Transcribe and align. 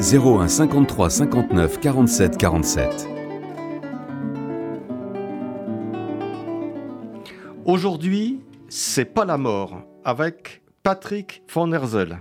01 0.00 0.48
53 0.48 1.10
59 1.10 1.80
47 1.80 2.36
47. 2.36 3.08
Aujourd'hui, 7.64 8.40
c'est 8.68 9.06
pas 9.06 9.24
la 9.24 9.38
mort 9.38 9.82
avec 10.04 10.62
Patrick 10.82 11.42
Van 11.54 11.72
Herzel. 11.72 12.20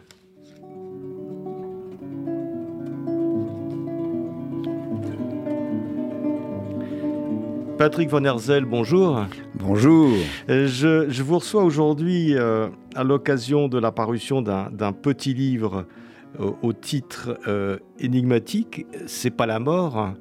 Patrick 7.78 8.10
Van 8.10 8.24
Herzel, 8.24 8.64
bonjour. 8.64 9.26
Bonjour. 9.56 10.10
Euh, 10.50 10.68
je, 10.68 11.22
vous 11.22 11.40
reçois 11.40 11.64
aujourd'hui 11.64 12.38
euh, 12.38 12.70
à 12.96 13.04
l'occasion 13.04 13.68
de 13.68 13.78
la 13.78 13.92
parution 13.92 14.42
d'un 14.42 14.94
petit 14.94 15.34
livre 15.34 15.86
euh, 16.40 16.52
au 16.62 16.74
titre 16.74 17.38
énigmatique, 18.00 18.86
C'est 19.06 19.32
pas 19.32 19.46
la 19.46 19.60
mort 19.60 20.14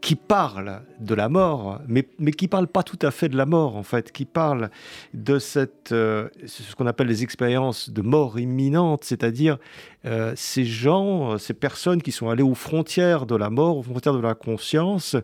qui 0.00 0.16
parle 0.16 0.82
de 1.00 1.14
la 1.14 1.28
mort, 1.28 1.80
mais, 1.88 2.06
mais 2.18 2.32
qui 2.32 2.48
parle 2.48 2.66
pas 2.66 2.82
tout 2.82 2.98
à 3.02 3.10
fait 3.10 3.28
de 3.28 3.36
la 3.36 3.46
mort, 3.46 3.76
en 3.76 3.82
fait, 3.82 4.12
qui 4.12 4.24
parle 4.24 4.70
de 5.14 5.38
cette, 5.38 5.92
euh, 5.92 6.28
ce 6.46 6.74
qu'on 6.74 6.86
appelle 6.86 7.06
les 7.06 7.22
expériences 7.22 7.90
de 7.90 8.02
mort 8.02 8.38
imminente, 8.38 9.04
c'est-à-dire 9.04 9.58
euh, 10.04 10.32
ces 10.36 10.64
gens, 10.64 11.38
ces 11.38 11.54
personnes 11.54 12.02
qui 12.02 12.12
sont 12.12 12.28
allées 12.28 12.42
aux 12.42 12.54
frontières 12.54 13.26
de 13.26 13.36
la 13.36 13.50
mort, 13.50 13.78
aux 13.78 13.82
frontières 13.82 14.14
de 14.14 14.20
la 14.20 14.34
conscience, 14.34 15.16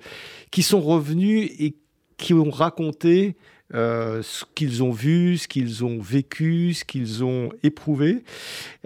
qui 0.51 0.63
sont 0.63 0.81
revenus 0.81 1.51
et 1.59 1.75
qui 2.17 2.35
ont 2.35 2.51
raconté 2.51 3.37
euh, 3.75 4.23
ce 4.23 4.45
qu'ils 4.55 4.83
ont 4.83 4.93
vu, 4.93 5.37
ce 5.37 5.47
qu'ils 5.47 5.85
ont 5.85 6.01
vécu, 6.01 6.73
ce 6.73 6.85
qu'ils 6.85 7.23
ont 7.23 7.51
éprouvé. 7.63 8.25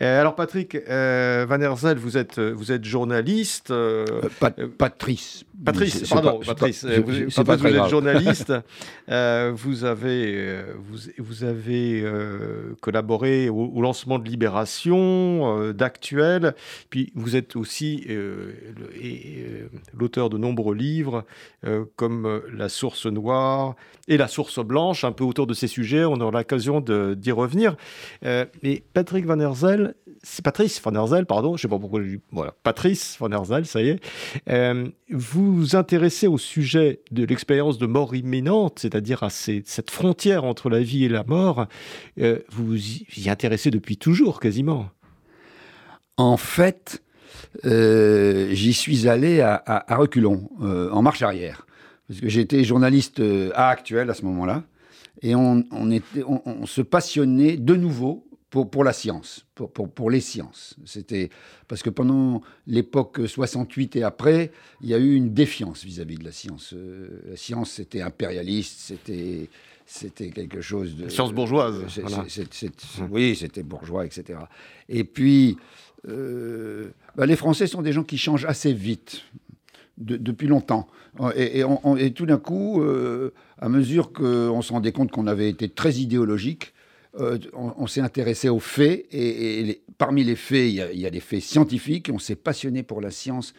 Euh, 0.00 0.20
alors 0.20 0.34
Patrick 0.34 0.74
euh, 0.74 1.46
Van 1.48 1.60
Herzel, 1.60 1.98
vous 1.98 2.16
êtes, 2.16 2.40
vous 2.40 2.72
êtes 2.72 2.84
journaliste. 2.84 3.72
Patrice. 4.78 5.44
Patrice, 5.64 6.08
pardon, 6.08 6.40
Patrice. 6.44 6.84
vous, 6.84 7.20
êtes 7.20 7.88
journaliste. 7.88 8.52
vous 9.52 9.84
avez, 9.84 10.62
vous, 10.78 10.98
vous 11.18 11.44
avez 11.44 12.04
collaboré 12.80 13.48
au, 13.48 13.80
lancement 13.80 14.18
de 14.18 14.28
Libération, 14.28 15.72
d'Actuel. 15.72 16.54
Puis 16.90 17.12
vous 17.14 17.36
êtes 17.36 17.56
aussi 17.56 18.06
l'auteur 19.94 20.30
de 20.30 20.38
nombreux 20.38 20.74
livres 20.74 21.24
comme 21.96 22.42
La 22.52 22.68
Source 22.68 23.06
Noire 23.06 23.76
et 24.08 24.16
La 24.16 24.28
Source 24.28 24.58
Blanche 24.60 25.04
un 25.04 25.12
peu 25.12 25.24
autour 25.24 25.46
de 25.46 25.54
ces 25.54 25.66
sujets. 25.66 26.04
On 26.04 26.20
aura 26.20 26.38
l'occasion 26.38 26.80
d'y 26.80 27.30
revenir. 27.30 27.76
Euh, 28.24 28.44
mais 28.62 28.82
Patrick 28.92 29.26
Van 29.26 29.38
Herzel, 29.38 29.94
c'est 30.22 30.44
Patrice 30.44 30.80
Van 30.82 30.94
Herzel, 30.94 31.26
pardon, 31.26 31.56
je 31.56 31.62
sais 31.62 31.68
pas 31.68 31.78
pourquoi 31.78 32.02
je 32.02 32.16
Voilà, 32.30 32.54
Patrice 32.62 33.16
Van 33.18 33.30
Herzel, 33.30 33.66
ça 33.66 33.82
y 33.82 33.88
est. 33.88 34.00
Euh, 34.48 34.88
vous 35.10 35.54
vous 35.54 35.76
intéressez 35.76 36.26
au 36.26 36.38
sujet 36.38 37.00
de 37.10 37.24
l'expérience 37.24 37.78
de 37.78 37.86
mort 37.86 38.14
imminente, 38.14 38.78
c'est-à-dire 38.80 39.22
à, 39.22 39.30
cette 39.30 39.90
frontière 39.90 40.44
entre 40.44 40.70
la 40.70 40.80
vie 40.80 41.04
et 41.04 41.08
la 41.08 41.24
mort. 41.24 41.66
Euh, 42.20 42.38
vous 42.50 42.66
vous 42.66 42.76
y 42.76 43.28
intéressez 43.28 43.70
depuis 43.70 43.96
toujours, 43.96 44.40
quasiment. 44.40 44.90
En 46.16 46.36
fait, 46.36 47.02
j'y 47.64 48.72
suis 48.72 49.08
allé 49.08 49.40
à, 49.40 49.84
reculons, 49.90 50.48
en 50.60 51.02
marche 51.02 51.22
arrière 51.22 51.66
parce 52.12 52.20
que 52.20 52.28
j'étais 52.28 52.62
journaliste 52.62 53.20
euh, 53.20 53.50
à 53.54 53.68
Actuel 53.70 54.10
à 54.10 54.14
ce 54.14 54.24
moment-là, 54.26 54.64
et 55.22 55.34
on, 55.34 55.64
se 56.66 56.82
passionnait 56.82 57.56
de 57.56 57.74
nouveau 57.74 58.26
pour, 58.52 58.70
pour 58.70 58.84
la 58.84 58.92
science, 58.92 59.46
pour, 59.54 59.72
pour, 59.72 59.88
pour 59.88 60.10
les 60.10 60.20
sciences. 60.20 60.76
C'était 60.84 61.30
parce 61.68 61.82
que 61.82 61.88
pendant 61.88 62.42
l'époque 62.66 63.22
68 63.26 63.96
et 63.96 64.02
après, 64.02 64.52
il 64.82 64.90
y 64.90 64.94
a 64.94 64.98
eu 64.98 65.14
une 65.14 65.32
défiance 65.32 65.82
vis-à-vis 65.84 66.18
de 66.18 66.24
la 66.24 66.32
science. 66.32 66.74
Euh, 66.74 67.22
la 67.30 67.36
science, 67.36 67.70
c'était 67.70 68.02
impérialiste, 68.02 68.78
c'était 68.78 69.48
c'était 69.86 70.28
quelque 70.28 70.60
chose 70.60 70.96
de 70.96 71.08
science 71.08 71.32
bourgeoise. 71.32 71.82
oui, 73.10 73.34
c'était 73.36 73.62
bourgeois, 73.62 74.04
etc. 74.04 74.40
Et 74.90 75.04
puis, 75.04 75.56
euh, 76.06 76.90
bah, 77.16 77.24
les 77.24 77.36
Français 77.36 77.66
sont 77.66 77.80
des 77.80 77.92
gens 77.92 78.04
qui 78.04 78.18
changent 78.18 78.44
assez 78.44 78.74
vite 78.74 79.22
depuis 79.96 80.46
longtemps. 80.46 80.88
Et, 81.36 81.64
tout 82.14 82.26
d'un 82.26 82.38
coup, 82.38 82.82
euh, 82.82 83.32
à 83.58 83.70
mesure 83.70 84.12
qu'on 84.12 84.60
se 84.60 84.72
rendait 84.72 84.92
compte 84.92 85.10
qu'on 85.10 85.26
avait 85.26 85.48
été 85.48 85.70
très 85.70 85.94
idéologique, 85.94 86.74
euh, 87.20 87.38
on, 87.52 87.86
s'est 87.86 88.00
intéressé 88.00 88.48
aux 88.48 88.60
faits. 88.60 89.06
Et, 89.12 89.82
parmi 89.98 90.24
les 90.24 90.36
faits, 90.36 90.68
il 90.68 90.74
y, 90.74 90.80
a, 90.80 90.92
il 90.92 91.10
des 91.10 91.20
faits 91.20 91.42
scientifiques. 91.42 92.10
On 92.12 92.18
s'est 92.18 92.36
passionné 92.36 92.82
pour 92.82 93.00
la 93.00 93.10
science 93.10 93.52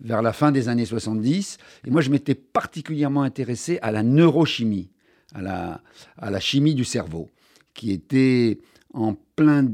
vers 0.00 0.22
la 0.22 0.32
fin 0.32 0.52
des 0.52 0.68
années 0.68 0.84
70. 0.84 1.58
Et 1.86 1.90
moi, 1.90 2.02
je 2.02 2.10
m'étais 2.10 2.34
particulièrement 2.34 3.22
intéressé 3.22 3.78
à 3.82 3.90
la 3.90 4.02
neurochimie, 4.02 4.90
à 5.34 5.42
la, 5.42 6.40
chimie 6.40 6.74
du 6.74 6.84
cerveau, 6.84 7.28
qui 7.74 7.90
était 7.90 8.58
en 8.94 9.14
plein 9.34 9.66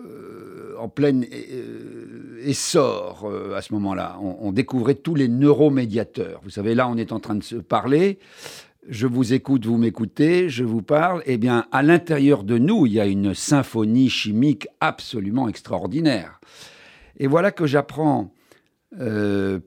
euh, 0.00 0.74
euh, 0.80 2.42
essor 2.42 3.30
à 3.54 3.60
ce 3.60 3.74
moment-là. 3.74 4.18
On, 4.20 4.50
découvrait 4.52 4.94
tous 4.94 5.14
les 5.14 5.28
neuromédiateurs. 5.28 6.40
Vous 6.42 6.50
savez, 6.50 6.74
là, 6.74 6.88
on 6.88 6.96
est 6.96 7.12
en 7.12 7.20
train 7.20 7.34
de 7.34 7.44
se 7.44 7.56
parler. 7.56 8.18
Je 8.88 9.06
vous 9.06 9.34
écoute, 9.34 9.66
vous 9.66 9.76
m'écoutez, 9.76 10.48
je 10.48 10.64
vous 10.64 10.80
parle. 10.80 11.22
Eh 11.26 11.36
bien, 11.36 11.66
à 11.72 11.82
l'intérieur 11.82 12.42
de 12.42 12.56
nous, 12.56 12.86
il 12.86 12.94
y 12.94 13.00
a 13.00 13.06
une 13.06 13.34
symphonie 13.34 14.08
chimique 14.08 14.66
absolument 14.80 15.46
extraordinaire. 15.46 16.40
Et 17.18 17.26
voilà 17.26 17.50
que 17.50 17.66
j'apprends 17.66 18.32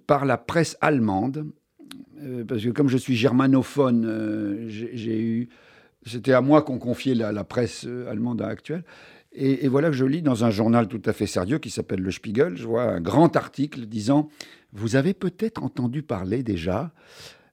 par 0.08 0.26
la 0.26 0.38
presse 0.40 0.76
allemande, 0.82 1.46
parce 2.48 2.64
que 2.64 2.70
comme 2.70 2.90
je 2.90 2.98
suis 2.98 3.16
germanophone, 3.16 4.66
j'ai 4.68 5.22
eu 5.22 5.50
c'était 6.04 6.34
à 6.34 6.42
moi 6.42 6.64
qu'on 6.64 6.80
confiait 6.80 7.14
la, 7.14 7.32
la 7.32 7.44
presse 7.44 7.86
allemande 8.10 8.42
actuelle. 8.42 8.84
Et, 9.34 9.68
voilà 9.68 9.90
que 9.90 9.96
je 9.96 10.04
lis 10.04 10.24
dans 10.24 10.44
un 10.44 10.50
journal 10.50 10.88
tout 10.88 11.02
à 11.06 11.14
fait 11.14 11.28
sérieux 11.28 11.60
qui 11.60 11.70
s'appelle 11.70 12.02
Le 12.02 12.12
Spiegel, 12.12 12.58
je 12.58 12.66
vois 12.66 12.84
un 12.84 13.00
grand 13.00 13.36
article 13.36 13.86
disant 13.86 14.30
Vous 14.74 14.96
avez 14.96 15.14
peut-être 15.14 15.64
entendu 15.64 16.02
parler 16.02 16.44
déjà 16.44 16.92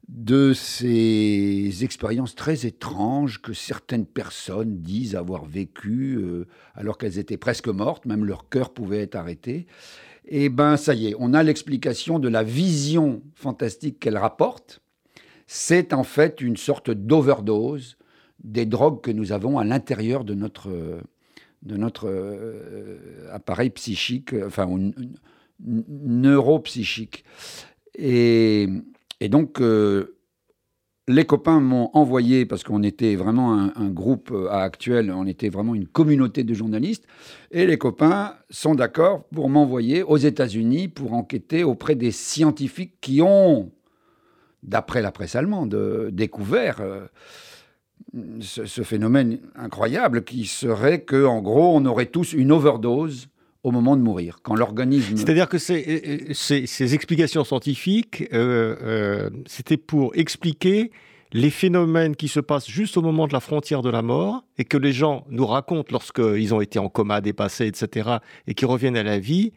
de 0.08 0.54
ces 0.54 1.84
expériences 1.84 2.34
très 2.34 2.64
étranges 2.66 3.42
que 3.42 3.52
certaines 3.52 4.06
personnes 4.06 4.78
disent 4.78 5.14
avoir 5.14 5.44
vécues 5.44 6.16
euh, 6.16 6.46
alors 6.74 6.96
qu'elles 6.96 7.19
étaient 7.19 7.36
presque 7.36 7.69
mortes, 7.69 8.06
même 8.06 8.24
leur 8.24 8.48
cœur 8.48 8.70
pouvait 8.70 9.02
être 9.02 9.16
arrêté. 9.16 9.66
Et 10.30 10.46
eh 10.46 10.48
ben 10.48 10.76
ça 10.76 10.94
y 10.94 11.08
est, 11.08 11.14
on 11.19 11.34
a 11.34 11.42
l'explication 11.42 12.19
de 12.19 12.28
la 12.28 12.42
vision 12.42 13.22
fantastique 13.34 13.98
qu'elle 13.98 14.19
rapporte. 14.19 14.80
C'est 15.46 15.92
en 15.92 16.04
fait 16.04 16.40
une 16.40 16.56
sorte 16.56 16.90
d'overdose 16.90 17.96
des 18.42 18.66
drogues 18.66 19.00
que 19.00 19.11
nous 19.11 19.32
avons 19.32 19.58
à 19.58 19.64
l'intérieur 19.64 20.25
de 20.25 20.34
notre 20.34 20.70
de 21.62 21.76
notre 21.76 22.08
euh, 22.08 23.28
appareil 23.32 23.70
psychique, 23.70 24.34
enfin 24.46 24.69
neuropsychique. 25.61 27.25
Et, 27.96 28.69
et 29.20 29.29
donc, 29.29 29.61
euh, 29.61 30.17
les 31.09 31.25
copains 31.25 31.61
m'ont 31.61 31.91
envoyé, 31.94 32.44
parce 32.44 32.62
qu'on 32.62 32.82
était 32.82 33.17
vraiment 33.17 33.55
un, 33.75 33.88
groupe 33.88 34.31
euh, 34.31 34.49
à 34.50 34.62
actuel, 34.62 35.11
on 35.11 35.26
était 35.26 35.49
vraiment 35.49 35.75
une 35.75 35.87
communauté 35.87 36.44
de 36.44 36.55
journalistes, 36.55 37.06
et 37.50 37.67
les 37.67 37.79
copains 37.79 38.35
sont 38.50 38.75
d'accord 38.75 39.25
pour 39.35 39.49
m'envoyer 39.49 40.03
aux 40.03 40.19
États-Unis 40.19 40.88
pour 40.88 41.15
enquêter 41.15 41.65
auprès 41.65 41.94
des 41.94 42.11
scientifiques 42.11 43.00
qui 43.00 43.23
ont, 43.23 43.73
d'après 44.62 45.00
la 45.03 45.11
presse 45.11 45.35
allemande, 45.35 46.11
découvert 46.12 46.82
ce, 48.41 48.82
phénomène 48.82 49.38
incroyable 49.55 50.25
qui 50.25 50.47
serait 50.47 51.00
que, 51.03 51.25
en 51.25 51.41
gros, 51.41 51.76
on 51.76 51.85
aurait 51.87 52.06
tous 52.06 52.32
une 52.32 52.53
overdose 52.53 53.29
au 53.69 53.70
moment 53.70 53.97
de 53.97 54.03
mourir, 54.03 54.38
quand 54.43 54.55
l'organisme... 54.55 55.17
C'est-à-dire 55.17 55.49
que 55.49 55.59
ces, 55.59 56.32
ces, 56.32 56.94
explications 56.94 57.44
scientifiques, 57.44 58.25
euh, 58.32 58.76
euh, 58.82 59.31
c'était 59.47 59.76
pour 59.76 60.17
expliquer 60.17 60.91
les 61.32 61.50
phénomènes 61.50 62.17
qui 62.17 62.29
se 62.29 62.41
passent 62.41 62.69
juste 62.69 62.97
au 62.97 63.03
moment 63.03 63.26
de 63.26 63.32
la 63.32 63.41
frontière 63.41 63.82
de 63.82 63.91
la 63.91 64.03
mort 64.03 64.44
et 64.56 64.65
que 64.65 64.79
les 64.79 64.93
gens 64.93 65.25
nous 65.29 65.47
racontent 65.47 65.88
lorsqu'ils 65.93 66.55
ont 66.55 66.61
été 66.61 66.79
en 66.79 66.88
coma, 66.88 67.20
dépassés, 67.20 67.67
etc., 67.67 68.17
et 68.47 68.55
qui 68.55 68.65
reviennent 68.65 68.97
à 68.97 69.03
la 69.03 69.19
vie. 69.19 69.53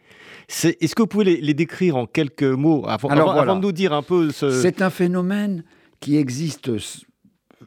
Est-ce 0.50 0.96
que 0.96 1.02
vous 1.02 1.08
pouvez 1.08 1.40
les, 1.40 1.54
décrire 1.54 1.96
en 1.96 2.06
quelques 2.06 2.44
mots 2.44 2.84
avant, 2.88 3.10
avant, 3.10 3.56
de 3.56 3.62
nous 3.62 3.72
dire 3.72 3.94
un 3.94 4.02
peu 4.02 4.32
ce... 4.32 4.52
C'est 4.52 4.82
un 4.82 4.90
phénomène 4.90 5.64
qui 6.02 6.18
existe 6.18 6.78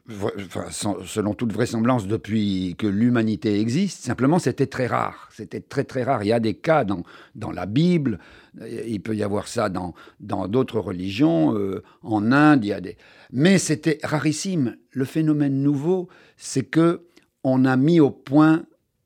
selon 0.08 1.34
toute 1.34 1.52
vraisemblance, 1.52 2.06
depuis 2.06 2.74
que 2.76 2.86
l'humanité 2.86 3.60
existe. 3.60 4.04
Simplement, 4.04 4.38
c'était 4.38 4.66
très 4.66 4.86
rare. 4.86 5.28
C'était 5.32 5.60
très, 5.60 5.84
très 5.84 6.02
rare. 6.02 6.22
Il 6.22 6.28
y 6.28 6.32
a 6.32 6.40
des 6.40 6.54
cas 6.54 6.84
dans, 6.84 7.04
dans 7.34 7.50
la 7.50 7.66
Bible, 7.66 8.18
il 8.60 9.00
peut 9.00 9.16
y 9.16 9.22
avoir 9.22 9.48
ça 9.48 9.70
dans 9.70 9.94
d'autres 10.20 10.78
religions, 10.78 11.56
euh, 11.56 11.82
en 12.02 12.32
Inde, 12.32 12.64
il 12.64 12.68
y 12.68 12.72
a 12.72 12.80
des... 12.80 12.96
Mais 13.32 13.58
c'était 13.58 13.98
rarissime. 14.02 14.76
Le 14.90 15.04
phénomène 15.04 15.62
nouveau, 15.62 16.08
c'est 16.36 16.64
que 16.64 17.06
on 17.42 17.64
a 17.64 17.76
mis 17.76 18.00
au 18.00 18.10
point 18.10 18.64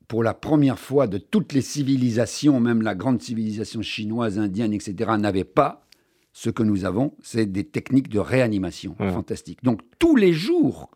pour 0.09 0.23
la 0.23 0.35
première 0.35 0.79
fois 0.79 1.07
de 1.07 1.19
toutes 1.19 1.53
les 1.53 1.61
civilisations, 1.61 2.61
même 2.61 2.83
la 2.83 2.95
grande 2.95 3.21
civilisation 3.21 3.83
chinoise, 3.83 4.39
indienne, 4.39 4.73
etc., 4.73 5.13
n'avait 5.19 5.45
pas 5.45 5.88
ce 6.39 6.51
que 6.51 6.63
nous 6.63 6.85
avons, 6.85 7.15
c'est 7.21 7.47
des 7.47 7.65
techniques 7.65 8.09
de 8.09 8.21
réanimation 8.21 8.95
fantastiques. 8.97 9.59
Donc 9.65 9.81
tous 9.99 10.15
les 10.15 10.33
jours, 10.33 10.89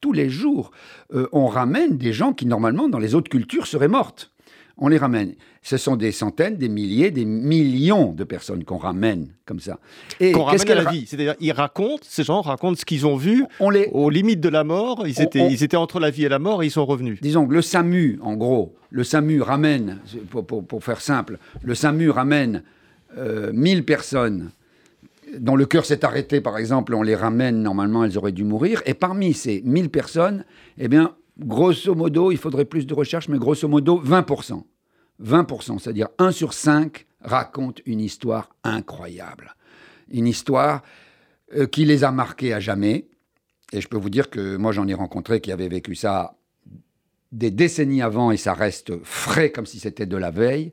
tous 0.00 0.12
les 0.12 0.28
jours, 0.28 0.72
euh, 1.14 1.28
on 1.30 1.46
ramène 1.46 1.98
des 1.98 2.12
gens 2.12 2.32
qui 2.32 2.46
normalement 2.46 2.88
dans 2.88 2.98
les 2.98 3.14
autres 3.14 3.30
cultures 3.30 3.68
seraient 3.68 3.86
mortes. 3.86 4.32
On 4.76 4.88
les 4.88 4.98
ramène. 4.98 5.36
Ce 5.62 5.76
sont 5.76 5.94
des 5.94 6.10
centaines, 6.10 6.56
des 6.56 6.68
milliers, 6.68 7.12
des 7.12 7.24
millions 7.24 8.12
de 8.12 8.24
personnes 8.24 8.64
qu'on 8.64 8.76
ramène 8.76 9.28
comme 9.46 9.60
ça. 9.60 9.78
Et 10.18 10.32
qu'on 10.32 10.42
ramène 10.42 10.68
à 10.68 10.74
la 10.74 10.90
vie. 10.90 11.06
C'est-à-dire, 11.06 11.36
ils 11.38 11.52
racontent, 11.52 12.02
ces 12.02 12.24
gens 12.24 12.40
racontent 12.40 12.76
ce 12.76 12.84
qu'ils 12.84 13.06
ont 13.06 13.16
vu 13.16 13.44
on 13.60 13.70
les... 13.70 13.88
aux 13.92 14.10
limites 14.10 14.40
de 14.40 14.48
la 14.48 14.64
mort. 14.64 15.06
Ils 15.06 15.22
étaient, 15.22 15.48
ils 15.48 15.62
étaient 15.62 15.76
entre 15.76 16.00
la 16.00 16.10
vie 16.10 16.24
et 16.24 16.28
la 16.28 16.40
mort 16.40 16.64
et 16.64 16.66
ils 16.66 16.72
sont 16.72 16.86
revenus. 16.86 17.20
Disons 17.20 17.46
que 17.46 17.54
le 17.54 17.62
SAMU, 17.62 18.18
en 18.20 18.34
gros, 18.34 18.74
le 18.90 19.04
SAMU 19.04 19.42
ramène, 19.42 20.00
pour, 20.30 20.44
pour, 20.44 20.82
faire 20.82 21.00
simple, 21.00 21.38
le 21.62 21.76
SAMU 21.76 22.10
ramène 22.10 22.64
euh, 23.16 23.52
1000 23.52 23.84
personnes 23.84 24.50
dont 25.38 25.56
le 25.56 25.66
cœur 25.66 25.84
s'est 25.84 26.04
arrêté, 26.04 26.40
par 26.40 26.58
exemple, 26.58 26.94
on 26.94 27.02
les 27.02 27.14
ramène, 27.14 27.62
normalement, 27.62 28.04
elles 28.04 28.16
auraient 28.18 28.32
dû 28.32 28.44
mourir. 28.44 28.82
Et 28.86 28.94
parmi 28.94 29.34
ces 29.34 29.62
1000 29.64 29.90
personnes, 29.90 30.44
eh 30.78 30.88
bien, 30.88 31.16
grosso 31.38 31.94
modo, 31.94 32.30
il 32.30 32.38
faudrait 32.38 32.64
plus 32.64 32.86
de 32.86 32.94
recherche, 32.94 33.28
mais 33.28 33.38
grosso 33.38 33.68
modo, 33.68 34.00
20%. 34.02 34.62
20%, 35.22 35.78
c'est-à-dire 35.78 36.08
1 36.18 36.30
sur 36.32 36.52
5 36.52 37.06
raconte 37.20 37.80
une 37.86 38.00
histoire 38.00 38.50
incroyable. 38.62 39.54
Une 40.10 40.26
histoire 40.26 40.82
euh, 41.56 41.66
qui 41.66 41.84
les 41.84 42.04
a 42.04 42.12
marqués 42.12 42.52
à 42.52 42.60
jamais. 42.60 43.08
Et 43.72 43.80
je 43.80 43.88
peux 43.88 43.96
vous 43.96 44.10
dire 44.10 44.30
que 44.30 44.56
moi, 44.56 44.72
j'en 44.72 44.86
ai 44.86 44.94
rencontré 44.94 45.40
qui 45.40 45.52
avaient 45.52 45.68
vécu 45.68 45.94
ça 45.94 46.36
des 47.32 47.50
décennies 47.50 48.00
avant 48.00 48.30
et 48.30 48.36
ça 48.36 48.54
reste 48.54 48.92
frais 49.02 49.50
comme 49.50 49.66
si 49.66 49.78
c'était 49.80 50.06
de 50.06 50.16
la 50.16 50.30
veille. 50.30 50.72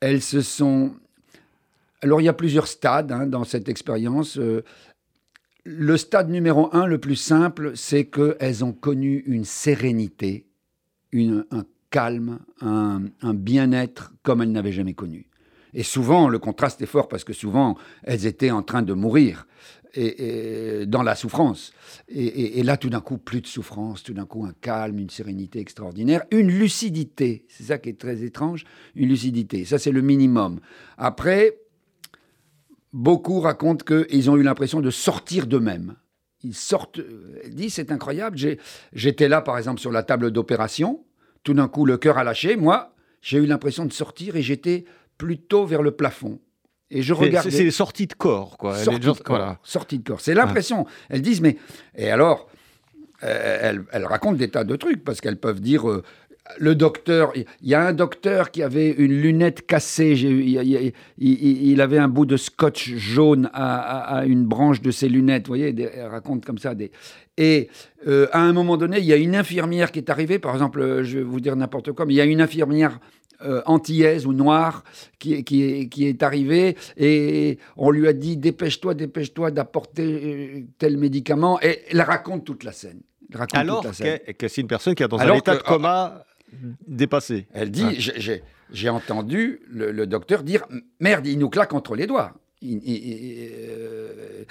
Elles 0.00 0.22
se 0.22 0.40
sont 0.40 0.92
alors 2.02 2.20
il 2.20 2.24
y 2.24 2.28
a 2.28 2.34
plusieurs 2.34 2.66
stades 2.66 3.12
hein, 3.12 3.26
dans 3.26 3.44
cette 3.44 3.68
expérience. 3.68 4.38
Euh, 4.38 4.64
le 5.64 5.96
stade 5.96 6.30
numéro 6.30 6.74
un, 6.74 6.86
le 6.86 6.98
plus 6.98 7.16
simple, 7.16 7.72
c'est 7.74 8.06
qu'elles 8.06 8.64
ont 8.64 8.72
connu 8.72 9.22
une 9.26 9.44
sérénité, 9.44 10.46
un 11.12 11.64
calme, 11.90 12.38
un, 12.60 13.00
bien-être 13.34 14.12
comme 14.22 14.40
elles 14.40 14.52
n'avaient 14.52 14.72
jamais 14.72 14.94
connu. 14.94 15.28
Et 15.74 15.82
souvent, 15.82 16.28
le 16.28 16.38
contraste 16.38 16.80
est 16.80 16.86
fort 16.86 17.08
parce 17.08 17.24
que 17.24 17.34
souvent, 17.34 17.76
elles 18.02 18.24
étaient 18.24 18.50
en 18.50 18.62
train 18.62 18.80
de 18.80 18.94
mourir 18.94 19.46
et, 19.92 20.86
dans 20.86 21.02
la 21.02 21.14
souffrance. 21.14 21.72
Et 22.08 22.62
là, 22.62 22.78
tout 22.78 22.88
d'un 22.88 23.00
coup, 23.00 23.18
plus 23.18 23.42
de 23.42 23.46
souffrance, 23.46 24.02
tout 24.02 24.14
d'un 24.14 24.24
coup, 24.24 24.46
un 24.46 24.54
calme, 24.62 24.98
une 24.98 25.10
sérénité 25.10 25.58
extraordinaire, 25.58 26.22
une 26.30 26.48
lucidité. 26.48 27.44
C'est 27.48 27.64
ça 27.64 27.76
qui 27.76 27.90
est 27.90 28.00
très 28.00 28.22
étrange, 28.22 28.64
une 28.94 29.10
lucidité. 29.10 29.66
Ça, 29.66 29.78
c'est 29.78 29.92
le 29.92 30.00
minimum. 30.00 30.60
Après, 30.96 31.58
beaucoup 32.92 33.40
racontent 33.40 33.84
qu'ils 33.84 34.30
ont 34.30 34.36
eu 34.36 34.42
l'impression 34.42 34.80
de 34.80 34.90
sortir 34.90 35.46
d'eux-mêmes. 35.46 35.94
Ils 36.42 36.54
sortent, 36.54 37.00
elle 37.44 37.54
dit, 37.54 37.70
c'est 37.70 37.90
incroyable. 37.90 38.38
J'étais 38.92 39.28
là, 39.28 39.40
par 39.40 39.58
exemple, 39.58 39.80
sur 39.80 39.90
la 39.90 40.02
table 40.02 40.30
d'opération. 40.30 41.04
Tout 41.42 41.54
d'un 41.54 41.68
coup, 41.68 41.84
le 41.84 41.98
cœur 41.98 42.18
a 42.18 42.24
lâché. 42.24 42.56
Moi, 42.56 42.94
j'ai 43.22 43.38
eu 43.38 43.46
l'impression 43.46 43.84
de 43.84 43.92
sortir 43.92 44.36
et 44.36 44.42
j'étais 44.42 44.84
plutôt 45.16 45.66
vers 45.66 45.82
le 45.82 45.90
plafond. 45.90 46.38
Et 46.90 47.02
je 47.02 47.12
regardais. 47.12 47.50
C'est 47.50 47.70
sortie 47.70 48.06
de 48.06 48.14
corps, 48.14 48.56
quoi. 48.56 48.76
Sortie, 48.76 49.00
de, 49.00 49.12
corps, 49.12 49.56
sortie 49.62 49.98
de 49.98 50.08
corps. 50.08 50.20
C'est 50.20 50.34
l'impression. 50.34 50.86
Elles 51.10 51.22
disent, 51.22 51.40
mais. 51.40 51.58
Et 51.96 52.10
alors, 52.10 52.48
euh, 53.24 53.58
elles, 53.60 53.84
elles, 53.92 54.06
racontent 54.06 54.36
des 54.36 54.48
tas 54.48 54.64
de 54.64 54.76
trucs 54.76 55.04
parce 55.04 55.20
qu'elles 55.20 55.38
peuvent 55.38 55.60
dire 55.60 55.88
euh, 55.90 56.02
le 56.58 56.74
docteur, 56.74 57.32
il 57.34 57.46
y 57.62 57.74
a 57.74 57.86
un 57.86 57.92
docteur 57.92 58.50
qui 58.50 58.62
avait 58.62 58.90
une 58.90 59.12
lunette 59.12 59.66
cassée, 59.66 60.12
il, 61.18 61.80
avait 61.80 61.98
un 61.98 62.08
bout 62.08 62.26
de 62.26 62.36
scotch 62.36 62.94
jaune 62.94 63.50
à, 63.52 64.24
une 64.26 64.44
branche 64.44 64.80
de 64.80 64.90
ses 64.90 65.08
lunettes, 65.08 65.46
vous 65.46 65.54
voyez, 65.54 65.74
elle 65.78 66.06
raconte 66.06 66.44
comme 66.44 66.58
ça. 66.58 66.74
Des, 66.74 66.90
et 67.36 67.68
euh, 68.06 68.26
à 68.32 68.40
un 68.40 68.52
moment 68.52 68.76
donné, 68.76 68.98
il 68.98 69.04
y 69.04 69.12
a 69.12 69.16
une 69.16 69.36
infirmière 69.36 69.92
qui 69.92 69.98
est 69.98 70.10
arrivée, 70.10 70.38
par 70.38 70.52
exemple, 70.54 71.02
je 71.02 71.18
vais 71.18 71.24
vous 71.24 71.40
dire 71.40 71.54
n'importe 71.56 71.92
quoi, 71.92 72.06
mais 72.06 72.14
il 72.14 72.16
y 72.16 72.20
a 72.20 72.24
une 72.24 72.40
infirmière 72.40 72.98
euh, 73.44 73.62
antillaise 73.66 74.26
ou 74.26 74.32
noire 74.32 74.82
qui, 75.20 75.44
qui, 75.44 75.88
qui, 75.88 76.06
est 76.08 76.24
arrivée 76.24 76.76
et 76.96 77.58
on 77.76 77.92
lui 77.92 78.08
a 78.08 78.12
dit 78.12 78.36
dépêche-toi, 78.36 78.94
dépêche-toi 78.94 79.52
d'apporter 79.52 80.02
euh, 80.02 80.60
tel 80.78 80.96
médicament 80.96 81.60
et 81.62 81.82
elle 81.88 82.00
raconte 82.00 82.44
toute 82.44 82.64
la 82.64 82.72
scène. 82.72 83.00
Alors 83.52 83.82
que, 83.82 84.48
c'est 84.48 84.60
une 84.60 84.66
personne 84.66 84.96
qui 84.96 85.04
est 85.04 85.08
dans 85.08 85.20
un 85.20 85.34
état 85.34 85.54
de 85.54 85.62
coma 85.62 86.24
dépassé. 86.86 87.46
Elle 87.52 87.70
dit, 87.70 87.98
j'ai 88.70 88.88
entendu 88.88 89.60
le, 89.70 90.06
docteur 90.06 90.42
dire, 90.42 90.66
merde, 91.00 91.26
il 91.26 91.38
nous 91.38 91.50
claque 91.50 91.74
entre 91.74 91.94
les 91.94 92.06
doigts. 92.06 92.34
Euh, 92.64 94.44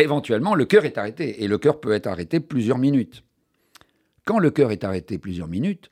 éventuellement, 0.00 0.54
le 0.54 0.64
cœur 0.64 0.84
est 0.84 0.98
arrêté, 0.98 1.42
et 1.42 1.48
le 1.48 1.58
cœur 1.58 1.80
peut 1.80 1.92
être 1.92 2.06
arrêté 2.06 2.40
plusieurs 2.40 2.78
minutes. 2.78 3.22
Quand 4.24 4.38
le 4.38 4.50
cœur 4.50 4.70
est 4.70 4.84
arrêté 4.84 5.18
plusieurs 5.18 5.48
minutes, 5.48 5.90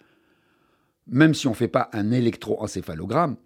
même 1.06 1.34
si 1.34 1.46
on 1.46 1.50
ne 1.50 1.56
fait 1.56 1.68
pas 1.68 1.90
un 1.92 2.10
électroencéphalogramme, 2.12 3.36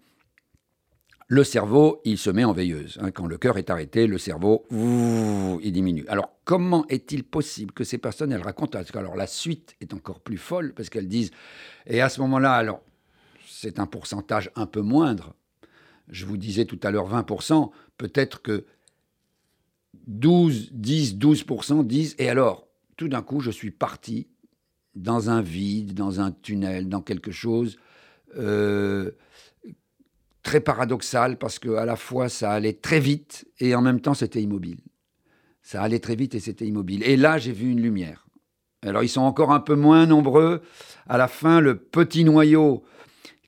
le 1.27 1.43
cerveau, 1.43 2.01
il 2.05 2.17
se 2.17 2.29
met 2.29 2.45
en 2.45 2.53
veilleuse. 2.53 2.97
Hein. 3.01 3.11
quand 3.11 3.27
le 3.27 3.37
cœur 3.37 3.57
est 3.57 3.69
arrêté, 3.69 4.07
le 4.07 4.17
cerveau, 4.17 4.65
il 4.71 5.71
diminue. 5.71 6.05
Alors, 6.07 6.31
comment 6.45 6.87
est-il 6.87 7.25
possible 7.25 7.73
que 7.73 7.83
ces 7.83 7.97
personnes, 7.97 8.31
elles 8.31 8.41
racontent 8.41 8.79
Alors, 8.93 9.17
la 9.17 9.27
suite 9.27 9.75
est 9.81 9.93
encore 9.93 10.21
plus 10.21 10.37
folle 10.37 10.73
parce 10.73 10.89
qu'elles 10.89 11.09
disent, 11.09 11.31
et 11.85 11.99
à 12.01 12.07
ce 12.07 12.21
moment-là, 12.21 12.53
alors, 12.53 12.81
c'est 13.45 13.79
un 13.79 13.87
pourcentage 13.87 14.51
un 14.55 14.67
peu 14.67 14.81
moindre. 14.81 15.33
Je 16.07 16.25
vous 16.25 16.37
disais 16.37 16.63
tout 16.63 16.79
à 16.83 16.91
l'heure 16.91 17.09
20%, 17.09 17.71
peut-être 17.97 18.41
que 18.41 18.65
12, 20.07 20.69
10, 20.71 21.17
12% 21.17 21.85
disent, 21.85 22.15
et 22.19 22.29
alors, 22.29 22.67
tout 22.95 23.09
d'un 23.09 23.21
coup, 23.21 23.41
je 23.41 23.51
suis 23.51 23.71
parti 23.71 24.27
dans 24.95 25.29
un 25.29 25.41
vide, 25.41 25.93
dans 25.93 26.21
un 26.21 26.31
tunnel, 26.31 26.87
dans 26.87 27.01
quelque 27.01 27.31
chose. 27.31 27.77
Euh, 28.37 29.11
très 30.47 30.61
paradoxal 30.61 31.37
parce 31.37 31.59
que 31.59 31.75
à 31.75 31.85
la 31.85 31.97
fois 31.97 32.29
ça 32.29 32.51
allait 32.51 32.71
très 32.71 33.01
vite 33.01 33.45
et 33.59 33.75
en 33.75 33.81
même 33.81 33.99
temps 33.99 34.13
c'était 34.13 34.41
immobile. 34.41 34.79
Ça 35.61 35.81
allait 35.81 35.99
très 35.99 36.15
vite 36.15 36.35
et 36.35 36.39
c'était 36.39 36.65
immobile. 36.65 37.03
Et 37.03 37.17
là, 37.17 37.37
j'ai 37.37 37.51
vu 37.51 37.69
une 37.69 37.81
lumière. 37.81 38.25
Alors 38.81 39.03
ils 39.03 39.09
sont 39.09 39.23
encore 39.23 39.51
un 39.51 39.59
peu 39.59 39.75
moins 39.75 40.05
nombreux. 40.05 40.61
À 41.09 41.17
la 41.17 41.27
fin, 41.27 41.59
le 41.59 41.75
petit 41.75 42.23
noyau 42.23 42.85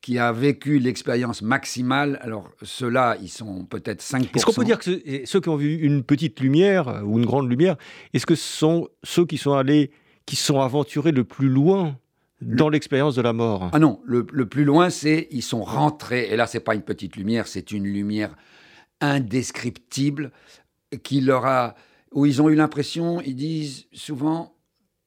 qui 0.02 0.20
a 0.20 0.34
vécu 0.34 0.80
l'expérience 0.80 1.42
maximale, 1.42 2.20
alors 2.22 2.50
ceux-là, 2.64 3.16
ils 3.22 3.30
sont 3.30 3.64
peut-être 3.64 4.02
5%. 4.02 4.36
Est-ce 4.36 4.46
qu'on 4.46 4.52
peut 4.52 4.66
dire 4.66 4.80
que 4.80 4.92
ceux 5.24 5.40
qui 5.40 5.48
ont 5.48 5.56
vu 5.56 5.76
une 5.76 6.04
petite 6.04 6.42
lumière 6.42 7.02
ou 7.06 7.18
une 7.18 7.26
grande 7.26 7.50
lumière, 7.50 7.78
est-ce 8.14 8.26
que 8.26 8.36
ce 8.36 8.58
sont 8.58 8.90
ceux 9.04 9.26
qui 9.26 9.38
sont 9.38 9.54
allés, 9.54 9.92
qui 10.26 10.36
sont 10.36 10.60
aventurés 10.60 11.14
le 11.14 11.24
plus 11.24 11.48
loin 11.48 11.98
dans 12.42 12.70
l'expérience 12.70 13.16
de 13.16 13.22
la 13.22 13.34
mort. 13.34 13.70
Ah 13.74 13.80
non, 13.80 14.02
le, 14.06 14.24
plus 14.24 14.64
loin, 14.64 14.90
c'est 14.90 15.28
ils 15.32 15.42
sont 15.42 15.64
rentrés, 15.64 16.30
et 16.30 16.36
là, 16.36 16.48
c'est 16.48 16.60
pas 16.60 16.76
une 16.76 16.82
petite 16.82 17.16
lumière, 17.16 17.48
c'est 17.48 17.72
une 17.72 17.86
lumière 17.86 18.36
indescriptible 19.02 20.32
qui 21.04 21.22
leur 21.22 21.46
a, 21.46 21.76
où 22.14 22.26
ils 22.26 22.42
ont 22.42 22.50
eu 22.50 22.56
l'impression, 22.56 23.22
ils 23.22 23.36
disent 23.36 23.88
souvent, 23.94 24.56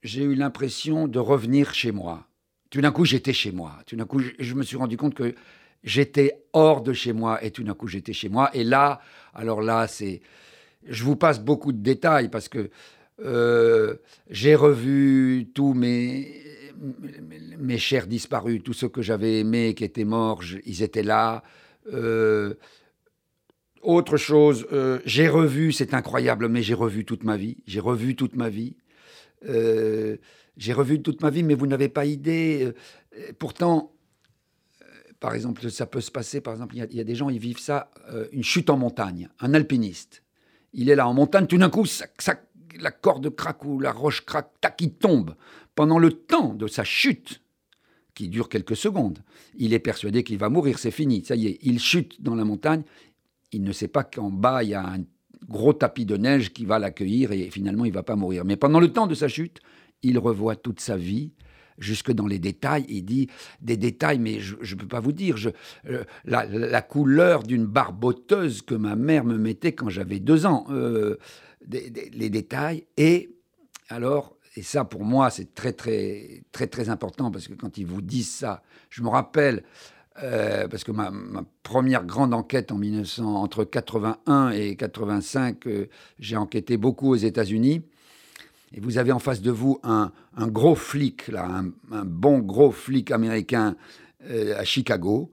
j'ai 0.02 0.22
eu 0.22 0.34
l'impression 0.34 1.08
de 1.08 1.18
revenir 1.18 1.74
chez 1.74 1.92
moi. 1.92 2.26
Tout 2.70 2.80
d'un 2.80 2.92
coup, 2.92 3.04
j'étais 3.04 3.32
chez 3.32 3.52
moi. 3.52 3.78
Tout 3.86 3.96
d'un 3.96 4.06
coup, 4.06 4.20
je, 4.38 4.54
me 4.54 4.62
suis 4.62 4.76
rendu 4.76 4.96
compte 4.96 5.14
que 5.14 5.34
j'étais 5.84 6.44
hors 6.52 6.80
de 6.82 6.92
chez 6.92 7.12
moi, 7.12 7.42
et 7.44 7.50
tout 7.50 7.64
d'un 7.64 7.74
coup, 7.74 7.86
j'étais 7.86 8.12
chez 8.12 8.28
moi. 8.28 8.50
Et 8.54 8.64
là, 8.64 9.00
alors 9.34 9.62
là, 9.62 9.86
c'est, 9.88 10.20
je 10.86 11.04
vous 11.04 11.16
passe 11.16 11.40
beaucoup 11.40 11.72
de 11.72 11.82
détails 11.82 12.28
parce 12.28 12.48
que 12.48 12.70
euh, 13.24 13.96
j'ai 14.30 14.54
revu 14.54 15.50
tous 15.54 15.74
mes 15.74 16.42
mes 17.58 17.78
chers 17.78 18.06
disparus, 18.06 18.62
tous 18.62 18.72
ceux 18.72 18.88
que 18.88 19.02
j'avais 19.02 19.40
aimés, 19.40 19.74
qui 19.74 19.84
étaient 19.84 20.04
morts, 20.04 20.42
ils 20.64 20.82
étaient 20.82 21.02
là. 21.02 21.42
Euh, 21.92 22.54
autre 23.82 24.16
chose, 24.16 24.66
euh, 24.72 25.00
j'ai 25.04 25.28
revu, 25.28 25.72
c'est 25.72 25.94
incroyable, 25.94 26.48
mais 26.48 26.62
j'ai 26.62 26.74
revu 26.74 27.04
toute 27.04 27.24
ma 27.24 27.36
vie. 27.36 27.58
J'ai 27.66 27.80
revu 27.80 28.14
toute 28.16 28.36
ma 28.36 28.48
vie. 28.48 28.76
Euh, 29.48 30.16
j'ai 30.56 30.72
revu 30.72 31.02
toute 31.02 31.22
ma 31.22 31.30
vie, 31.30 31.42
mais 31.42 31.54
vous 31.54 31.66
n'avez 31.66 31.88
pas 31.88 32.04
idée. 32.04 32.72
Pourtant, 33.38 33.92
par 35.18 35.34
exemple, 35.34 35.70
ça 35.70 35.86
peut 35.86 36.00
se 36.00 36.10
passer, 36.10 36.40
par 36.40 36.52
exemple, 36.52 36.76
il 36.76 36.94
y, 36.94 37.00
a 37.00 37.04
des 37.04 37.14
gens, 37.14 37.30
ils 37.30 37.38
vivent 37.38 37.58
ça, 37.58 37.90
une 38.32 38.44
chute 38.44 38.70
en 38.70 38.76
montagne, 38.76 39.28
un 39.40 39.54
alpiniste. 39.54 40.22
Il 40.72 40.90
est 40.90 40.96
là 40.96 41.08
en 41.08 41.14
montagne, 41.14 41.46
tout 41.46 41.58
d'un 41.58 41.70
coup, 41.70 41.86
la 42.78 42.90
corde 42.90 43.34
craque 43.34 43.64
ou 43.64 43.80
la 43.80 43.92
roche 43.92 44.24
craque, 44.24 44.50
tac, 44.60 44.80
il 44.80 44.92
tombe. 44.94 45.34
Pendant 45.74 45.98
le 45.98 46.12
temps 46.12 46.54
de 46.54 46.66
sa 46.66 46.84
chute, 46.84 47.42
qui 48.14 48.28
dure 48.28 48.48
quelques 48.48 48.76
secondes, 48.76 49.20
il 49.56 49.72
est 49.72 49.78
persuadé 49.78 50.22
qu'il 50.22 50.38
va 50.38 50.48
mourir, 50.48 50.78
c'est 50.78 50.90
fini, 50.90 51.24
ça 51.24 51.34
y 51.34 51.46
est, 51.46 51.58
il 51.62 51.80
chute 51.80 52.20
dans 52.22 52.34
la 52.34 52.44
montagne, 52.44 52.82
il 53.52 53.62
ne 53.62 53.72
sait 53.72 53.88
pas 53.88 54.04
qu'en 54.04 54.30
bas, 54.30 54.62
il 54.62 54.70
y 54.70 54.74
a 54.74 54.86
un 54.86 55.00
gros 55.48 55.72
tapis 55.72 56.04
de 56.04 56.16
neige 56.16 56.52
qui 56.52 56.64
va 56.64 56.78
l'accueillir 56.78 57.32
et 57.32 57.50
finalement, 57.50 57.84
il 57.84 57.90
ne 57.90 57.94
va 57.94 58.02
pas 58.02 58.16
mourir. 58.16 58.44
Mais 58.44 58.56
pendant 58.56 58.80
le 58.80 58.92
temps 58.92 59.06
de 59.06 59.14
sa 59.14 59.28
chute, 59.28 59.60
il 60.02 60.18
revoit 60.18 60.56
toute 60.56 60.80
sa 60.80 60.96
vie 60.96 61.32
jusque 61.78 62.12
dans 62.12 62.26
les 62.26 62.38
détails. 62.38 62.84
Il 62.88 63.04
dit 63.04 63.28
des 63.60 63.76
détails, 63.76 64.18
mais 64.18 64.40
je 64.40 64.54
ne 64.56 64.80
peux 64.80 64.86
pas 64.86 65.00
vous 65.00 65.12
dire. 65.12 65.36
Je, 65.36 65.50
euh, 65.88 66.04
la, 66.24 66.82
couleur 66.82 67.42
d'une 67.42 67.66
barboteuse 67.66 68.62
que 68.62 68.74
ma 68.74 68.96
mère 68.96 69.24
me 69.24 69.36
mettait 69.36 69.72
quand 69.72 69.88
j'avais 69.88 70.20
deux 70.20 70.46
ans. 70.46 70.66
Euh, 70.70 71.16
les 71.70 72.28
détails. 72.28 72.86
Et 72.96 73.36
alors, 73.88 74.36
et 74.56 74.62
ça 74.62 74.84
pour 74.84 75.04
moi, 75.04 75.30
c'est 75.30 75.54
très, 75.54 75.72
très, 75.72 76.42
très, 76.52 76.66
très 76.66 76.88
important 76.88 77.30
parce 77.30 77.48
que 77.48 77.54
quand 77.54 77.78
ils 77.78 77.86
vous 77.86 78.02
disent 78.02 78.30
ça, 78.30 78.62
je 78.90 79.02
me 79.02 79.08
rappelle 79.08 79.62
euh, 80.22 80.68
parce 80.68 80.84
que 80.84 80.92
ma, 80.92 81.10
première 81.62 82.04
grande 82.04 82.34
enquête 82.34 82.70
en 82.70 82.76
1900, 82.76 83.34
entre 83.34 83.64
81 83.64 84.50
et 84.50 84.76
85, 84.76 85.66
euh, 85.66 85.88
j'ai 86.18 86.36
enquêté 86.36 86.76
beaucoup 86.76 87.10
aux 87.10 87.16
États-Unis. 87.16 87.82
Et 88.74 88.80
vous 88.80 88.98
avez 88.98 89.12
en 89.12 89.18
face 89.18 89.40
de 89.40 89.50
vous 89.50 89.78
un, 89.82 90.12
gros 90.38 90.74
flic, 90.74 91.28
là, 91.28 91.62
un, 91.90 92.04
bon 92.04 92.38
gros 92.38 92.72
flic 92.72 93.10
américain 93.10 93.76
euh, 94.28 94.58
à 94.58 94.64
Chicago. 94.64 95.30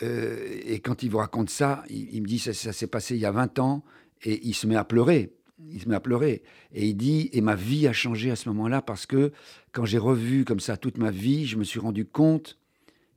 et 0.00 0.80
quand 0.80 1.02
il 1.02 1.10
vous 1.10 1.18
raconte 1.18 1.50
ça, 1.50 1.84
il, 1.88 2.20
me 2.22 2.26
dit 2.26 2.38
ça, 2.38 2.52
ça 2.52 2.72
s'est 2.72 2.86
passé 2.86 3.14
il 3.14 3.20
y 3.20 3.26
a 3.26 3.30
20 3.30 3.58
ans, 3.58 3.84
et 4.22 4.40
il 4.46 4.54
se 4.54 4.66
met 4.66 4.76
à 4.76 4.84
pleurer. 4.84 5.30
Il 5.74 5.80
se 5.80 5.88
met 5.88 5.96
à 5.96 6.00
pleurer. 6.00 6.44
Et 6.72 6.86
il 6.86 6.94
dit, 6.94 7.28
et 7.32 7.40
ma 7.40 7.56
vie 7.56 7.88
a 7.88 7.92
changé 7.92 8.30
à 8.30 8.36
ce 8.36 8.48
moment-là 8.48 8.80
parce 8.80 9.06
que 9.06 9.32
quand 9.72 9.84
j'ai 9.84 9.98
revu 9.98 10.44
comme 10.44 10.60
ça 10.60 10.76
toute 10.76 10.98
ma 10.98 11.10
vie, 11.10 11.46
je 11.46 11.56
me 11.56 11.64
suis 11.64 11.80
rendu 11.80 12.04
compte 12.04 12.58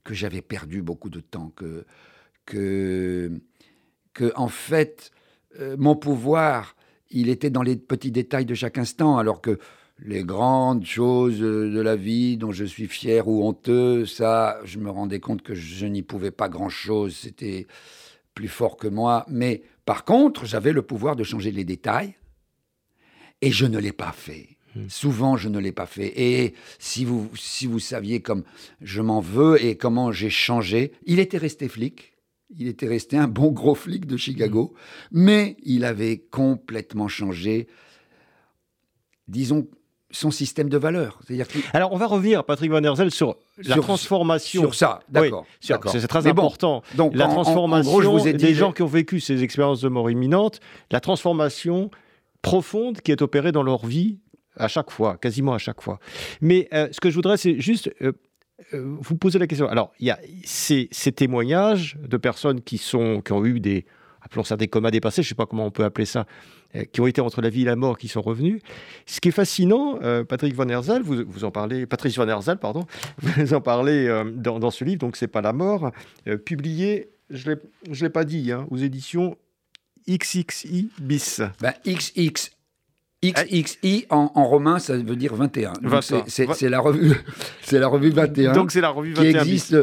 que 0.03 0.15
j'avais 0.15 0.41
perdu 0.41 0.81
beaucoup 0.81 1.11
de 1.11 1.19
temps, 1.19 1.51
que, 1.55 1.85
que, 2.45 3.31
que 4.13 4.33
en 4.35 4.47
fait, 4.47 5.11
euh, 5.59 5.75
mon 5.77 5.95
pouvoir, 5.95 6.75
il 7.11 7.29
était 7.29 7.51
dans 7.51 7.61
les 7.61 7.75
petits 7.75 8.11
détails 8.11 8.45
de 8.45 8.55
chaque 8.55 8.79
instant, 8.79 9.19
alors 9.19 9.39
que 9.39 9.59
les 9.99 10.23
grandes 10.23 10.85
choses 10.85 11.39
de 11.39 11.79
la 11.79 11.95
vie 11.95 12.37
dont 12.37 12.51
je 12.51 12.65
suis 12.65 12.87
fier 12.87 13.27
ou 13.27 13.47
honteux, 13.47 14.07
ça, 14.07 14.59
je 14.63 14.79
me 14.79 14.89
rendais 14.89 15.19
compte 15.19 15.43
que 15.43 15.53
je 15.53 15.85
n'y 15.85 16.01
pouvais 16.01 16.31
pas 16.31 16.49
grand-chose, 16.49 17.15
c'était 17.15 17.67
plus 18.33 18.47
fort 18.47 18.77
que 18.77 18.87
moi. 18.87 19.25
Mais 19.27 19.61
par 19.85 20.05
contre, 20.05 20.45
j'avais 20.45 20.73
le 20.73 20.81
pouvoir 20.81 21.15
de 21.15 21.23
changer 21.23 21.51
les 21.51 21.65
détails, 21.65 22.15
et 23.41 23.51
je 23.51 23.65
ne 23.65 23.77
l'ai 23.77 23.91
pas 23.91 24.12
fait. 24.12 24.58
Hmm. 24.75 24.89
Souvent, 24.89 25.38
je 25.38 25.50
ne 25.50 25.60
l'ai 25.60 25.72
pas 25.72 25.86
fait. 25.86 26.13
Et 26.15 26.53
si 26.79 27.06
vous, 27.06 27.29
si 27.36 27.67
vous 27.67 27.79
saviez 27.79 28.22
comme 28.22 28.44
je 28.82 29.01
m'en 29.01 29.20
veux 29.20 29.63
et 29.63 29.75
comment 29.77 30.12
j'ai 30.12 30.29
changé, 30.29 30.94
il 31.06 31.20
était 31.20 31.38
resté 31.38 31.67
flic. 31.67 32.13
Il 32.58 32.67
était 32.67 32.88
resté 32.88 33.17
un 33.17 33.27
bon 33.27 33.51
gros 33.51 33.75
flic 33.75 34.06
de 34.06 34.15
Chicago, 34.15 34.74
hmm. 35.12 35.22
mais 35.22 35.58
il 35.63 35.84
avait 35.84 36.17
complètement 36.17 37.10
changé, 37.10 37.67
disons, 39.27 39.67
son 40.10 40.32
système 40.32 40.70
de 40.70 40.77
valeurs. 40.77 41.20
Alors, 41.74 41.91
on 41.91 41.98
va 41.98 42.08
revenir, 42.08 42.44
Patrick 42.46 42.72
Van 42.72 42.82
der 42.82 42.96
sur 43.12 43.36
la 43.58 43.75
transformation. 43.75 44.62
Sur 44.62 44.75
ça, 44.75 45.00
d'accord. 45.10 45.46
c'est 45.60 46.08
très 46.08 46.27
important. 46.27 46.82
donc, 46.96 47.15
la 47.15 47.27
transformation 47.27 48.17
des 48.24 48.53
gens 48.53 48.72
qui 48.72 48.82
ont 48.82 48.88
vécu 48.88 49.20
ces 49.20 49.44
expériences 49.44 49.82
de 49.82 49.89
mort 49.89 50.10
imminente, 50.10 50.60
la 50.91 51.00
transformation 51.00 51.91
profonde 52.41 53.01
qui 53.01 53.12
est 53.12 53.22
opérée 53.22 53.51
dans 53.51 53.63
leur 53.63 53.86
vie 53.86 54.20
à 54.60 54.67
chaque 54.67 54.91
fois, 54.91 55.17
quasiment 55.17 55.53
à 55.53 55.58
chaque 55.58 55.82
fois. 55.82 56.00
Mais 56.41 56.67
euh, 56.74 56.88
ce 56.91 57.00
que 57.00 57.10
je 57.10 57.15
voudrais, 57.15 57.38
c'est 57.38 57.60
juste 57.60 57.91
euh, 58.01 58.13
euh, 58.74 58.96
vous 59.00 59.15
poser 59.15 59.39
la 59.39 59.48
question. 59.48 59.67
Alors, 59.67 59.91
il 60.00 60.08
y 60.08 60.12
a 60.12 60.20
ces, 60.44 60.89
témoignages 61.15 61.98
de 62.01 62.17
personnes 62.17 62.62
qui, 62.62 62.77
sont, 62.77 63.22
qui 63.22 63.32
ont 63.32 63.46
eu 63.46 63.60
des, 63.60 63.86
appelons 64.22 64.44
ça 64.44 64.58
des 64.58 64.67
comas 64.67 64.91
dépassés, 64.91 65.22
je 65.22 65.27
ne 65.27 65.29
sais 65.29 65.36
pas 65.36 65.46
comment 65.46 65.65
on 65.65 65.72
peut 65.72 65.84
appeler 65.84 66.06
ça, 66.06 66.25
qui 66.91 67.00
ont 67.00 67.08
été 67.08 67.22
entre 67.22 67.41
la 67.41 67.50
vie 67.50 67.62
et 67.62 67.65
la 67.65 67.75
mort, 67.75 67.98
qui 67.98 68.08
sont 68.08 68.22
revenus. 68.22 68.62
Ce 69.06 69.22
qui 69.22 69.29
est 69.29 69.32
fascinant, 69.32 70.00
Patrick 70.27 70.53
Van 70.53 70.67
Herzal, 70.67 71.01
vous, 71.01 71.24
vous, 71.25 71.46
en 71.46 71.51
parlez, 71.51 71.86
Patrice 71.86 72.17
Van 72.17 72.27
Herzal, 72.27 72.60
pardon, 72.60 72.86
vous 73.22 73.53
en 73.53 73.62
parlez 73.62 74.24
dans, 74.36 74.70
ce 74.70 74.84
livre, 74.84 75.00
donc 75.00 75.15
c'est 75.15 75.29
pas 75.29 75.41
la 75.41 75.53
mort, 75.53 75.91
publié, 76.46 77.10
je 77.29 77.51
ne 77.51 77.96
l'ai 77.96 78.10
pas 78.10 78.25
dit, 78.25 78.51
hein, 78.51 78.67
aux 78.70 78.77
éditions 78.77 79.38
XXI 80.07 80.89
bis. 80.99 81.41
Ben, 81.61 81.73
XX 81.85 82.51
XXI 83.23 84.05
en, 84.09 84.31
en, 84.35 84.45
romain, 84.45 84.79
ça 84.79 84.95
veut 84.95 85.15
dire 85.15 85.33
21. 85.35 85.73
C'est 86.27 86.69
la 86.69 86.79
revue, 86.79 87.15
c'est 87.63 87.79
la 87.79 87.87
revue 87.87 88.11
21. 88.11 88.53
Donc 88.53 88.71
c'est 88.71 88.81
la 88.81 88.89
revue 88.89 89.13
21 89.13 89.31
qui 89.31 89.37
existe. 89.37 89.75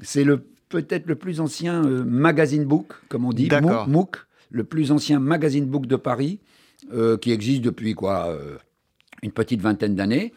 C'est 0.00 0.24
le 0.24 0.44
peut-être 0.68 1.06
le 1.06 1.14
plus 1.14 1.40
ancien 1.40 1.84
euh, 1.84 2.04
magazine 2.04 2.64
book, 2.64 2.92
comme 3.08 3.24
on 3.24 3.32
dit, 3.32 3.48
MOOC, 3.86 4.16
le 4.50 4.64
plus 4.64 4.92
ancien 4.92 5.18
magazine 5.18 5.66
book 5.66 5.86
de 5.86 5.96
Paris, 5.96 6.40
euh, 6.92 7.16
qui 7.16 7.32
existe 7.32 7.62
depuis 7.62 7.94
quoi 7.94 8.28
euh, 8.28 8.56
une 9.22 9.32
petite 9.32 9.60
vingtaine 9.60 9.94
d'années, 9.94 10.32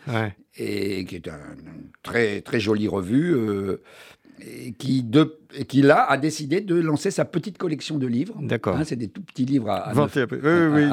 et 0.57 1.05
qui 1.05 1.15
est 1.15 1.27
une 1.27 1.89
très 2.03 2.41
très 2.41 2.59
jolie 2.59 2.87
revue 2.87 3.35
et 4.41 4.71
qui, 4.73 5.03
de, 5.03 5.37
qui 5.67 5.81
là 5.81 6.03
a 6.09 6.17
décidé 6.17 6.61
de 6.61 6.75
lancer 6.75 7.11
sa 7.11 7.25
petite 7.25 7.57
collection 7.57 7.97
de 7.97 8.07
livres. 8.07 8.35
D'accord. 8.41 8.77
Hein, 8.77 8.83
c'est 8.83 8.95
des 8.95 9.07
tout 9.07 9.21
petits 9.21 9.45
livres 9.45 9.69
à, 9.69 9.93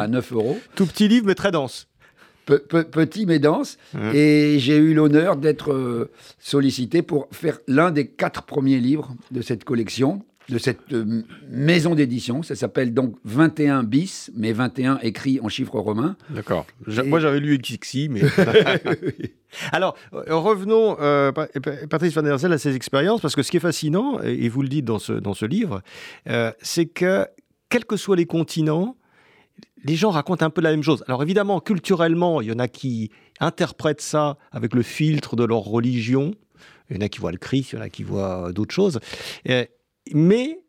9, 0.09 0.33
euros. 0.33 0.59
Tout 0.75 0.87
petit 0.87 1.09
livre 1.09 1.27
mais 1.27 1.35
très 1.35 1.51
dense. 1.51 1.89
petit 2.47 3.27
mais 3.27 3.39
dense. 3.39 3.79
Et 4.15 4.57
j'ai 4.59 4.77
eu 4.77 4.95
l'honneur 4.95 5.37
d'être 5.37 5.73
euh, 5.73 6.11
sollicité 6.39 7.03
pour 7.03 7.29
faire 7.33 7.59
l'un 7.67 7.91
des 7.91 8.07
quatre 8.07 8.43
premiers 8.43 8.79
livres 8.79 9.15
de 9.31 9.43
cette 9.43 9.65
collection 9.65 10.25
de 10.49 10.59
cette 10.59 10.93
euh, 10.93 11.23
maison 11.51 11.95
d'édition. 11.95 12.43
Ça 12.43 12.55
s'appelle 12.55 12.95
donc 12.95 13.17
21 13.25 13.83
bis, 13.83 14.31
mais 14.35 14.53
21 14.53 14.99
écrit 15.03 15.41
en 15.43 15.49
chiffres 15.49 15.79
romains. 15.79 16.17
D'accord. 16.31 16.67
Moi, 17.05 17.21
j'avais 17.21 17.41
lu 17.41 17.59
XXI, 17.59 18.09
mais. 18.09 18.23
Alors, 19.73 19.97
euh, 20.13 20.37
revenons, 20.37 20.97
euh, 21.01 21.33
Patrice 21.33 22.15
Van 22.15 22.23
der 22.23 22.39
Zel, 22.39 22.53
à 22.53 22.59
ses 22.59 22.75
expériences, 22.75 23.21
parce 23.21 23.35
que 23.35 23.43
ce 23.43 23.51
qui 23.51 23.59
est 23.59 23.61
fascinant, 23.61 24.21
et 24.23 24.49
vous 24.49 24.63
le 24.63 24.69
dites 24.69 24.85
dans 24.85 24.99
ce, 24.99 25.13
dans 25.13 25.35
ce 25.35 25.47
livre, 25.47 25.83
c'est 26.61 26.87
que, 26.87 27.27
quels 27.69 27.85
que 27.85 27.97
soient 27.97 28.17
les 28.17 28.27
continents, 28.27 28.97
les 29.85 29.97
gens 29.97 30.11
racontent 30.11 30.45
un 30.45 30.51
peu 30.51 30.61
la 30.61 30.71
même 30.71 30.83
chose. 30.83 31.05
Alors 31.09 31.23
évidemment, 31.23 31.61
culturellement, 31.61 32.41
il 32.41 32.49
y 32.49 32.53
en 32.53 32.59
a 32.59 32.69
qui 32.69 33.11
interprètent 33.41 34.01
ça 34.01 34.37
avec 34.51 34.75
le 34.75 34.83
filtre 34.83 35.37
de 35.37 35.45
leur 35.45 35.61
religion. 35.61 36.35
Il 36.91 36.97
y 36.97 36.99
en 36.99 37.03
a 37.05 37.09
qui 37.09 37.21
voient 37.21 37.33
le 37.33 37.39
Christ, 37.39 37.73
il 37.73 37.77
y 37.77 37.79
en 37.79 37.83
a 37.83 37.89
qui 37.89 38.03
voient 38.03 38.53
d'autres 38.53 38.75
choses. 38.75 38.99
Mais 40.15 40.61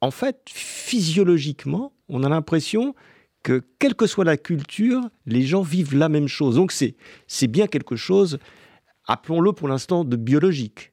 en 0.00 0.10
fait, 0.10 0.42
physiologiquement, 0.48 1.92
on 2.08 2.22
a 2.22 2.28
l'impression 2.28 2.94
que 3.42 3.62
quelle 3.78 3.94
que 3.94 4.06
soit 4.06 4.24
la 4.24 4.36
culture, 4.36 5.08
les 5.24 5.42
gens 5.42 5.62
vivent 5.62 5.96
la 5.96 6.08
même 6.08 6.28
chose. 6.28 6.56
Donc 6.56 6.72
c'est, 6.72 6.96
c'est 7.26 7.46
bien 7.46 7.66
quelque 7.66 7.96
chose, 7.96 8.38
appelons-le 9.06 9.52
pour 9.52 9.68
l'instant, 9.68 10.04
de 10.04 10.16
biologique. 10.16 10.92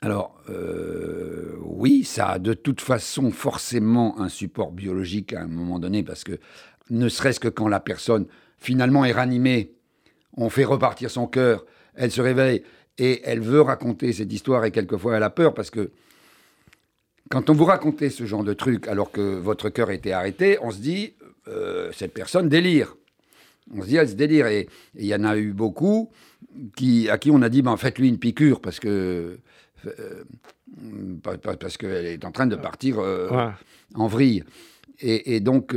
Alors, 0.00 0.40
euh, 0.48 1.56
oui, 1.62 2.04
ça 2.04 2.30
a 2.30 2.38
de 2.38 2.54
toute 2.54 2.80
façon 2.80 3.30
forcément 3.30 4.20
un 4.20 4.28
support 4.28 4.72
biologique 4.72 5.32
à 5.32 5.42
un 5.42 5.46
moment 5.46 5.78
donné, 5.78 6.02
parce 6.02 6.24
que 6.24 6.38
ne 6.90 7.08
serait-ce 7.08 7.40
que 7.40 7.48
quand 7.48 7.68
la 7.68 7.80
personne 7.80 8.26
finalement 8.58 9.04
est 9.04 9.12
ranimée, 9.12 9.74
on 10.36 10.48
fait 10.48 10.64
repartir 10.64 11.10
son 11.10 11.26
cœur, 11.26 11.64
elle 11.94 12.10
se 12.10 12.20
réveille, 12.20 12.62
et 12.98 13.22
elle 13.24 13.40
veut 13.40 13.60
raconter 13.60 14.12
cette 14.12 14.32
histoire 14.32 14.64
et 14.64 14.70
quelquefois 14.70 15.16
elle 15.16 15.22
a 15.22 15.30
peur 15.30 15.54
parce 15.54 15.70
que 15.70 15.90
quand 17.30 17.48
on 17.48 17.54
vous 17.54 17.64
racontait 17.64 18.10
ce 18.10 18.26
genre 18.26 18.44
de 18.44 18.52
truc 18.52 18.88
alors 18.88 19.10
que 19.10 19.38
votre 19.38 19.70
cœur 19.70 19.90
était 19.90 20.12
arrêté, 20.12 20.58
on 20.60 20.70
se 20.70 20.80
dit 20.80 21.14
euh, 21.48 21.90
cette 21.92 22.12
personne 22.12 22.48
délire. 22.48 22.94
On 23.74 23.82
se 23.82 23.86
dit 23.86 23.96
elle 23.96 24.08
se 24.08 24.14
délire 24.14 24.46
et 24.46 24.68
il 24.96 25.06
y 25.06 25.14
en 25.14 25.24
a 25.24 25.36
eu 25.36 25.52
beaucoup 25.52 26.10
qui, 26.76 27.08
à 27.08 27.16
qui 27.16 27.30
on 27.30 27.40
a 27.40 27.48
dit 27.48 27.62
ben, 27.62 27.76
faites-lui 27.76 28.08
une 28.08 28.18
piqûre 28.18 28.60
parce 28.60 28.80
que 28.80 29.38
euh, 29.86 30.24
parce 31.60 31.76
qu'elle 31.76 32.06
est 32.06 32.24
en 32.24 32.32
train 32.32 32.46
de 32.46 32.56
partir 32.56 32.98
euh, 32.98 33.50
en 33.94 34.06
vrille. 34.06 34.44
Et, 35.00 35.34
et 35.34 35.40
donc 35.40 35.74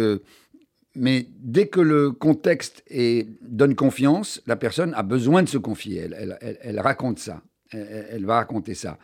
mais 0.96 1.28
dès 1.40 1.68
que 1.68 1.82
le 1.82 2.12
contexte 2.12 2.84
est, 2.88 3.28
donne 3.42 3.76
confiance, 3.76 4.42
la 4.48 4.56
personne 4.56 4.94
a 4.94 5.04
besoin 5.04 5.44
de 5.44 5.50
se 5.50 5.58
confier. 5.58 6.10
Elle, 6.12 6.38
elle, 6.62 6.80
raconte 6.80 7.20
ça. 7.20 7.42
Elle, 7.72 8.26
va 8.26 8.36
raconter 8.36 8.74
ça. 8.74 8.98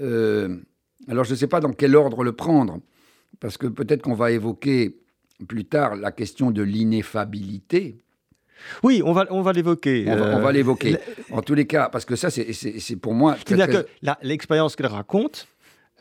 Euh, 0.00 0.58
alors 1.08 1.24
je 1.24 1.30
ne 1.32 1.36
sais 1.36 1.46
pas 1.46 1.60
dans 1.60 1.72
quel 1.72 1.96
ordre 1.96 2.24
le 2.24 2.32
prendre. 2.32 2.80
parce 3.40 3.56
que 3.56 3.66
peut-être 3.66 4.02
qu'on 4.02 4.14
va 4.14 4.30
évoquer 4.30 4.98
plus 5.48 5.64
tard 5.64 5.96
la 5.96 6.12
question 6.12 6.50
de 6.50 6.62
l'ineffabilité. 6.62 7.98
Oui, 8.82 9.02
on 9.04 9.12
va, 9.12 9.26
on 9.30 9.42
va 9.42 9.52
l'évoquer. 9.52 10.04
On 10.06 10.16
va, 10.16 10.48
euh, 10.48 10.52
l'évoquer. 10.52 10.96
En 11.32 11.42
tous 11.42 11.54
les 11.54 11.66
cas, 11.66 11.88
parce 11.88 12.04
que 12.04 12.14
ça, 12.14 12.30
c'est 12.30 12.96
pour 12.96 13.14
moi. 13.14 13.36
C'est-à-dire 13.44 13.68
que 13.68 13.86
l'expérience 14.22 14.76
qu'elle 14.76 14.86
raconte, 14.86 15.48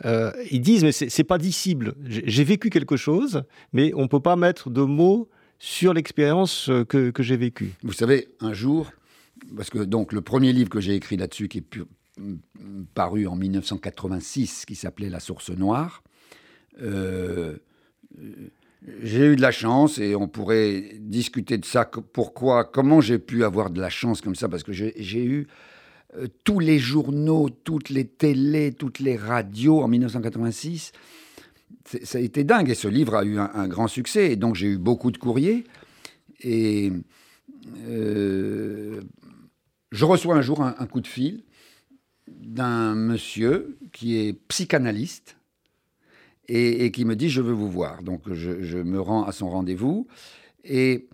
euh, 0.06 0.32
ils 0.50 0.62
disent, 0.62 0.84
mais 0.84 0.92
c'est 0.92 1.24
pas 1.24 1.38
dissible. 1.38 1.94
J'ai 2.06 2.44
vécu 2.44 2.70
quelque 2.70 2.98
chose, 2.98 3.44
mais 3.74 3.94
on 3.96 4.04
ne 4.04 4.08
peut 4.08 4.20
pas 4.20 4.36
mettre 4.36 4.70
de 4.70 4.82
mots 4.82 5.30
sur 5.60 5.94
l'expérience 5.94 6.70
euh, 6.70 6.84
que, 6.84 7.12
j'ai 7.20 7.38
vécue. 7.38 7.74
Vous 7.84 7.94
savez, 7.94 8.30
un 8.40 8.54
jour, 8.54 8.92
parce 9.56 9.70
que 9.70 9.80
donc 9.80 10.12
le 10.12 10.22
premier 10.22 10.54
livre 10.54 10.70
que 10.70 10.80
j'ai 10.80 10.96
écrit 10.96 11.18
là-dessus, 11.18 11.48
qui 11.48 11.60
est 11.60 11.80
paru 12.96 13.28
en 13.28 13.36
1986, 13.36 14.66
qui 14.66 14.76
s'appelait 14.76 15.10
La 15.10 15.20
source 15.20 15.52
noire, 15.52 16.04
euh, 16.82 17.58
j'ai 19.04 19.28
eu 19.28 19.36
de 19.36 19.42
la 19.42 19.52
chance 19.52 20.00
et 20.00 20.16
on 20.16 20.28
pourrait 20.28 20.96
discuter 21.00 21.60
de 21.60 21.66
ça. 21.66 21.86
Pourquoi 21.86 22.64
Comment 22.66 23.00
j'ai 23.00 23.20
pu 23.20 23.44
avoir 23.44 23.70
de 23.70 23.80
la 23.80 23.90
chance 23.90 24.22
comme 24.22 24.36
ça 24.36 24.50
Parce 24.50 24.64
que 24.64 24.72
j'ai 24.72 25.24
eu 25.24 25.48
euh, 26.18 26.28
tous 26.44 26.60
les 26.60 26.80
journaux, 26.80 27.50
toutes 27.50 27.90
les 27.90 28.06
télés, 28.06 28.72
toutes 28.72 29.00
les 29.00 29.16
radios 29.16 29.82
en 29.82 29.88
1986. 29.88 30.92
Ça 32.04 32.18
a 32.18 32.22
été 32.22 32.44
dingue 32.44 32.70
et 32.70 32.76
ce 32.76 32.88
livre 32.88 33.16
a 33.16 33.26
eu 33.26 33.38
un, 33.38 33.68
grand 33.68 33.88
succès. 33.88 34.32
Et 34.32 34.36
donc 34.36 34.56
j'ai 34.56 34.68
eu 34.68 34.78
beaucoup 34.78 35.12
de 35.12 35.18
courriers. 35.18 35.66
Et 36.42 36.92
euh, 37.88 39.02
je 39.92 40.06
reçois 40.06 40.36
un 40.36 40.42
jour 40.42 40.62
un, 40.62 40.76
un 40.78 40.86
coup 40.86 41.02
de 41.02 41.08
fil 41.08 41.44
d'un 42.28 42.96
monsieur 42.96 43.78
qui 43.92 44.18
est 44.18 44.34
psychanalyste 44.48 45.38
et, 46.48 46.92
qui 46.92 47.06
me 47.06 47.16
dit 47.16 47.30
je 47.30 47.42
veux 47.42 47.54
vous 47.54 47.70
voir. 47.70 48.04
Donc 48.04 48.32
je, 48.32 48.78
me 48.78 49.00
rends 49.00 49.24
à 49.24 49.32
son 49.32 49.50
rendez-vous 49.50 50.08
et 50.64 51.08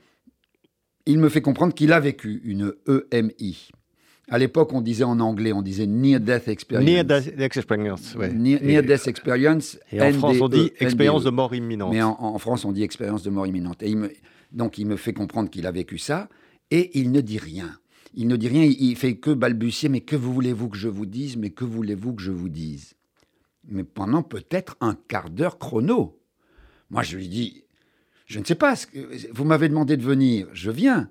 il 1.05 1.19
me 1.19 1.29
fait 1.29 1.41
comprendre 1.41 1.73
qu'il 1.73 1.93
a 1.93 1.99
vécu 1.99 2.41
une 2.43 2.73
EMI. 3.11 3.69
À 4.29 4.37
l'époque, 4.37 4.73
on 4.73 4.81
disait 4.81 5.05
en 5.05 5.19
anglais, 5.21 5.53
on 5.53 5.61
disait 5.61 5.87
Near 5.87 6.19
Death 6.19 6.49
Experience. 6.49 6.85
Near 6.85 7.05
Death 7.05 7.39
Experience, 7.39 8.15
oui. 8.19 8.33
Near, 8.33 8.83
Death 8.83 9.07
Experience. 9.07 9.79
Et 9.91 10.01
en 10.01 10.11
France, 10.13 10.41
on 10.41 10.49
dit 10.49 10.71
expérience 10.79 11.23
de 11.23 11.29
mort 11.29 11.55
imminente. 11.55 11.93
Mais 11.93 12.01
en, 12.01 12.37
France, 12.37 12.65
on 12.65 12.73
dit 12.73 12.83
expérience 12.83 13.23
de 13.23 13.29
mort 13.29 13.47
imminente. 13.47 13.81
Et 13.83 13.89
il 13.89 13.97
me, 13.97 14.11
donc, 14.51 14.77
il 14.77 14.85
me 14.85 14.97
fait 14.97 15.13
comprendre 15.13 15.49
qu'il 15.49 15.65
a 15.65 15.71
vécu 15.71 15.97
ça 15.97 16.27
et 16.71 16.99
il 16.99 17.11
ne 17.11 17.21
dit 17.21 17.37
rien. 17.37 17.79
Il 18.13 18.27
ne 18.27 18.35
dit 18.35 18.49
rien, 18.49 18.63
il 18.63 18.95
fait 18.97 19.15
que 19.15 19.31
balbutier. 19.31 19.87
Mais 19.87 20.01
que 20.01 20.17
voulez-vous 20.17 20.69
que 20.69 20.77
je 20.77 20.89
vous 20.89 21.05
dise 21.05 21.37
Mais 21.37 21.51
que 21.51 21.63
voulez-vous 21.63 22.13
que 22.13 22.21
je 22.21 22.31
vous 22.31 22.49
dise? 22.49 22.95
Mais 23.69 23.83
pendant 23.83 24.23
peut-être 24.23 24.75
un 24.81 24.97
quart 25.07 25.29
d'heure 25.29 25.57
chrono. 25.57 26.19
Moi, 26.89 27.03
je 27.03 27.17
lui 27.17 27.27
dis, 27.27 27.63
je 28.25 28.39
ne 28.39 28.45
sais 28.45 28.55
pas, 28.55 28.75
ce 28.75 28.87
que, 28.87 29.33
vous 29.33 29.45
m'avez 29.45 29.69
demandé 29.69 29.97
de 29.97 30.03
venir, 30.03 30.47
je 30.53 30.71
viens, 30.71 31.09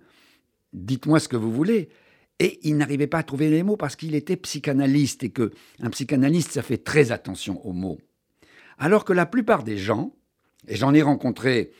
dites-moi 0.73 1.19
ce 1.21 1.29
que 1.29 1.37
vous 1.37 1.53
voulez. 1.53 1.89
Et 2.39 2.59
il 2.69 2.77
n'arrivait 2.77 3.07
pas 3.07 3.19
à 3.19 3.23
trouver 3.23 3.51
les 3.51 3.63
mots 3.63 3.77
parce 3.77 3.97
qu'il 3.97 4.15
était 4.15 4.37
psychanalyste 4.37 5.25
et 5.25 5.31
que 5.31 5.53
un 5.81 5.91
psychanalyste, 5.91 6.53
ça 6.53 6.63
fait 6.63 6.79
très 6.79 7.13
attention 7.13 7.65
aux 7.67 7.73
mots. 7.73 7.99
Alors 8.79 9.05
que 9.05 9.13
la 9.13 9.25
plupart 9.25 9.63
des 9.63 9.79
gens, 9.79 10.15
et 10.69 10.77
j'en 10.77 10.93
ai 10.93 11.01
rencontré, 11.01 11.73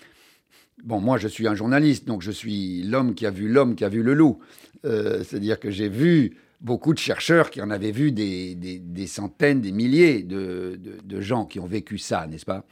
bon, 0.83 1.01
moi 1.01 1.19
je 1.19 1.29
suis 1.29 1.47
un 1.47 1.55
journaliste, 1.55 2.07
donc 2.07 2.23
je 2.23 2.31
suis 2.31 2.83
l'homme 2.85 3.15
qui 3.15 3.27
a 3.27 3.31
vu 3.31 3.49
l'homme 3.49 3.75
qui 3.75 3.85
a 3.85 3.91
vu 3.91 4.03
le 4.03 4.15
loup. 4.15 4.39
Euh, 4.87 5.23
c'est-à-dire 5.25 5.61
que 5.61 5.71
j'ai 5.71 5.91
vu 5.91 6.39
beaucoup 6.61 6.95
de 6.95 6.99
chercheurs 6.99 7.51
qui 7.51 7.61
en 7.61 7.71
avaient 7.71 7.93
vu 7.93 8.13
des, 8.13 9.07
centaines, 9.07 9.61
des 9.61 9.73
milliers 9.73 10.23
de, 10.23 11.21
gens 11.21 11.45
qui 11.45 11.61
ont 11.61 11.67
vécu 11.67 11.99
ça, 11.99 12.27
n'est-ce 12.27 12.47
pas? 12.47 12.65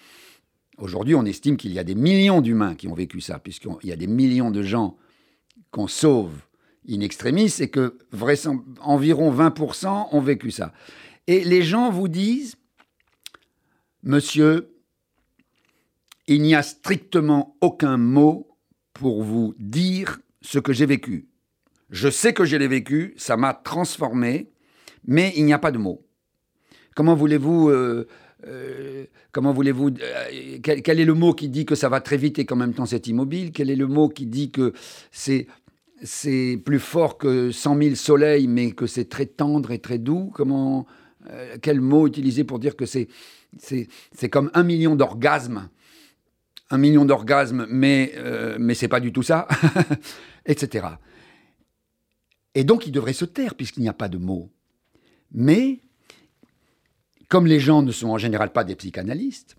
Aujourd'hui, 0.78 1.14
on 1.14 1.24
estime 1.24 1.56
qu'il 1.56 1.72
y 1.72 1.78
a 1.78 1.84
des 1.84 1.94
millions 1.94 2.40
d'humains 2.40 2.74
qui 2.74 2.88
ont 2.88 2.94
vécu 2.94 3.20
ça, 3.20 3.38
puisqu'il 3.38 3.88
y 3.88 3.92
a 3.92 3.96
des 3.96 4.08
millions 4.08 4.50
de 4.50 4.62
gens 4.62 4.96
qu'on 5.70 5.86
sauve 5.86 6.32
in 6.88 7.00
extremis 7.00 7.54
et 7.60 7.68
que 7.68 7.98
environ 8.80 9.32
20% 9.32 10.08
ont 10.12 10.20
vécu 10.20 10.50
ça. 10.50 10.72
Et 11.26 11.44
les 11.44 11.62
gens 11.62 11.90
vous 11.90 12.08
disent, 12.08 12.56
monsieur, 14.02 14.74
il 16.26 16.42
n'y 16.42 16.54
a 16.54 16.62
strictement 16.62 17.56
aucun 17.60 17.96
mot 17.96 18.48
pour 18.92 19.22
vous 19.22 19.54
dire 19.58 20.20
ce 20.42 20.58
que 20.58 20.72
j'ai 20.72 20.86
vécu. 20.86 21.28
Je 21.90 22.08
sais 22.08 22.32
que 22.32 22.44
je 22.44 22.56
l'ai 22.56 22.68
vécu, 22.68 23.14
ça 23.16 23.36
m'a 23.36 23.54
transformé, 23.54 24.50
mais 25.06 25.32
il 25.36 25.44
n'y 25.44 25.52
a 25.52 25.58
pas 25.58 25.70
de 25.70 25.78
mots. 25.78 26.06
Comment 26.94 27.14
voulez-vous... 27.14 27.68
Euh, 27.70 28.06
euh, 28.46 29.06
comment 29.32 29.52
voulez-vous 29.52 29.88
euh, 29.88 30.58
quel, 30.62 31.00
est 31.00 31.04
le 31.04 31.14
mot 31.14 31.32
qui 31.32 31.48
dit 31.48 31.64
que 31.64 31.74
ça 31.74 31.88
va 31.88 32.02
très 32.02 32.18
vite 32.18 32.38
et 32.38 32.44
qu'en 32.44 32.56
même 32.56 32.74
temps 32.74 32.84
c'est 32.84 33.06
immobile? 33.06 33.52
Quel 33.52 33.70
est 33.70 33.76
le 33.76 33.86
mot 33.86 34.08
qui 34.08 34.26
dit 34.26 34.50
que 34.50 34.74
c'est 35.10 35.46
c'est 36.02 36.60
plus 36.64 36.78
fort 36.78 37.18
que 37.18 37.50
100 37.50 37.78
000 37.82 37.94
soleils, 37.94 38.46
mais 38.46 38.72
que 38.72 38.86
c'est 38.86 39.08
très 39.08 39.26
tendre 39.26 39.70
et 39.70 39.78
très 39.78 39.98
doux 39.98 40.30
Comment 40.34 40.86
quel 41.62 41.80
mot 41.80 42.06
utiliser 42.06 42.44
pour 42.44 42.58
dire 42.58 42.76
que 42.76 42.84
c'est 42.84 43.08
c'est 43.58 44.28
comme 44.28 44.50
un 44.52 44.62
million 44.62 44.94
d'orgasmes 44.94 45.70
un 46.70 46.76
million 46.76 47.06
d'orgasmes, 47.06 47.66
mais 47.70 48.14
mais 48.58 48.74
c'est 48.74 48.88
pas 48.88 49.00
du 49.00 49.12
tout 49.12 49.22
ça, 49.22 49.48
etc. 50.46 50.86
Et 52.54 52.64
donc 52.64 52.86
il 52.86 52.92
devrait 52.92 53.12
se 53.12 53.24
taire 53.24 53.54
puisqu'il 53.54 53.82
n'y 53.82 53.88
a 53.88 53.94
pas 53.94 54.08
de 54.08 54.18
mots. 54.18 54.50
Mais, 55.32 55.80
comme 57.28 57.46
les 57.46 57.58
gens 57.58 57.82
ne 57.82 57.90
sont 57.90 58.08
en 58.08 58.18
général 58.18 58.52
pas 58.52 58.64
des 58.64 58.76
psychanalystes, 58.76 59.56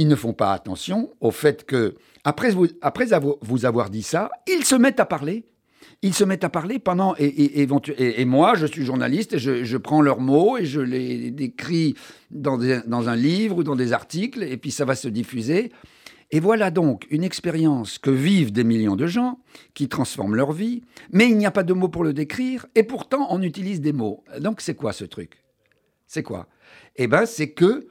ils 0.00 0.08
ne 0.08 0.16
font 0.16 0.32
pas 0.32 0.54
attention 0.54 1.10
au 1.20 1.30
fait 1.30 1.64
que, 1.66 1.94
après 2.24 2.50
vous, 2.52 2.68
après 2.80 3.06
vous 3.42 3.66
avoir 3.66 3.90
dit 3.90 4.02
ça, 4.02 4.30
ils 4.46 4.64
se 4.64 4.74
mettent 4.74 4.98
à 4.98 5.04
parler. 5.04 5.44
Ils 6.00 6.14
se 6.14 6.24
mettent 6.24 6.44
à 6.44 6.48
parler 6.48 6.78
pendant. 6.78 7.14
Et, 7.18 7.60
et, 7.60 8.24
moi, 8.24 8.54
je 8.54 8.64
suis 8.64 8.86
journaliste 8.86 9.34
et 9.34 9.38
je, 9.38 9.76
prends 9.76 10.00
leurs 10.00 10.20
mots 10.20 10.56
et 10.56 10.64
je 10.64 10.80
les 10.80 11.30
décris 11.30 11.96
dans, 12.30 12.58
dans 12.86 13.08
un 13.10 13.16
livre 13.16 13.58
ou 13.58 13.62
dans 13.62 13.76
des 13.76 13.92
articles, 13.92 14.42
et 14.42 14.56
puis 14.56 14.70
ça 14.70 14.86
va 14.86 14.94
se 14.94 15.08
diffuser. 15.08 15.70
Et 16.30 16.40
voilà 16.40 16.70
donc 16.70 17.06
une 17.10 17.24
expérience 17.24 17.98
que 17.98 18.10
vivent 18.10 18.52
des 18.52 18.64
millions 18.64 18.96
de 18.96 19.06
gens, 19.06 19.40
qui 19.74 19.88
transforment 19.88 20.36
leur 20.36 20.52
vie, 20.52 20.82
mais 21.12 21.28
il 21.28 21.36
n'y 21.36 21.44
a 21.44 21.50
pas 21.50 21.64
de 21.64 21.74
mots 21.74 21.88
pour 21.88 22.04
le 22.04 22.14
décrire, 22.14 22.66
et 22.74 22.84
pourtant 22.84 23.26
on 23.28 23.42
utilise 23.42 23.82
des 23.82 23.92
mots. 23.92 24.24
Donc 24.38 24.62
c'est 24.62 24.74
quoi 24.74 24.94
ce 24.94 25.04
truc? 25.04 25.42
C'est 26.06 26.22
quoi? 26.22 26.46
Eh 26.96 27.06
bien 27.06 27.26
c'est 27.26 27.50
que 27.50 27.86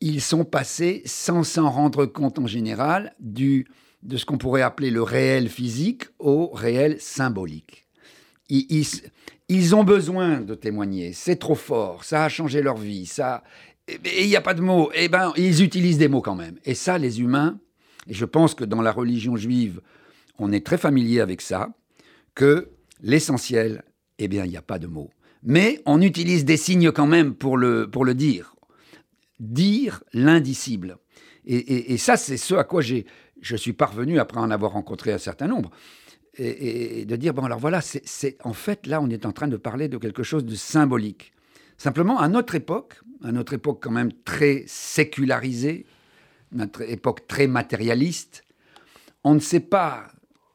ils 0.00 0.20
sont 0.20 0.44
passés, 0.44 1.02
sans 1.04 1.42
s'en 1.42 1.70
rendre 1.70 2.06
compte 2.06 2.38
en 2.38 2.46
général, 2.46 3.14
du, 3.20 3.66
de 4.02 4.16
ce 4.16 4.24
qu'on 4.24 4.38
pourrait 4.38 4.62
appeler 4.62 4.90
le 4.90 5.02
réel 5.02 5.48
physique 5.48 6.04
au 6.18 6.48
réel 6.48 6.96
symbolique. 7.00 7.86
Ils, 8.48 8.86
ils 9.48 9.74
ont 9.74 9.84
besoin 9.84 10.40
de 10.40 10.54
témoigner, 10.54 11.12
c'est 11.12 11.36
trop 11.36 11.54
fort, 11.54 12.04
ça 12.04 12.24
a 12.24 12.28
changé 12.28 12.62
leur 12.62 12.76
vie, 12.76 13.06
ça, 13.06 13.44
et 13.88 14.24
il 14.24 14.28
n'y 14.28 14.36
a 14.36 14.40
pas 14.40 14.54
de 14.54 14.60
mots. 14.60 14.90
Eh 14.94 15.08
ben, 15.08 15.32
ils 15.36 15.62
utilisent 15.62 15.98
des 15.98 16.08
mots 16.08 16.20
quand 16.20 16.34
même. 16.34 16.56
Et 16.64 16.74
ça, 16.74 16.98
les 16.98 17.20
humains, 17.20 17.58
et 18.08 18.14
je 18.14 18.24
pense 18.24 18.54
que 18.54 18.64
dans 18.64 18.82
la 18.82 18.92
religion 18.92 19.36
juive, 19.36 19.80
on 20.38 20.52
est 20.52 20.64
très 20.64 20.78
familier 20.78 21.20
avec 21.20 21.40
ça, 21.40 21.70
que 22.34 22.70
l'essentiel, 23.02 23.82
eh 24.18 24.28
bien, 24.28 24.44
il 24.44 24.50
n'y 24.50 24.56
a 24.56 24.62
pas 24.62 24.78
de 24.78 24.86
mots. 24.86 25.10
Mais 25.42 25.80
on 25.86 26.00
utilise 26.00 26.44
des 26.44 26.56
signes 26.56 26.92
quand 26.92 27.06
même 27.06 27.34
pour 27.34 27.56
le, 27.56 27.90
pour 27.90 28.04
le 28.04 28.14
dire. 28.14 28.54
Dire 29.40 30.04
l'indicible. 30.12 30.98
Et, 31.44 31.96
ça, 31.96 32.16
c'est 32.16 32.36
ce 32.36 32.54
à 32.54 32.64
quoi 32.64 32.82
je 32.82 33.56
suis 33.56 33.72
parvenu 33.72 34.20
après 34.20 34.38
en 34.38 34.50
avoir 34.50 34.72
rencontré 34.72 35.12
un 35.12 35.18
certain 35.18 35.48
nombre. 35.48 35.70
Et, 36.36 37.00
et 37.00 37.04
de 37.06 37.16
dire, 37.16 37.34
bon, 37.34 37.44
alors 37.44 37.58
voilà, 37.58 37.80
c'est 37.80 38.36
en 38.44 38.52
fait, 38.52 38.86
là, 38.86 39.00
on 39.02 39.10
est 39.10 39.26
en 39.26 39.32
train 39.32 39.48
de 39.48 39.56
parler 39.56 39.88
de 39.88 39.98
quelque 39.98 40.22
chose 40.22 40.44
de 40.44 40.54
symbolique. 40.54 41.32
Simplement, 41.76 42.20
à 42.20 42.28
notre 42.28 42.54
époque, 42.54 43.00
à 43.24 43.32
notre 43.32 43.54
époque 43.54 43.80
quand 43.82 43.90
même 43.90 44.12
très 44.24 44.64
sécularisée, 44.66 45.86
notre 46.52 46.82
époque 46.82 47.26
très 47.26 47.46
matérialiste, 47.46 48.44
on 49.24 49.34
ne 49.34 49.40
sait 49.40 49.60
pas 49.60 50.08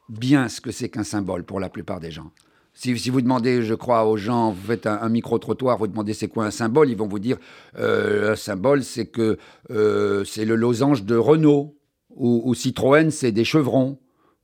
bien 0.10 0.50
ce 0.50 0.62
que 0.62 0.72
c'est 0.72 0.90
qu'un 0.90 1.04
symbole 1.04 1.44
pour 1.44 1.60
la 1.60 1.70
plupart 1.70 2.00
des 2.00 2.12
gens. 2.12 2.32
Si, 2.78 3.10
vous 3.10 3.22
demandez, 3.22 3.64
je 3.64 3.74
crois, 3.74 4.06
aux 4.06 4.18
gens, 4.18 4.52
vous 4.52 4.68
faites 4.68 4.86
un, 4.86 5.08
micro-trottoir, 5.08 5.78
vous 5.78 5.88
demandez 5.88 6.14
c'est 6.14 6.28
quoi 6.28 6.46
un 6.46 6.52
symbole, 6.52 6.90
ils 6.90 6.98
vont 6.98 7.08
vous 7.08 7.20
dire 7.20 7.38
euh, 7.80 8.34
un 8.34 8.36
symbole, 8.36 8.84
c'est 8.84 9.06
que 9.06 9.38
euh, 9.72 10.26
c'est 10.26 10.44
le 10.44 10.56
losange 10.56 11.06
de 11.06 11.16
Renault, 11.16 11.78
ou, 12.10 12.54
Citroën, 12.54 13.12
c'est 13.12 13.32
des 13.32 13.46
chevrons, 13.46 13.98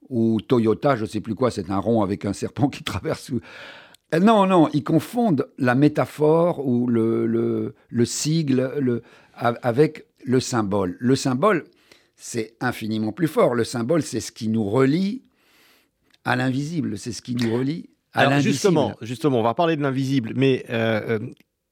ou 0.10 0.40
Toyota, 0.40 0.96
je 0.96 1.02
ne 1.02 1.08
sais 1.08 1.20
plus 1.20 1.36
quoi, 1.36 1.52
c'est 1.52 1.70
un 1.70 1.78
rond 1.78 2.04
avec 2.04 2.24
un 2.24 2.32
serpent 2.32 2.70
qui 2.70 2.84
traverse. 2.86 3.32
Euh, 4.14 4.20
non, 4.20 4.48
non, 4.48 4.70
ils 4.74 4.84
confondent 4.84 5.50
la 5.58 5.76
métaphore 5.76 6.66
ou 6.66 6.88
le, 6.88 7.26
le, 7.26 8.06
sigle 8.06 8.72
le, 8.80 9.04
avec 9.36 10.06
le 10.24 10.40
symbole. 10.40 10.96
Le 11.00 11.18
symbole, 11.18 11.66
c'est 12.16 12.56
infiniment 12.62 13.12
plus 13.12 13.28
fort. 13.28 13.56
Le 13.56 13.66
symbole, 13.66 14.04
c'est 14.04 14.22
ce 14.22 14.32
qui 14.32 14.48
nous 14.48 14.64
relie 14.64 15.24
à 16.24 16.38
l'invisible. 16.38 16.98
C'est 16.98 17.12
ce 17.12 17.22
qui 17.22 17.36
nous 17.36 17.54
relie 17.54 17.90
Alors 18.14 18.40
justement, 18.40 18.96
justement, 19.02 19.40
on 19.40 19.44
va 19.44 19.54
parler 19.54 19.76
de 19.76 19.82
l'invisible, 19.82 20.34
mais 20.36 20.66
euh, 20.70 21.20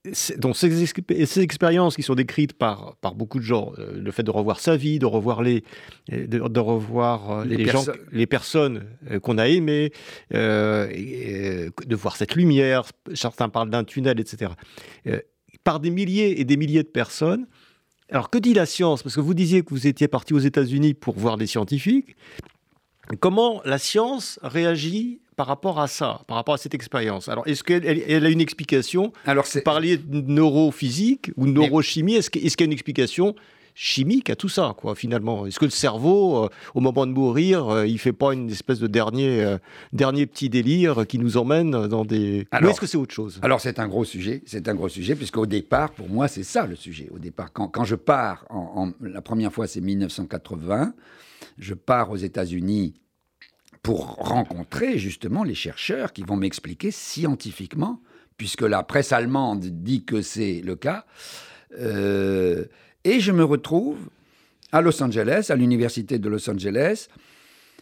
euh, 0.06 0.14
donc 0.38 0.56
ces, 0.56 1.42
expériences 1.42 1.96
qui 1.96 2.04
sont 2.04 2.16
décrites 2.16 2.54
par, 2.54 2.96
par 3.02 3.16
beaucoup 3.16 3.40
de 3.40 3.44
gens, 3.44 3.74
euh, 3.78 4.00
le 4.00 4.12
fait 4.12 4.24
de 4.24 4.32
revoir 4.32 4.60
sa 4.60 4.78
vie, 4.78 5.00
de 5.00 5.06
revoir 5.06 5.42
les, 5.42 5.64
de, 6.10 6.60
revoir 6.60 7.44
les, 7.44 7.66
gens, 7.66 7.84
les 8.12 8.26
personnes 8.26 8.86
qu'on 9.22 9.38
a 9.38 9.48
aimées, 9.48 9.92
de 10.32 11.96
voir 11.96 12.16
cette 12.16 12.36
lumière, 12.36 12.84
certains 13.14 13.50
parlent 13.50 13.70
d'un 13.70 13.84
tunnel, 13.84 14.20
etc. 14.20 14.54
par 15.66 15.82
des 15.82 15.90
milliers 15.90 16.40
et 16.40 16.46
des 16.46 16.56
milliers 16.56 16.84
de 16.84 16.88
personnes. 16.88 17.46
Alors 18.12 18.30
que 18.30 18.40
dit 18.40 18.54
la 18.54 18.66
science? 18.66 19.04
Parce 19.04 19.16
que 19.16 19.22
vous 19.22 19.36
disiez 19.36 19.62
que 19.62 19.70
vous 19.70 19.86
étiez 19.86 20.08
parti 20.08 20.34
aux 20.34 20.40
États-Unis 20.40 20.96
pour 20.96 21.20
voir 21.20 21.38
des 21.38 21.46
scientifiques. 21.46 22.16
Comment 23.20 23.62
la 23.66 23.78
science 23.78 24.40
réagit 24.42 25.22
par 25.40 25.48
rapport 25.48 25.80
à 25.80 25.88
ça, 25.88 26.20
par 26.28 26.36
rapport 26.36 26.56
à 26.56 26.58
cette 26.58 26.74
expérience 26.74 27.30
Alors, 27.30 27.48
est-ce 27.48 27.64
qu'elle 27.64 28.26
a 28.26 28.30
une 28.30 28.42
explication 28.42 29.14
Alors, 29.26 29.46
Vous 29.46 29.62
parliez 29.62 29.96
de 29.96 30.20
neurophysique 30.20 31.32
ou 31.38 31.46
de 31.46 31.52
neurochimie. 31.52 32.16
Est-ce 32.16 32.30
qu'il 32.30 32.44
y 32.44 32.62
a 32.62 32.66
une 32.66 32.74
explication 32.74 33.36
chimique 33.74 34.30
à 34.30 34.36
tout 34.36 34.50
ça, 34.50 34.76
quoi, 34.76 34.96
finalement? 34.96 35.46
Est-ce 35.46 35.58
que 35.58 35.64
le 35.64 35.72
cerveau, 35.72 36.44
euh, 36.44 36.50
au 36.76 36.82
moment 36.82 37.08
de 37.08 37.14
mourir, 37.14 37.70
euh, 37.70 37.88
il 37.88 38.00
fait 38.00 38.12
pas 38.12 38.34
une 38.34 38.50
espèce 38.50 38.80
de 38.80 38.88
dernier, 38.88 39.42
euh, 39.42 39.58
dernier 39.94 40.26
petit 40.26 40.50
délire 40.50 41.08
qui 41.08 41.18
nous 41.18 41.38
emmène 41.38 41.88
dans 41.88 42.04
des... 42.04 42.46
ou 42.62 42.68
est-ce 42.68 42.82
que 42.82 42.86
c'est 42.86 42.98
autre 42.98 43.16
chose? 43.16 43.40
Alors, 43.42 43.62
c'est 43.62 43.80
un 43.80 43.88
gros 43.88 44.04
sujet, 44.04 44.44
c'est 44.46 44.68
un 44.68 44.76
gros 44.76 44.90
sujet, 44.90 45.16
puisqu'au 45.16 45.46
départ, 45.46 45.92
pour 45.92 46.10
moi, 46.10 46.28
c'est 46.28 46.44
ça 46.44 46.68
le 46.68 46.76
sujet. 46.76 47.08
Au 47.12 47.18
départ, 47.18 47.54
quand, 47.54 47.70
quand 47.70 47.86
je 47.86 47.96
pars, 47.96 48.44
en, 48.50 48.92
la 49.00 49.22
première 49.22 49.54
fois, 49.54 49.68
c'est 49.68 49.80
1980, 49.80 50.94
je 51.58 51.74
pars 51.76 52.12
aux 52.12 52.18
États-Unis 52.18 52.94
pour 53.84 54.16
rencontrer 54.16 54.98
justement 54.98 55.44
les 55.44 55.56
chercheurs 55.56 56.14
qui 56.14 56.24
vont 56.24 56.36
m'expliquer 56.36 56.92
scientifiquement, 56.92 58.02
puisque 58.38 58.62
la 58.62 58.84
presse 58.84 59.12
allemande 59.12 59.66
dit 59.66 60.04
que 60.04 60.22
c'est 60.22 60.62
le 60.62 60.76
cas. 60.76 61.06
Euh, 61.78 62.66
et 63.04 63.20
je 63.20 63.32
me 63.32 63.44
retrouve 63.44 64.10
à 64.72 64.82
Los 64.82 65.02
Angeles, 65.02 65.48
à 65.50 65.56
l'université 65.56 66.20
de 66.20 66.30
Los 66.30 66.50
Angeles, 66.50 67.08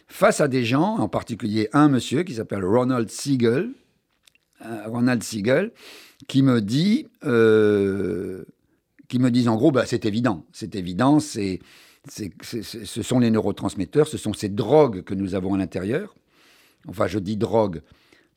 face 0.06 0.40
à 0.40 0.48
des 0.48 0.64
gens, 0.64 0.96
en 0.98 1.08
particulier 1.08 1.68
un 1.72 1.88
monsieur 1.88 2.22
qui 2.22 2.34
s'appelle 2.34 2.64
Ronald 2.64 3.10
Siegel, 3.10 3.70
euh, 4.64 4.82
Ronald 4.86 5.22
Siegel, 5.22 5.72
qui 6.26 6.42
me 6.42 6.60
dit, 6.60 7.06
euh, 7.24 8.44
qui 9.08 9.18
me 9.18 9.30
dit 9.30 9.48
en 9.48 9.56
gros, 9.56 9.70
bah, 9.70 9.84
c'est 9.86 10.04
évident, 10.06 10.44
c'est 10.52 10.74
évident, 10.74 11.20
c'est 11.20 11.60
ce 12.08 13.02
sont 13.02 13.18
les 13.18 13.30
neurotransmetteurs, 13.30 14.08
ce 14.08 14.18
sont 14.18 14.32
ces 14.32 14.48
drogues 14.48 15.02
que 15.02 15.14
nous 15.14 15.34
avons 15.34 15.54
à 15.54 15.58
l'intérieur. 15.58 16.14
Enfin, 16.86 17.06
je 17.06 17.18
dis 17.18 17.36
drogue, 17.36 17.82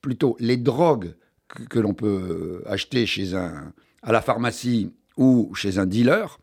plutôt 0.01 0.35
les 0.39 0.57
drogues 0.57 1.15
que, 1.47 1.79
l'on 1.79 1.93
peut 1.93 2.63
acheter 2.65 3.05
chez 3.05 3.35
un, 3.35 3.73
à 4.01 4.11
la 4.11 4.21
pharmacie 4.21 4.91
ou 5.17 5.53
chez 5.53 5.77
un 5.77 5.85
dealer, 5.85 6.39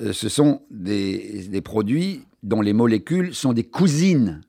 euh, 0.00 0.12
ce 0.12 0.28
sont 0.28 0.62
des, 0.70 1.60
produits 1.64 2.22
dont 2.42 2.60
les 2.60 2.72
molécules 2.72 3.34
sont 3.34 3.52
des 3.52 3.64
cousines 3.64 4.40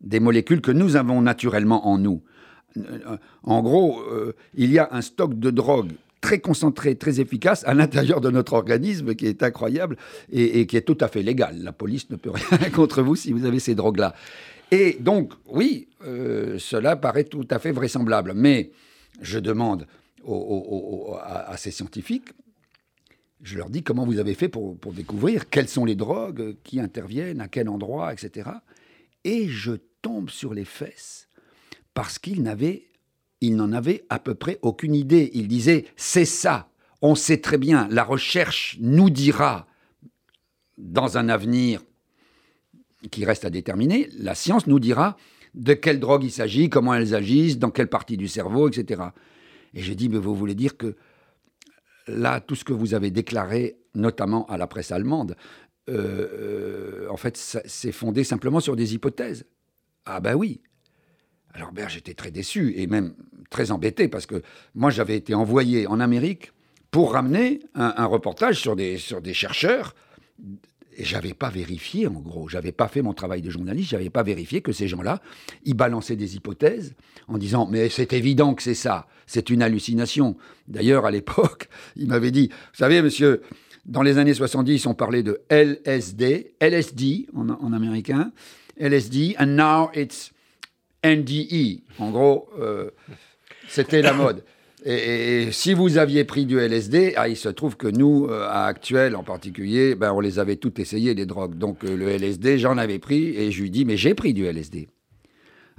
des 0.00 0.20
molécules 0.20 0.60
que 0.60 0.70
nous 0.70 0.96
avons 0.96 1.22
naturellement 1.22 1.88
en 1.88 1.98
nous. 1.98 2.22
Euh, 2.76 3.16
en 3.42 3.62
gros, 3.62 4.00
euh, 4.02 4.34
il 4.54 4.70
y 4.70 4.78
a 4.78 4.88
un 4.92 5.00
stock 5.00 5.38
de 5.38 5.50
drogue 5.50 5.92
très 6.24 6.38
concentré, 6.38 6.96
très 6.96 7.20
efficace 7.20 7.64
à 7.66 7.74
l'intérieur 7.74 8.22
de 8.22 8.30
notre 8.30 8.54
organisme 8.54 9.14
qui 9.14 9.26
est 9.26 9.42
incroyable 9.42 9.98
et, 10.32 10.66
qui 10.66 10.78
est 10.78 10.80
tout 10.80 10.96
à 11.02 11.08
fait 11.08 11.22
légal. 11.22 11.62
La 11.62 11.72
police 11.72 12.08
ne 12.08 12.16
peut 12.16 12.30
rien 12.30 12.70
contre 12.74 13.02
vous 13.02 13.14
si 13.14 13.30
vous 13.30 13.44
avez 13.44 13.60
ces 13.60 13.74
drogues-là. 13.74 14.14
Et 14.70 14.96
donc, 15.00 15.34
oui, 15.44 15.86
euh, 16.06 16.58
cela 16.58 16.96
paraît 16.96 17.24
tout 17.24 17.46
à 17.50 17.58
fait 17.58 17.72
vraisemblable. 17.72 18.32
Mais 18.34 18.70
je 19.20 19.38
demande 19.38 19.86
à, 21.22 21.54
ces 21.58 21.70
scientifiques, 21.70 22.30
je 23.42 23.58
leur 23.58 23.68
dis 23.68 23.82
comment 23.82 24.06
vous 24.06 24.18
avez 24.18 24.32
fait 24.32 24.48
pour, 24.48 24.78
pour 24.78 24.94
découvrir 24.94 25.50
quelles 25.50 25.68
sont 25.68 25.84
les 25.84 25.94
drogues 25.94 26.56
qui 26.64 26.80
interviennent, 26.80 27.42
à 27.42 27.48
quel 27.48 27.68
endroit, 27.68 28.14
etc. 28.14 28.48
Et 29.24 29.46
je 29.48 29.72
tombe 30.00 30.30
sur 30.30 30.54
les 30.54 30.64
fesses 30.64 31.28
parce 31.92 32.18
qu'ils 32.18 32.42
n'avaient 32.42 32.88
il 33.46 33.56
n'en 33.56 33.72
avait 33.72 34.04
à 34.08 34.18
peu 34.18 34.34
près 34.34 34.58
aucune 34.62 34.94
idée. 34.94 35.30
Il 35.34 35.48
disait, 35.48 35.86
c'est 35.96 36.24
ça, 36.24 36.68
on 37.02 37.14
sait 37.14 37.38
très 37.38 37.58
bien, 37.58 37.88
la 37.90 38.04
recherche 38.04 38.76
nous 38.80 39.10
dira, 39.10 39.66
dans 40.78 41.18
un 41.18 41.28
avenir 41.28 41.82
qui 43.10 43.24
reste 43.24 43.44
à 43.44 43.50
déterminer, 43.50 44.08
la 44.18 44.34
science 44.34 44.66
nous 44.66 44.80
dira 44.80 45.16
de 45.54 45.74
quelle 45.74 46.00
drogue 46.00 46.24
il 46.24 46.32
s'agit, 46.32 46.68
comment 46.68 46.94
elles 46.94 47.14
agissent, 47.14 47.58
dans 47.58 47.70
quelle 47.70 47.88
partie 47.88 48.16
du 48.16 48.26
cerveau, 48.26 48.68
etc. 48.68 49.02
Et 49.74 49.82
j'ai 49.82 49.94
dit, 49.94 50.08
mais 50.08 50.18
vous 50.18 50.34
voulez 50.34 50.54
dire 50.54 50.76
que 50.76 50.96
là, 52.08 52.40
tout 52.40 52.54
ce 52.54 52.64
que 52.64 52.72
vous 52.72 52.94
avez 52.94 53.10
déclaré, 53.10 53.76
notamment 53.94 54.46
à 54.46 54.56
la 54.56 54.66
presse 54.66 54.90
allemande, 54.90 55.36
euh, 55.88 57.04
euh, 57.04 57.08
en 57.10 57.16
fait, 57.16 57.36
c'est 57.36 57.92
fondé 57.92 58.24
simplement 58.24 58.60
sur 58.60 58.76
des 58.76 58.94
hypothèses. 58.94 59.44
Ah 60.06 60.20
ben 60.20 60.34
oui, 60.34 60.62
alors 61.54 61.72
ben, 61.72 61.88
j'étais 61.88 62.14
très 62.14 62.30
déçu 62.30 62.74
et 62.76 62.86
même 62.86 63.14
très 63.48 63.70
embêté 63.70 64.08
parce 64.08 64.26
que 64.26 64.42
moi 64.74 64.90
j'avais 64.90 65.16
été 65.16 65.34
envoyé 65.34 65.86
en 65.86 66.00
Amérique 66.00 66.52
pour 66.90 67.12
ramener 67.12 67.60
un, 67.74 68.04
reportage 68.06 68.60
sur 68.60 68.76
des, 68.76 68.98
sur 68.98 69.20
des 69.20 69.34
chercheurs. 69.34 69.94
Et 70.96 71.04
j'avais 71.04 71.34
pas 71.34 71.50
vérifié 71.50 72.06
en 72.06 72.20
gros, 72.20 72.48
j'avais 72.48 72.70
pas 72.70 72.86
fait 72.86 73.02
mon 73.02 73.14
travail 73.14 73.42
de 73.42 73.50
journaliste, 73.50 73.90
j'avais 73.90 74.10
pas 74.10 74.22
vérifié 74.22 74.62
que 74.62 74.70
ces 74.70 74.86
gens-là, 74.86 75.20
ils 75.64 75.74
balançaient 75.74 76.14
des 76.14 76.36
hypothèses 76.36 76.94
en 77.26 77.36
disant 77.36 77.66
mais 77.68 77.88
c'est 77.88 78.12
évident 78.12 78.54
que 78.54 78.62
c'est 78.62 78.74
ça, 78.74 79.08
c'est 79.26 79.50
une 79.50 79.62
hallucination. 79.62 80.36
D'ailleurs 80.68 81.04
à 81.04 81.10
l'époque, 81.10 81.68
il 81.96 82.08
m'avait 82.08 82.30
dit, 82.30 82.48
vous 82.48 82.78
savez 82.78 83.02
monsieur, 83.02 83.42
dans 83.86 84.02
les 84.02 84.18
années 84.18 84.34
70, 84.34 84.86
on 84.86 84.94
parlait 84.94 85.24
de 85.24 85.40
LSD, 85.48 86.54
LSD 86.60 87.26
en, 87.34 87.48
en 87.48 87.72
américain, 87.72 88.32
LSD, 88.76 89.34
and 89.40 89.46
now 89.46 89.90
it's 89.94 90.33
NDE. 91.04 91.82
En 91.98 92.10
gros, 92.10 92.48
euh, 92.58 92.90
c'était 93.68 94.02
la 94.02 94.14
mode. 94.14 94.42
Et, 94.86 95.48
si 95.52 95.74
vous 95.74 95.98
aviez 95.98 96.24
pris 96.24 96.46
du 96.46 96.58
LSD, 96.58 97.14
ah, 97.16 97.28
il 97.28 97.36
se 97.36 97.48
trouve 97.48 97.76
que 97.76 97.88
nous, 97.88 98.26
euh, 98.26 98.46
à 98.48 98.66
Actuel 98.66 99.16
en 99.16 99.22
particulier, 99.22 99.94
ben, 99.94 100.12
on 100.12 100.20
les 100.20 100.38
avait 100.38 100.56
toutes 100.56 100.78
essayées, 100.78 101.14
les 101.14 101.26
drogues. 101.26 101.56
Donc 101.56 101.84
euh, 101.84 101.96
le 101.96 102.08
LSD, 102.08 102.58
j'en 102.58 102.78
avais 102.78 102.98
pris 102.98 103.36
et 103.36 103.50
je 103.50 103.62
lui 103.62 103.70
dis, 103.70 103.84
mais 103.84 103.96
j'ai 103.96 104.14
pris 104.14 104.34
du 104.34 104.44
LSD. 104.44 104.88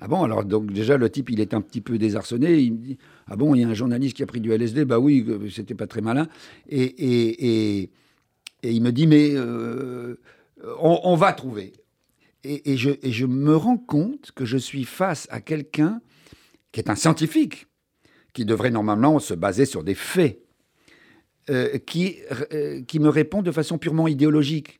Ah 0.01 0.07
bon, 0.07 0.23
alors 0.23 0.43
donc 0.43 0.71
déjà 0.73 0.97
le 0.97 1.09
type, 1.09 1.29
il 1.29 1.39
est 1.39 1.53
un 1.53 1.61
petit 1.61 1.81
peu 1.81 1.97
désarçonné. 1.97 2.57
Il 2.57 2.73
me 2.73 2.77
dit, 2.77 2.97
ah 3.27 3.35
bon, 3.35 3.55
il 3.55 3.61
y 3.61 3.63
a 3.63 3.67
un 3.67 3.73
journaliste 3.73 4.17
qui 4.17 4.23
a 4.23 4.27
pris 4.27 4.41
du 4.41 4.51
LSD. 4.51 4.85
Bah 4.85 4.99
oui, 4.99 5.25
c'était 5.51 5.75
pas 5.75 5.87
très 5.87 6.01
malin. 6.01 6.27
Et, 6.67 6.83
et, 6.83 7.83
et, 7.83 7.91
il 8.63 8.81
me 8.81 8.91
dit, 8.91 9.07
mais 9.07 9.35
on 10.79 11.15
va 11.15 11.31
trouver 11.31 11.73
et, 12.45 12.77
je, 12.77 13.25
me 13.25 13.55
rends 13.55 13.77
compte 13.77 14.31
que 14.35 14.45
je 14.45 14.57
suis 14.57 14.83
face 14.83 15.27
à 15.31 15.41
quelqu'un 15.41 16.01
qui 16.71 16.79
est 16.79 16.89
un 16.89 16.95
scientifique, 16.95 17.67
qui 18.33 18.45
devrait 18.45 18.71
normalement 18.71 19.19
se 19.19 19.33
baser 19.33 19.65
sur 19.65 19.83
des 19.83 19.95
faits, 19.95 20.39
euh, 21.49 21.77
qui, 21.79 22.17
euh, 22.53 22.81
qui 22.83 22.99
me 22.99 23.09
répond 23.09 23.41
de 23.41 23.51
façon 23.51 23.77
purement 23.77 24.07
idéologique. 24.07 24.79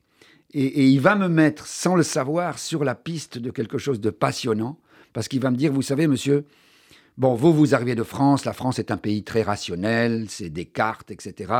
et, 0.52 0.88
il 0.88 1.00
va 1.00 1.16
me 1.16 1.28
mettre, 1.28 1.66
sans 1.66 1.96
le 1.96 2.02
savoir, 2.02 2.58
sur 2.58 2.84
la 2.84 2.94
piste 2.94 3.38
de 3.38 3.50
quelque 3.50 3.78
chose 3.78 4.00
de 4.00 4.10
passionnant, 4.10 4.78
parce 5.12 5.28
qu'il 5.28 5.40
va 5.40 5.50
me 5.50 5.56
dire, 5.56 5.72
vous 5.72 5.82
savez, 5.82 6.06
monsieur, 6.06 6.44
Bon, 7.18 7.34
vous, 7.34 7.54
vous 7.54 7.74
arrivez 7.74 7.94
de 7.94 8.02
France, 8.02 8.44
la 8.44 8.52
France 8.52 8.78
est 8.78 8.90
un 8.90 8.98
pays 8.98 9.22
très 9.22 9.40
rationnel, 9.40 10.26
c'est 10.28 10.50
des 10.50 10.66
cartes, 10.66 11.10
etc. 11.10 11.50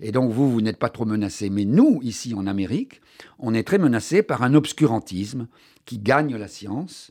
Et 0.00 0.12
donc, 0.12 0.32
vous, 0.32 0.50
vous 0.50 0.62
n'êtes 0.62 0.78
pas 0.78 0.88
trop 0.88 1.04
menacé. 1.04 1.50
Mais 1.50 1.66
nous, 1.66 2.00
ici 2.02 2.32
en 2.32 2.46
Amérique, 2.46 3.02
on 3.38 3.52
est 3.52 3.64
très 3.64 3.76
menacé 3.76 4.22
par 4.22 4.42
un 4.42 4.54
obscurantisme 4.54 5.46
qui 5.84 5.98
gagne 5.98 6.34
la 6.36 6.48
science. 6.48 7.10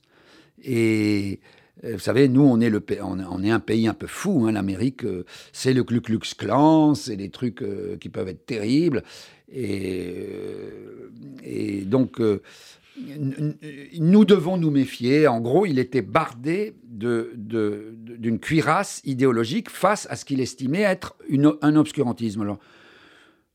Et 0.64 1.40
euh, 1.84 1.94
vous 1.94 2.00
savez, 2.00 2.30
nous, 2.30 2.42
on 2.42 2.60
est, 2.62 2.72
un 3.52 3.60
pays 3.60 3.88
un 3.88 3.94
peu 3.94 4.08
fou. 4.08 4.46
Hein, 4.48 4.54
L'Amérique, 4.54 5.06
euh, 5.06 5.24
c'est 5.52 5.74
le 5.74 5.84
Ku 5.84 6.02
Klux 6.02 6.34
Klan, 6.36 6.96
c'est 6.96 7.16
des 7.16 7.30
trucs 7.30 7.62
euh, 7.62 7.98
qui 7.98 8.10
peuvent 8.10 8.28
être 8.28 8.48
terribles. 8.48 9.04
Et 9.56 9.84
donc, 11.86 12.20
nous 12.96 14.26
devons 14.26 14.58
nous 14.58 14.72
méfier. 14.72 15.28
En 15.28 15.42
gros, 15.42 15.66
il 15.66 15.80
était 15.80 16.02
bardé 16.02 16.76
d'une 16.86 18.40
cuirasse 18.40 19.02
idéologique 19.04 19.70
face 19.70 20.08
à 20.10 20.16
ce 20.16 20.26
qu'il 20.26 20.40
estimait 20.40 20.82
être 20.82 21.16
un 21.62 21.76
obscurantisme. 21.76 22.42
Alors, 22.42 22.60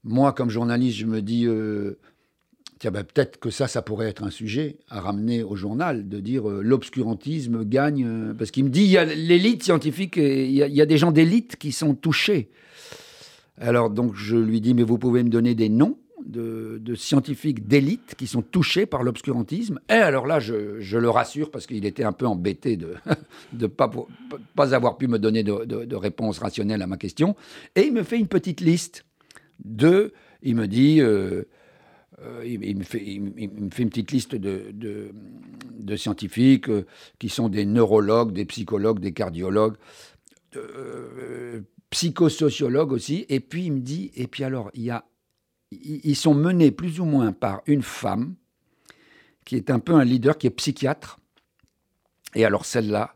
moi, 0.05 0.33
comme 0.33 0.51
journaliste, 0.51 0.99
je 0.99 1.07
me 1.07 1.23
dis, 1.23 1.47
euh, 1.47 1.99
tiens, 2.79 2.91
ben, 2.91 3.05
peut-être 3.05 3.39
que 3.39 3.51
ça, 3.51 3.69
ça 3.69 3.83
pourrait 3.83 4.09
être 4.09 4.23
un 4.23 4.31
sujet 4.31 4.79
à 4.89 5.01
ramener 5.01 5.43
au 5.43 5.57
journal, 5.57 6.09
de 6.09 6.21
dire 6.21 6.49
euh, 6.49 6.63
l'obscurantisme 6.63 7.65
gagne. 7.65 8.05
Euh, 8.07 8.35
parce 8.35 8.51
qu'il 8.51 8.65
me 8.65 8.71
dit, 8.71 8.83
il 8.83 8.91
y 8.91 8.99
a 8.99 9.05
l'élite 9.05 9.63
scientifique, 9.63 10.17
il 10.17 10.51
y, 10.51 10.59
y, 10.59 10.81
a 10.81 10.87
des 10.87 10.99
gens 10.99 11.13
d'élite 11.13 11.57
qui 11.57 11.73
sont 11.73 11.95
touchés. 11.95 12.51
Alors, 13.61 13.91
donc, 13.91 14.15
je 14.15 14.37
lui 14.37 14.61
dis, 14.61 14.75
mais 14.75 14.85
vous 14.85 14.99
pouvez 14.99 15.23
me 15.25 15.31
donner 15.31 15.55
des 15.55 15.69
noms 15.69 15.99
de, 16.25 16.95
scientifiques 16.95 17.67
d'élite 17.67 18.15
qui 18.17 18.27
sont 18.27 18.43
touchés 18.43 18.87
par 18.87 19.03
l'obscurantisme. 19.03 19.81
Et 19.89 19.95
alors 19.95 20.27
là, 20.27 20.41
je, 20.41 20.97
le 20.97 21.11
rassure 21.11 21.51
parce 21.51 21.67
qu'il 21.67 21.85
était 21.85 22.05
un 22.05 22.13
peu 22.13 22.27
embêté 22.27 22.77
de 22.77 22.95
ne 23.53 23.67
pas, 23.67 23.91
pas 24.55 24.75
avoir 24.75 24.99
pu 24.99 25.07
me 25.09 25.19
donner 25.19 25.43
de, 25.43 25.65
de, 25.65 25.97
réponse 25.97 26.39
rationnelle 26.39 26.83
à 26.83 26.87
ma 26.87 26.97
question. 26.97 27.37
Et 27.77 27.83
il 27.83 27.93
me 27.93 28.03
fait 28.03 28.19
une 28.19 28.29
petite 28.29 28.61
liste 28.61 29.05
de... 29.65 30.13
Il 30.43 30.57
me 30.57 30.67
dit... 30.67 31.01
Euh, 31.01 31.45
euh, 32.21 32.43
il, 32.45 32.77
me 32.77 32.83
fait, 32.83 33.01
il, 33.05 33.21
me 33.21 33.71
fait, 33.71 33.83
une 33.85 33.91
petite 33.91 34.11
liste 34.11 34.35
de, 34.35 34.73
de, 34.73 35.97
scientifiques 35.97 36.69
euh, 36.69 36.85
qui 37.21 37.29
sont 37.29 37.49
des 37.49 37.65
neurologues, 37.65 38.33
des 38.33 38.45
psychologues, 38.45 38.99
des 38.99 39.13
cardiologues, 39.13 39.77
psychosociologues 41.91 42.91
aussi. 42.91 43.25
Et 43.29 43.39
puis 43.39 43.67
il 43.67 43.73
me 43.73 43.79
dit, 43.79 44.11
et 44.17 44.27
puis 44.27 44.43
alors, 44.43 44.73
il 44.75 44.83
y 44.83 44.91
a, 44.91 45.05
ils 45.71 46.17
sont 46.17 46.35
menés 46.35 46.71
plus 46.71 47.01
ou 47.01 47.05
moins 47.05 47.33
par 47.33 47.63
une 47.67 47.83
femme 47.83 48.35
qui 49.45 49.57
est 49.57 49.71
un 49.71 49.79
peu 49.79 49.95
un 49.95 50.05
leader, 50.05 50.37
qui 50.37 50.47
est 50.47 50.51
psychiatre. 50.51 51.19
Et 52.35 52.45
alors 52.45 52.67
celle-là, 52.67 53.15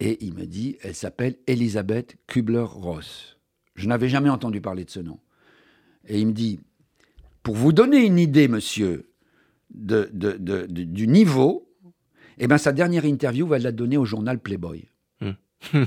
et 0.00 0.24
il 0.24 0.34
me 0.34 0.46
dit, 0.46 0.76
elle 0.82 0.94
s'appelle 0.94 1.36
Elisabeth 1.46 2.16
Kubler-Ross. 2.26 3.38
Je 3.76 3.86
n'avais 3.86 4.08
jamais 4.08 4.30
entendu 4.30 4.60
parler 4.60 4.84
de 4.84 4.90
ce 4.90 5.00
nom. 5.00 5.20
Et 6.08 6.18
il 6.18 6.26
me 6.26 6.32
dit, 6.32 6.58
pour 7.42 7.54
vous 7.54 7.72
donner 7.72 8.04
une 8.04 8.18
idée, 8.18 8.48
monsieur, 8.48 9.12
du 9.70 11.06
niveau, 11.06 11.70
eh 12.38 12.48
ben, 12.48 12.58
sa 12.58 12.72
dernière 12.72 13.04
interview 13.04 13.46
va 13.46 13.58
la 13.58 13.70
donner 13.70 13.96
au 13.96 14.04
journal 14.04 14.40
Playboy. 14.40 14.88
Hmm. 15.20 15.32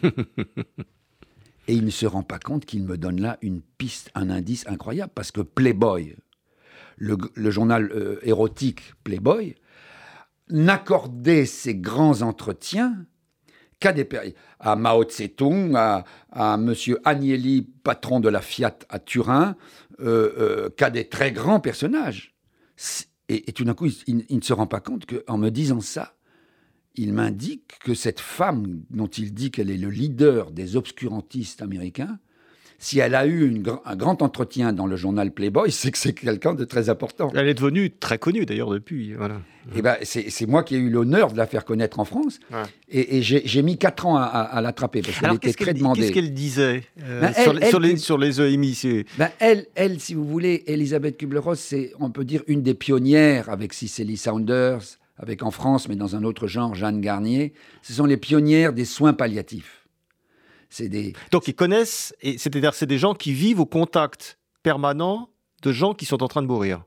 Et 1.68 1.74
il 1.74 1.86
ne 1.86 1.90
se 1.90 2.06
rend 2.06 2.24
pas 2.24 2.40
compte 2.40 2.66
qu'il 2.66 2.84
me 2.84 2.98
donne 2.98 3.22
là 3.22 3.38
une 3.42 3.62
piste, 3.62 4.12
un 4.16 4.30
indice 4.30 4.66
incroyable, 4.68 5.12
parce 5.16 5.32
que 5.32 5.42
Playboy, 5.42 6.16
le, 6.98 7.18
journal 7.52 7.92
euh, 7.94 8.20
érotique 8.24 8.94
Playboy, 9.04 9.56
n'accordait 10.50 11.46
ses 11.46 11.76
grands 11.76 12.22
entretiens 12.22 13.06
qu'à 13.80 13.94
à 14.60 14.76
Mao 14.76 15.04
Tse-tung, 15.04 15.76
à, 15.76 16.06
à 16.32 16.56
M. 16.56 16.74
Agnelli, 17.04 17.64
patron 17.84 18.22
de 18.22 18.30
la 18.30 18.42
Fiat 18.42 18.78
à 18.90 19.00
Turin, 19.00 19.58
euh, 20.00 20.34
euh, 20.38 20.70
qu'à 20.70 20.90
des 20.90 21.08
très 21.08 21.32
grands 21.32 21.60
personnages. 21.60 22.34
Et, 23.30 23.52
tout 23.52 23.64
d'un 23.64 23.74
coup, 23.74 23.88
il, 24.08 24.26
ne 24.30 24.42
se 24.42 24.54
rend 24.54 24.68
pas 24.68 24.80
compte 24.80 25.06
qu'en 25.06 25.38
me 25.38 25.50
disant 25.50 25.82
ça, 25.82 26.16
il 26.96 27.14
m'indique 27.14 27.80
que 27.84 27.94
cette 27.94 28.20
femme 28.20 28.82
dont 28.90 29.08
il 29.08 29.34
dit 29.34 29.52
qu'elle 29.52 29.72
est 29.72 29.78
le 29.78 29.90
leader 29.90 30.52
des 30.52 30.76
obscurantistes 30.76 31.62
américains, 31.62 32.20
si 32.84 33.00
elle 33.00 33.16
a 33.16 33.26
eu 33.26 33.64
un 33.86 33.96
grand 33.96 34.22
entretien 34.22 34.74
dans 34.74 34.86
le 34.86 34.98
journal 34.98 35.32
Playboy, 35.32 35.72
c'est 35.72 35.92
que 35.92 35.98
c'est 35.98 36.14
quelqu'un 36.14 36.54
de 36.54 36.66
très 36.66 36.90
important. 36.90 37.32
Elle 37.34 37.48
est 37.48 37.54
devenue 37.54 37.92
très 37.92 38.18
connue 38.18 38.46
d'ailleurs 38.46 38.70
depuis. 38.70 39.14
Voilà. 39.14 39.36
Et 39.74 39.78
eh 39.78 39.82
ben, 39.82 39.96
c'est 40.04 40.46
moi 40.46 40.62
qui 40.64 40.76
ai 40.76 40.78
eu 40.78 40.90
l'honneur 40.90 41.32
de 41.32 41.38
la 41.38 41.48
faire 41.48 41.64
connaître 41.64 42.02
en 42.02 42.04
France. 42.04 42.42
Et, 42.90 43.22
j'ai 43.22 43.62
mis 43.62 43.78
quatre 43.78 44.06
ans 44.06 44.18
à, 44.18 44.60
l'attraper 44.62 45.02
parce 45.02 45.18
qu'elle 45.18 45.36
était 45.36 45.54
très 45.54 45.74
demandée. 45.74 46.02
Qu'est-ce 46.02 46.12
qu'elle 46.12 46.34
disait 46.34 46.84
euh, 47.02 47.22
ben, 47.22 47.34
sur, 47.34 47.80
les, 47.80 47.96
sur, 47.96 48.18
les, 48.18 48.42
EMI 48.42 49.06
ben, 49.18 49.30
elle, 49.40 49.68
elle, 49.76 50.02
si 50.02 50.16
vous 50.16 50.26
voulez, 50.26 50.66
Elisabeth 50.68 51.16
Kubler-Ross, 51.18 51.62
c'est, 51.62 51.94
on 52.02 52.12
peut 52.12 52.26
dire, 52.26 52.44
une 52.48 52.62
des 52.62 52.74
pionnières 52.74 53.48
avec 53.48 53.72
Cicely 53.72 54.18
Saunders, 54.18 55.00
avec 55.18 55.44
en 55.44 55.52
France, 55.52 55.88
mais 55.88 55.96
dans 55.96 56.16
un 56.16 56.24
autre 56.24 56.48
genre, 56.48 56.76
Jeanne 56.76 57.02
Garnier. 57.02 57.54
Ce 57.82 57.94
sont 57.94 58.06
les 58.06 58.18
pionnières 58.18 58.74
des 58.74 58.86
soins 58.86 59.14
palliatifs. 59.14 59.88
Donc 61.32 61.48
ils 61.48 61.56
connaissent, 61.56 62.16
et 62.22 62.38
c'est-à-dire 62.38 62.74
c'est 62.74 62.88
des 62.88 62.98
gens 62.98 63.14
qui 63.14 63.34
vivent 63.34 63.60
au 63.60 63.66
contact 63.66 64.40
permanent 64.64 65.30
de 65.62 65.72
gens 65.72 65.94
qui 65.94 66.06
sont 66.06 66.24
en 66.24 66.28
train 66.28 66.42
de 66.42 66.48
mourir. 66.48 66.84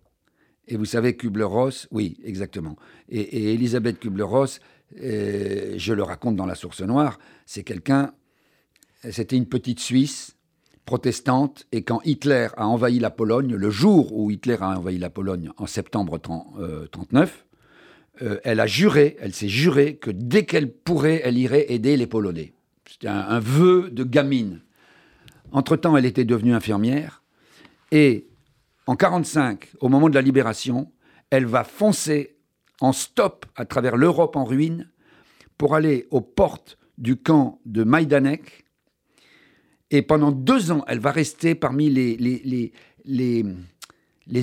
Et 0.68 0.76
vous 0.76 0.84
savez, 0.84 1.16
Kubler-Ross, 1.16 1.86
oui, 1.92 2.18
exactement. 2.24 2.76
Et, 3.08 3.54
Elisabeth 3.54 4.00
Kubler-Ross, 4.00 4.60
euh, 5.00 5.74
je 5.76 5.92
le 5.92 6.02
raconte 6.02 6.34
dans 6.34 6.46
La 6.46 6.56
Source 6.56 6.80
Noire, 6.80 7.18
c'est 7.44 7.62
quelqu'un, 7.62 8.12
c'était 9.08 9.36
une 9.36 9.46
petite 9.46 9.78
Suisse 9.78 10.36
protestante, 10.84 11.66
et 11.72 11.82
quand 11.82 12.00
Hitler 12.04 12.48
a 12.56 12.66
envahi 12.66 12.98
la 12.98 13.10
Pologne, 13.10 13.54
le 13.54 13.70
jour 13.70 14.12
où 14.12 14.30
Hitler 14.30 14.56
a 14.60 14.78
envahi 14.78 14.98
la 14.98 15.10
Pologne, 15.10 15.50
en 15.56 15.66
septembre 15.66 16.18
1939, 16.18 17.30
euh, 17.30 17.45
euh, 18.22 18.38
elle 18.44 18.60
a 18.60 18.66
juré, 18.66 19.16
elle 19.20 19.34
s'est 19.34 19.48
juré 19.48 19.96
que 19.96 20.10
dès 20.10 20.44
qu'elle 20.44 20.72
pourrait, 20.72 21.20
elle 21.24 21.38
irait 21.38 21.72
aider 21.72 21.96
les 21.96 22.06
Polonais. 22.06 22.54
C'était 22.88 23.08
un, 23.08 23.40
vœu 23.40 23.90
de 23.90 24.04
gamine. 24.04 24.62
Entre-temps, 25.52 25.96
elle 25.96 26.06
était 26.06 26.24
devenue 26.24 26.54
infirmière. 26.54 27.22
Et 27.92 28.28
en 28.86 28.92
1945, 28.92 29.72
au 29.80 29.88
moment 29.88 30.08
de 30.08 30.14
la 30.14 30.22
libération, 30.22 30.92
elle 31.30 31.46
va 31.46 31.64
foncer 31.64 32.36
en 32.80 32.92
stop 32.92 33.46
à 33.56 33.64
travers 33.64 33.96
l'Europe 33.96 34.36
en 34.36 34.44
ruine 34.44 34.90
pour 35.58 35.74
aller 35.74 36.06
aux 36.10 36.20
portes 36.20 36.78
du 36.98 37.16
camp 37.16 37.60
de 37.64 37.84
Majdanek. 37.84 38.64
Et 39.90 40.02
pendant 40.02 40.32
deux 40.32 40.72
ans, 40.72 40.84
elle 40.88 41.00
va 41.00 41.12
rester 41.12 41.54
parmi 41.54 41.90
les, 41.90 42.72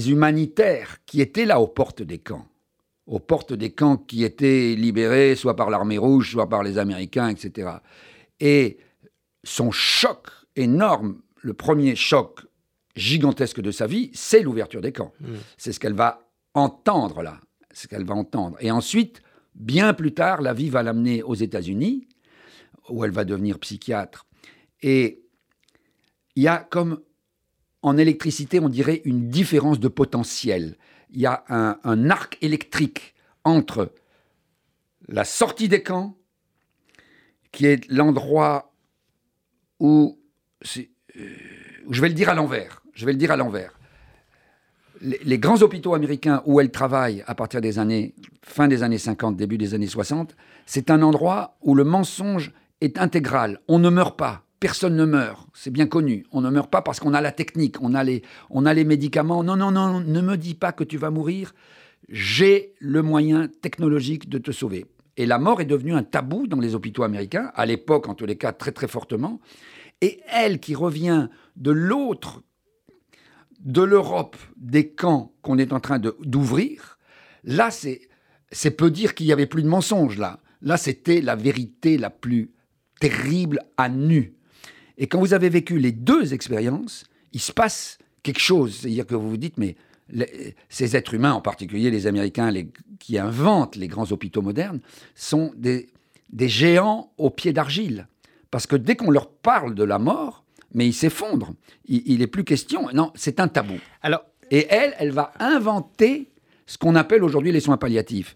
humanitaires 0.07 0.97
qui 1.05 1.21
étaient 1.21 1.45
là 1.45 1.59
aux 1.59 1.67
portes 1.67 2.01
des 2.01 2.19
camps. 2.19 2.47
Aux 3.05 3.19
portes 3.19 3.53
des 3.53 3.71
camps 3.71 3.97
qui 3.97 4.23
étaient 4.23 4.75
libérés 4.75 5.35
soit 5.35 5.55
par 5.55 5.69
l'armée 5.69 5.97
rouge, 5.97 6.31
soit 6.31 6.47
par 6.47 6.63
les 6.63 6.77
Américains, 6.77 7.27
etc. 7.27 7.69
Et 8.39 8.77
son 9.43 9.71
choc 9.71 10.27
énorme, 10.55 11.21
le 11.41 11.53
premier 11.53 11.95
choc 11.95 12.39
gigantesque 12.95 13.59
de 13.59 13.71
sa 13.71 13.87
vie, 13.87 14.11
c'est 14.13 14.41
l'ouverture 14.41 14.81
des 14.81 14.93
camps. 14.93 15.11
Mmh. 15.19 15.27
C'est 15.57 15.73
ce 15.73 15.79
qu'elle 15.79 15.95
va 15.95 16.29
entendre 16.53 17.23
là, 17.23 17.39
ce 17.73 17.87
qu'elle 17.87 18.05
va 18.05 18.13
entendre. 18.13 18.55
Et 18.61 18.71
ensuite, 18.71 19.21
bien 19.55 19.93
plus 19.93 20.13
tard, 20.13 20.41
la 20.41 20.53
vie 20.53 20.69
va 20.69 20.83
l'amener 20.83 21.23
aux 21.23 21.35
États-Unis, 21.35 22.07
où 22.89 23.03
elle 23.03 23.11
va 23.11 23.25
devenir 23.25 23.59
psychiatre. 23.59 24.25
Et 24.81 25.23
il 26.35 26.43
y 26.43 26.47
a 26.47 26.57
comme 26.57 26.99
en 27.81 27.97
électricité, 27.97 28.59
on 28.59 28.69
dirait 28.69 29.01
une 29.03 29.29
différence 29.29 29.79
de 29.79 29.89
potentiel. 29.89 30.77
Il 31.13 31.21
y 31.21 31.25
a 31.25 31.43
un, 31.49 32.09
arc 32.09 32.37
électrique 32.41 33.13
entre 33.43 33.93
la 35.07 35.23
sortie 35.23 35.69
des 35.69 35.83
camps 35.83 36.17
qui 37.51 37.67
est 37.67 37.87
l'endroit 37.89 38.73
où, 39.79 40.19
euh, 40.77 40.81
je 41.89 42.01
vais 42.01 42.07
le 42.09 42.15
dire 42.15 42.29
à 42.29 42.33
l'envers, 42.33 42.81
je 42.93 43.05
vais 43.05 43.11
le 43.11 43.17
dire 43.17 43.31
à 43.31 43.37
l'envers. 43.37 43.79
Les, 45.01 45.37
grands 45.37 45.61
hôpitaux 45.61 45.93
américains 45.93 46.41
où 46.45 46.61
elle 46.61 46.71
travaille 46.71 47.23
à 47.27 47.35
partir 47.35 47.61
des 47.61 47.77
années, 47.77 48.15
fin 48.41 48.67
des 48.67 48.83
années 48.83 48.97
50, 48.97 49.35
début 49.35 49.57
des 49.57 49.73
années 49.73 49.87
60, 49.87 50.35
c'est 50.65 50.89
un 50.89 51.01
endroit 51.01 51.57
où 51.61 51.75
le 51.75 51.83
mensonge 51.83 52.53
est 52.81 52.97
intégral. 52.97 53.59
On 53.67 53.79
ne 53.79 53.89
meurt 53.89 54.17
pas. 54.17 54.43
Personne 54.63 54.95
ne 54.95 55.03
meurt, 55.03 55.45
c'est 55.53 55.71
bien 55.71 55.87
connu. 55.87 56.25
On 56.31 56.39
ne 56.39 56.49
meurt 56.49 56.71
pas 56.71 56.81
parce 56.81 57.01
qu'on 57.01 57.13
a 57.13 57.19
la 57.19 57.33
technique, 57.33 57.81
on 57.81 57.93
a, 57.93 58.01
les, 58.01 58.23
on 58.49 58.65
a 58.65 58.73
les 58.73 58.85
médicaments. 58.85 59.43
Non, 59.43 59.57
non, 59.57 59.71
non, 59.71 59.99
ne 59.99 60.21
me 60.21 60.37
dis 60.37 60.53
pas 60.53 60.71
que 60.71 60.85
tu 60.85 60.97
vas 60.97 61.09
mourir. 61.09 61.53
J'ai 62.07 62.73
le 62.79 63.01
moyen 63.01 63.49
technologique 63.49 64.29
de 64.29 64.37
te 64.37 64.51
sauver. 64.51 64.85
Et 65.17 65.25
la 65.25 65.37
mort 65.37 65.59
est 65.59 65.65
devenue 65.65 65.93
un 65.93 66.03
tabou 66.03 66.47
dans 66.47 66.61
les 66.61 66.75
hôpitaux 66.75 67.03
américains, 67.03 67.51
à 67.55 67.65
l'époque 67.65 68.07
en 68.07 68.13
tous 68.13 68.25
les 68.25 68.37
cas 68.37 68.53
très 68.53 68.71
très 68.71 68.87
fortement. 68.87 69.41
Et 69.99 70.21
elle 70.31 70.61
qui 70.61 70.75
revient 70.75 71.27
de 71.57 71.71
l'autre, 71.71 72.41
de 73.59 73.81
l'Europe, 73.81 74.37
des 74.55 74.91
camps 74.91 75.33
qu'on 75.41 75.57
est 75.57 75.73
en 75.73 75.81
train 75.81 75.99
d'ouvrir, 75.99 76.97
là 77.43 77.69
c'est, 77.69 78.07
peu 78.77 78.89
dire 78.89 79.13
qu'il 79.13 79.25
n'y 79.25 79.33
avait 79.33 79.45
plus 79.45 79.63
de 79.63 79.67
mensonges 79.67 80.17
là. 80.17 80.39
Là 80.61 80.77
c'était 80.77 81.19
la 81.19 81.35
vérité 81.35 81.97
la 81.97 82.09
plus 82.09 82.53
terrible 83.01 83.59
à 83.75 83.89
nu. 83.89 84.37
Et 84.97 85.07
quand 85.07 85.19
vous 85.19 85.33
avez 85.33 85.49
vécu 85.49 85.79
les 85.79 85.91
deux 85.91 86.33
expériences, 86.33 87.05
il 87.31 87.39
se 87.39 87.51
passe 87.51 87.97
quelque 88.21 88.39
chose. 88.39 88.75
C'est-à-dire 88.75 89.05
que 89.05 89.15
vous 89.15 89.29
vous 89.29 89.37
dites, 89.37 89.57
mais 89.57 89.75
ces 90.69 90.95
êtres 90.95 91.13
humains, 91.13 91.33
en 91.33 91.41
particulier 91.41 91.89
les 91.89 92.07
Américains 92.07 92.51
qui 92.99 93.17
inventent 93.17 93.75
les 93.75 93.87
grands 93.87 94.11
hôpitaux 94.11 94.41
modernes, 94.41 94.79
sont 95.15 95.51
des, 95.55 95.89
géants 96.41 97.11
aux 97.17 97.29
pieds 97.29 97.53
d'argile. 97.53 98.07
Parce 98.51 98.67
que 98.67 98.75
dès 98.75 98.95
qu'on 98.95 99.11
leur 99.11 99.29
parle 99.29 99.75
de 99.75 99.83
la 99.83 99.99
mort, 99.99 100.43
mais 100.73 100.87
ils 100.87 100.93
s'effondrent. 100.93 101.53
Il 101.87 102.19
n'est 102.19 102.27
plus 102.27 102.43
question. 102.43 102.87
Non, 102.93 103.11
c'est 103.15 103.39
un 103.39 103.47
tabou. 103.47 103.75
Alors, 104.01 104.23
et 104.49 104.67
elle, 104.69 104.95
elle 104.97 105.11
va 105.11 105.31
inventer 105.39 106.31
ce 106.65 106.77
qu'on 106.77 106.95
appelle 106.95 107.23
aujourd'hui 107.23 107.51
les 107.51 107.59
soins 107.59 107.77
palliatifs. 107.77 108.35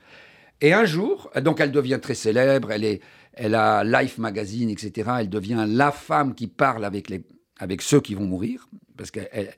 Et 0.61 0.73
un 0.73 0.85
jour, 0.85 1.29
donc 1.41 1.59
elle 1.59 1.71
devient 1.71 1.99
très 2.01 2.15
célèbre, 2.15 2.71
elle, 2.71 2.83
est, 2.83 3.01
elle 3.33 3.55
a 3.55 3.83
Life 3.83 4.17
Magazine, 4.17 4.69
etc. 4.69 5.11
Elle 5.19 5.29
devient 5.29 5.65
la 5.67 5.91
femme 5.91 6.33
qui 6.33 6.47
parle 6.47 6.83
avec, 6.83 7.09
les, 7.09 7.23
avec 7.59 7.81
ceux 7.81 8.01
qui 8.01 8.15
vont 8.15 8.25
mourir, 8.25 8.67
parce 8.97 9.11
qu'elle 9.11 9.53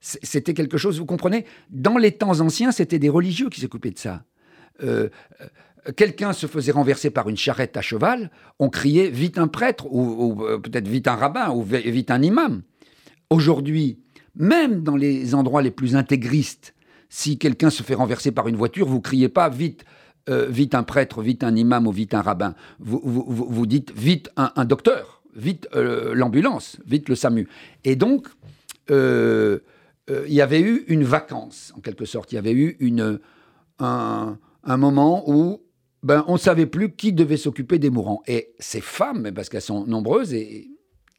c'était 0.00 0.54
quelque 0.54 0.78
chose, 0.78 0.98
vous 0.98 1.06
comprenez? 1.06 1.44
Dans 1.70 1.98
les 1.98 2.12
temps 2.12 2.40
anciens, 2.40 2.72
c'était 2.72 2.98
des 2.98 3.08
religieux 3.08 3.48
qui 3.48 3.60
s'occupaient 3.60 3.90
de 3.90 3.98
ça. 3.98 4.22
Euh, 4.82 5.08
quelqu'un 5.96 6.32
se 6.32 6.46
faisait 6.46 6.72
renverser 6.72 7.10
par 7.10 7.28
une 7.28 7.36
charrette 7.36 7.76
à 7.76 7.80
cheval, 7.80 8.30
on 8.58 8.68
criait 8.68 9.10
vite 9.10 9.38
un 9.38 9.48
prêtre, 9.48 9.86
ou, 9.90 10.44
euh, 10.44 10.58
peut-être 10.58 10.86
vite 10.86 11.08
un 11.08 11.16
rabbin, 11.16 11.50
ou 11.50 11.62
vite 11.62 12.10
un 12.10 12.22
imam. 12.22 12.62
Aujourd'hui, 13.30 13.98
même 14.36 14.82
dans 14.82 14.96
les 14.96 15.34
endroits 15.34 15.62
les 15.62 15.70
plus 15.70 15.96
intégristes, 15.96 16.74
si 17.08 17.38
quelqu'un 17.38 17.70
se 17.70 17.82
fait 17.82 17.94
renverser 17.94 18.32
par 18.32 18.48
une 18.48 18.56
voiture, 18.56 18.86
vous 18.86 19.00
criez 19.00 19.28
pas 19.28 19.48
vite, 19.48 19.84
euh, 20.28 20.46
vite 20.48 20.74
un 20.74 20.82
prêtre, 20.82 21.22
vite 21.22 21.44
un 21.44 21.54
imam 21.54 21.86
ou 21.86 21.92
vite 21.92 22.14
un 22.14 22.22
rabbin. 22.22 22.54
Vous, 22.78 23.00
vous, 23.04 23.66
dites 23.66 23.92
vite 23.96 24.30
un, 24.36 24.64
docteur, 24.64 25.22
vite 25.34 25.68
euh, 25.74 26.14
l'ambulance, 26.14 26.78
vite 26.86 27.08
le 27.08 27.14
SAMU. 27.14 27.48
Et 27.84 27.96
donc, 27.96 28.28
euh, 28.90 29.58
il 30.08 30.32
y 30.32 30.40
avait 30.40 30.60
eu 30.60 30.84
une 30.88 31.04
vacance, 31.04 31.72
en 31.76 31.80
quelque 31.80 32.04
sorte. 32.04 32.32
Il 32.32 32.36
y 32.36 32.38
avait 32.38 32.52
eu 32.52 32.76
une, 32.80 33.20
un, 33.78 34.38
un 34.64 34.76
moment 34.76 35.24
où 35.30 35.62
ben, 36.02 36.24
on 36.28 36.34
ne 36.34 36.38
savait 36.38 36.66
plus 36.66 36.92
qui 36.92 37.12
devait 37.12 37.36
s'occuper 37.36 37.78
des 37.78 37.90
mourants. 37.90 38.22
Et 38.26 38.54
ces 38.58 38.80
femmes, 38.80 39.32
parce 39.34 39.48
qu'elles 39.48 39.62
sont 39.62 39.86
nombreuses, 39.86 40.32
et, 40.32 40.68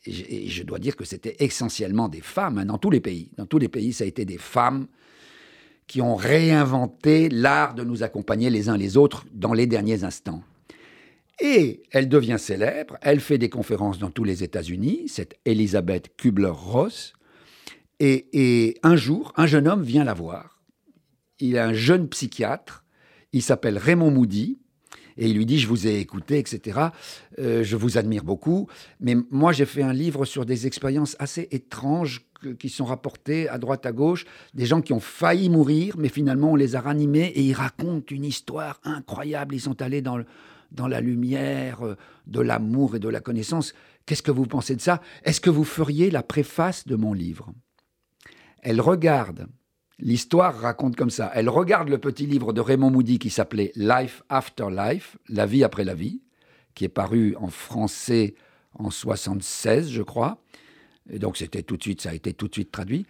je 0.05 0.63
dois 0.63 0.79
dire 0.79 0.95
que 0.95 1.03
c'était 1.03 1.35
essentiellement 1.39 2.07
des 2.07 2.21
femmes 2.21 2.57
hein, 2.57 2.65
dans 2.65 2.77
tous 2.77 2.89
les 2.89 3.01
pays. 3.01 3.31
Dans 3.37 3.45
tous 3.45 3.57
les 3.57 3.67
pays, 3.67 3.91
ça 3.91 4.05
a 4.05 4.07
été 4.07 4.23
des 4.25 4.37
femmes 4.37 4.87
qui 5.89 6.01
ont 6.01 6.15
réinventé 6.15 7.29
l'art 7.29 7.73
de 7.73 7.83
nous 7.83 8.03
accompagner 8.03 8.51
les 8.51 8.69
uns 8.69 8.77
les 8.77 8.95
autres 8.95 9.25
dans 9.33 9.53
les 9.53 9.65
derniers 9.65 10.03
instants. 10.03 10.43
Et 11.41 11.81
elle 11.89 12.07
devient 12.07 12.37
célèbre, 12.37 12.95
elle 13.01 13.19
fait 13.19 13.39
des 13.39 13.49
conférences 13.49 13.97
dans 13.97 14.11
tous 14.11 14.23
les 14.23 14.43
États-Unis, 14.43 15.05
cette 15.07 15.33
Elisabeth 15.45 16.15
Kubler-Ross. 16.15 17.13
Et, 17.99 18.77
un 18.83 18.95
jour, 18.95 19.33
un 19.35 19.47
jeune 19.47 19.67
homme 19.67 19.81
vient 19.81 20.03
la 20.03 20.13
voir. 20.13 20.61
Il 21.39 21.55
est 21.55 21.59
un 21.59 21.73
jeune 21.73 22.07
psychiatre, 22.07 22.85
il 23.33 23.41
s'appelle 23.41 23.77
Raymond 23.79 24.11
Moody, 24.11 24.59
et 25.17 25.27
il 25.27 25.35
lui 25.35 25.45
dit, 25.47 25.59
je 25.59 25.67
vous 25.67 25.87
ai 25.87 25.99
écouté, 25.99 26.37
etc. 26.37 26.79
Euh, 27.39 27.63
je 27.63 27.75
vous 27.75 27.97
admire 27.97 28.23
beaucoup, 28.23 28.67
mais 28.99 29.15
moi 29.31 29.53
j'ai 29.53 29.65
fait 29.65 29.81
un 29.81 29.91
livre 29.91 30.23
sur 30.23 30.45
des 30.45 30.67
expériences 30.67 31.15
assez 31.19 31.47
étranges 31.51 32.28
qui 32.57 32.69
sont 32.69 32.85
rapportées 32.85 33.49
à 33.49 33.57
droite, 33.57 33.85
à 33.85 33.91
gauche, 33.91 34.25
des 34.53 34.65
gens 34.65 34.81
qui 34.81 34.93
ont 34.93 34.99
failli 34.99 35.49
mourir, 35.49 35.95
mais 35.97 36.09
finalement 36.09 36.51
on 36.51 36.55
les 36.55 36.75
a 36.75 36.81
ranimés 36.81 37.31
et 37.35 37.41
ils 37.41 37.53
racontent 37.53 38.13
une 38.13 38.25
histoire 38.25 38.79
incroyable. 38.83 39.55
Ils 39.55 39.61
sont 39.61 39.81
allés 39.81 40.01
dans, 40.01 40.19
dans 40.71 40.87
la 40.87 41.01
lumière 41.01 41.85
euh, 41.85 41.95
de 42.27 42.41
l'amour 42.41 42.95
et 42.95 42.99
de 42.99 43.09
la 43.09 43.19
connaissance. 43.19 43.73
Qu'est-ce 44.05 44.23
que 44.23 44.31
vous 44.31 44.45
pensez 44.45 44.75
de 44.75 44.81
ça? 44.81 45.01
Est-ce 45.23 45.41
que 45.41 45.49
vous 45.49 45.63
feriez 45.63 46.09
la 46.11 46.23
préface 46.23 46.87
de 46.87 46.95
mon 46.95 47.13
livre? 47.13 47.51
Elle 48.61 48.81
regarde 48.81 49.47
L'histoire 50.01 50.57
raconte 50.57 50.95
comme 50.95 51.09
ça. 51.09 51.29
Elle 51.35 51.49
regarde 51.49 51.89
le 51.89 51.97
petit 51.97 52.25
livre 52.25 52.53
de 52.53 52.61
Raymond 52.61 52.89
Moody 52.89 53.19
qui 53.19 53.29
s'appelait 53.29 53.73
Life 53.75 54.23
After 54.29 54.67
Life, 54.71 55.17
La 55.27 55.45
vie 55.45 55.65
après 55.65 55.83
la 55.83 55.93
vie, 55.93 56.21
qui 56.73 56.85
est 56.85 56.89
paru 56.89 57.35
en 57.37 57.49
français 57.49 58.35
en 58.75 58.91
76, 58.91 59.91
je 59.91 60.01
crois. 60.01 60.41
Et 61.11 61.19
donc 61.19 61.37
c'était 61.37 61.63
tout 61.63 61.77
de 61.77 61.81
suite, 61.81 62.01
ça 62.01 62.09
a 62.09 62.13
été 62.13 62.33
tout 62.33 62.47
de 62.47 62.53
suite 62.53 62.71
traduit. 62.71 63.05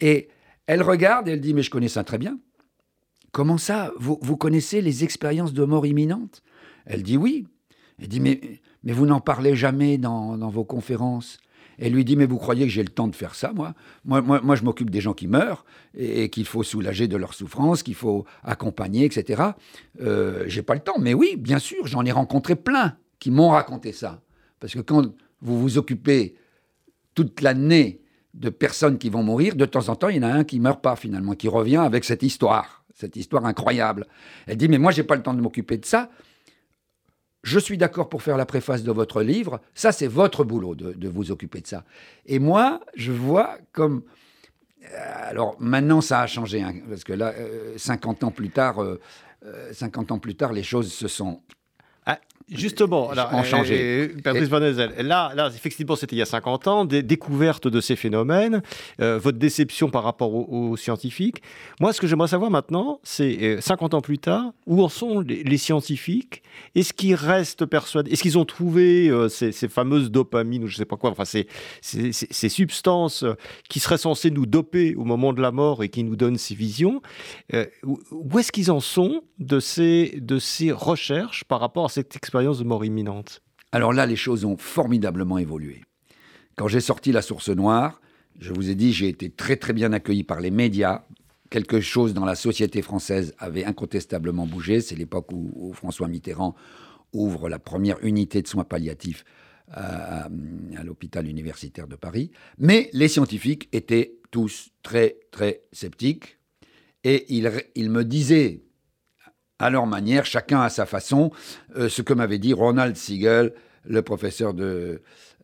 Et 0.00 0.28
elle 0.66 0.82
regarde 0.82 1.28
et 1.28 1.32
elle 1.32 1.40
dit, 1.40 1.54
mais 1.54 1.62
je 1.62 1.70
connais 1.70 1.88
ça 1.88 2.04
très 2.04 2.18
bien. 2.18 2.38
Comment 3.30 3.58
ça 3.58 3.92
vous, 3.98 4.18
vous 4.22 4.36
connaissez 4.36 4.80
les 4.80 5.04
expériences 5.04 5.52
de 5.52 5.64
mort 5.64 5.86
imminente? 5.86 6.42
Elle 6.86 7.02
dit 7.02 7.16
oui. 7.16 7.46
Elle 7.98 8.08
dit, 8.08 8.20
mais, 8.20 8.40
mais 8.84 8.92
vous 8.92 9.06
n'en 9.06 9.20
parlez 9.20 9.54
jamais 9.54 9.96
dans, 9.96 10.36
dans 10.36 10.50
vos 10.50 10.64
conférences. 10.64 11.38
Elle 11.78 11.92
lui 11.92 12.04
dit 12.04 12.16
Mais 12.16 12.26
vous 12.26 12.38
croyez 12.38 12.64
que 12.64 12.70
j'ai 12.70 12.82
le 12.82 12.90
temps 12.90 13.08
de 13.08 13.14
faire 13.14 13.34
ça, 13.34 13.52
moi? 13.52 13.74
Moi, 14.04 14.20
moi, 14.20 14.40
moi, 14.42 14.56
je 14.56 14.62
m'occupe 14.62 14.90
des 14.90 15.00
gens 15.00 15.14
qui 15.14 15.26
meurent 15.26 15.64
et, 15.94 16.28
qu'il 16.28 16.46
faut 16.46 16.62
soulager 16.62 17.08
de 17.08 17.16
leur 17.16 17.34
souffrance, 17.34 17.82
qu'il 17.82 17.94
faut 17.94 18.24
accompagner, 18.42 19.04
etc. 19.04 19.42
Euh, 20.00 20.44
j'ai 20.46 20.62
pas 20.62 20.74
le 20.74 20.80
temps. 20.80 20.98
Mais 21.00 21.14
oui, 21.14 21.36
bien 21.36 21.58
sûr, 21.58 21.86
j'en 21.86 22.04
ai 22.04 22.12
rencontré 22.12 22.56
plein 22.56 22.96
qui 23.18 23.30
m'ont 23.30 23.48
raconté 23.48 23.92
ça. 23.92 24.20
Parce 24.60 24.74
que 24.74 24.80
quand 24.80 25.12
vous 25.40 25.60
vous 25.60 25.78
occupez 25.78 26.36
toute 27.14 27.40
l'année 27.40 28.00
de 28.34 28.48
personnes 28.48 28.98
qui 28.98 29.10
vont 29.10 29.22
mourir, 29.22 29.56
de 29.56 29.66
temps 29.66 29.88
en 29.88 29.96
temps, 29.96 30.08
il 30.08 30.16
y 30.16 30.20
en 30.20 30.28
a 30.28 30.32
un 30.32 30.44
qui 30.44 30.58
meurt 30.58 30.82
pas 30.82 30.96
finalement, 30.96 31.34
qui 31.34 31.48
revient 31.48 31.76
avec 31.76 32.04
cette 32.04 32.22
histoire, 32.22 32.84
cette 32.94 33.16
histoire 33.16 33.44
incroyable. 33.44 34.06
Elle 34.46 34.56
dit 34.56 34.68
Mais 34.68 34.78
moi, 34.78 34.90
j'ai 34.92 35.02
pas 35.02 35.16
le 35.16 35.22
temps 35.22 35.34
de 35.34 35.40
m'occuper 35.40 35.76
de 35.76 35.84
ça 35.84 36.10
je 37.42 37.58
suis 37.58 37.76
d'accord 37.76 38.08
pour 38.08 38.22
faire 38.22 38.36
la 38.36 38.46
préface 38.46 38.82
de 38.82 38.92
votre 38.92 39.22
livre, 39.22 39.60
ça 39.74 39.92
c'est 39.92 40.06
votre 40.06 40.44
boulot 40.44 40.74
de, 40.74 41.08
vous 41.08 41.30
occuper 41.30 41.60
de 41.60 41.66
ça. 41.66 41.84
Et 42.26 42.38
moi, 42.38 42.80
je 42.94 43.12
vois 43.12 43.58
comme... 43.72 44.02
Euh, 44.84 45.30
alors 45.30 45.56
maintenant 45.60 46.00
ça 46.00 46.20
a 46.20 46.26
changé, 46.26 46.62
hein, 46.62 46.74
parce 46.88 47.04
que 47.04 47.12
là, 47.12 47.34
50 47.76 48.22
euh, 48.22 48.26
ans 48.26 48.30
plus 48.30 48.50
tard, 48.50 48.80
50 49.72 50.10
euh, 50.10 50.14
ans 50.14 50.18
plus 50.18 50.34
tard, 50.34 50.52
les 50.52 50.62
choses 50.62 50.92
se 50.92 51.08
sont 51.08 51.42
Justement, 52.50 53.10
alors, 53.10 53.34
en 53.34 53.42
changé. 53.42 54.08
Patrice 54.22 54.48
Van 54.48 54.60
là, 54.60 55.32
là, 55.34 55.50
effectivement, 55.54 55.96
c'était 55.96 56.16
il 56.16 56.18
y 56.18 56.22
a 56.22 56.26
50 56.26 56.68
ans, 56.68 56.84
des 56.84 57.02
découvertes 57.02 57.68
de 57.68 57.80
ces 57.80 57.96
phénomènes, 57.96 58.62
euh, 59.00 59.18
votre 59.18 59.38
déception 59.38 59.90
par 59.90 60.04
rapport 60.04 60.34
aux, 60.34 60.76
scientifiques. 60.76 61.42
Moi, 61.80 61.92
ce 61.92 62.00
que 62.00 62.06
j'aimerais 62.06 62.28
savoir 62.28 62.50
maintenant, 62.50 63.00
c'est 63.02 63.60
50 63.60 63.94
euh, 63.94 63.96
ans 63.96 64.00
plus 64.00 64.18
tard, 64.18 64.52
où 64.66 64.82
en 64.82 64.88
sont 64.88 65.20
les, 65.20 65.56
scientifiques? 65.56 66.42
Est-ce 66.74 66.92
qu'ils 66.92 67.14
restent 67.14 67.66
persuadés? 67.66 68.10
Est-ce 68.12 68.22
qu'ils 68.22 68.38
ont 68.38 68.44
trouvé 68.44 69.08
euh, 69.08 69.28
ces, 69.28 69.52
fameuses 69.68 70.10
dopamines 70.10 70.64
ou 70.64 70.66
je 70.66 70.74
ne 70.74 70.78
sais 70.78 70.84
pas 70.84 70.96
quoi, 70.96 71.10
enfin, 71.10 71.24
ces, 71.24 71.46
ces, 71.80 72.48
substances 72.48 73.24
qui 73.68 73.80
seraient 73.80 73.98
censées 73.98 74.30
nous 74.30 74.46
doper 74.46 74.94
au 74.94 75.04
moment 75.04 75.32
de 75.32 75.40
la 75.40 75.52
mort 75.52 75.82
et 75.82 75.88
qui 75.88 76.04
nous 76.04 76.16
donnent 76.16 76.38
ces 76.38 76.54
visions? 76.54 77.00
Où 78.12 78.38
est-ce 78.38 78.52
qu'ils 78.52 78.70
en 78.70 78.80
sont 78.80 79.22
de 79.38 79.60
ces, 79.60 80.18
de 80.20 80.38
ces 80.38 80.72
recherches 80.72 81.44
par 81.44 81.60
rapport 81.60 81.86
à 81.86 81.88
cette 81.88 82.16
expérience 82.16 82.31
de 82.40 82.64
mort 82.64 82.84
imminente 82.84 83.42
Alors 83.72 83.92
là, 83.92 84.06
les 84.06 84.16
choses 84.16 84.44
ont 84.44 84.56
formidablement 84.56 85.38
évolué. 85.38 85.82
Quand 86.56 86.68
j'ai 86.68 86.80
sorti 86.80 87.12
La 87.12 87.22
Source 87.22 87.50
Noire, 87.50 88.00
je 88.40 88.52
vous 88.52 88.70
ai 88.70 88.74
dit, 88.74 88.92
j'ai 88.92 89.08
été 89.08 89.30
très 89.30 89.56
très 89.56 89.72
bien 89.72 89.92
accueilli 89.92 90.24
par 90.24 90.40
les 90.40 90.50
médias. 90.50 91.04
Quelque 91.50 91.80
chose 91.80 92.14
dans 92.14 92.24
la 92.24 92.34
société 92.34 92.80
française 92.80 93.34
avait 93.38 93.64
incontestablement 93.64 94.46
bougé. 94.46 94.80
C'est 94.80 94.94
l'époque 94.94 95.30
où, 95.32 95.72
François 95.74 96.08
Mitterrand 96.08 96.54
ouvre 97.12 97.50
la 97.50 97.58
première 97.58 98.02
unité 98.02 98.40
de 98.40 98.48
soins 98.48 98.64
palliatifs 98.64 99.24
à, 99.70 100.28
l'hôpital 100.82 101.28
universitaire 101.28 101.86
de 101.86 101.96
Paris. 101.96 102.30
Mais 102.56 102.88
les 102.94 103.08
scientifiques 103.08 103.68
étaient 103.72 104.14
tous 104.30 104.70
très 104.82 105.18
très 105.30 105.62
sceptiques. 105.72 106.38
Et 107.04 107.26
ils 107.34 107.90
me 107.90 108.04
disaient 108.04 108.62
à 109.62 109.70
leur 109.70 109.86
manière, 109.86 110.26
chacun 110.26 110.60
à 110.60 110.68
sa 110.68 110.86
façon, 110.86 111.30
euh, 111.76 111.88
ce 111.88 112.02
que 112.02 112.12
m'avait 112.12 112.38
dit 112.38 112.52
Ronald 112.52 112.96
Siegel, 112.96 113.52
le 113.84 114.02
professeur 114.02 114.54
de... 114.54 115.00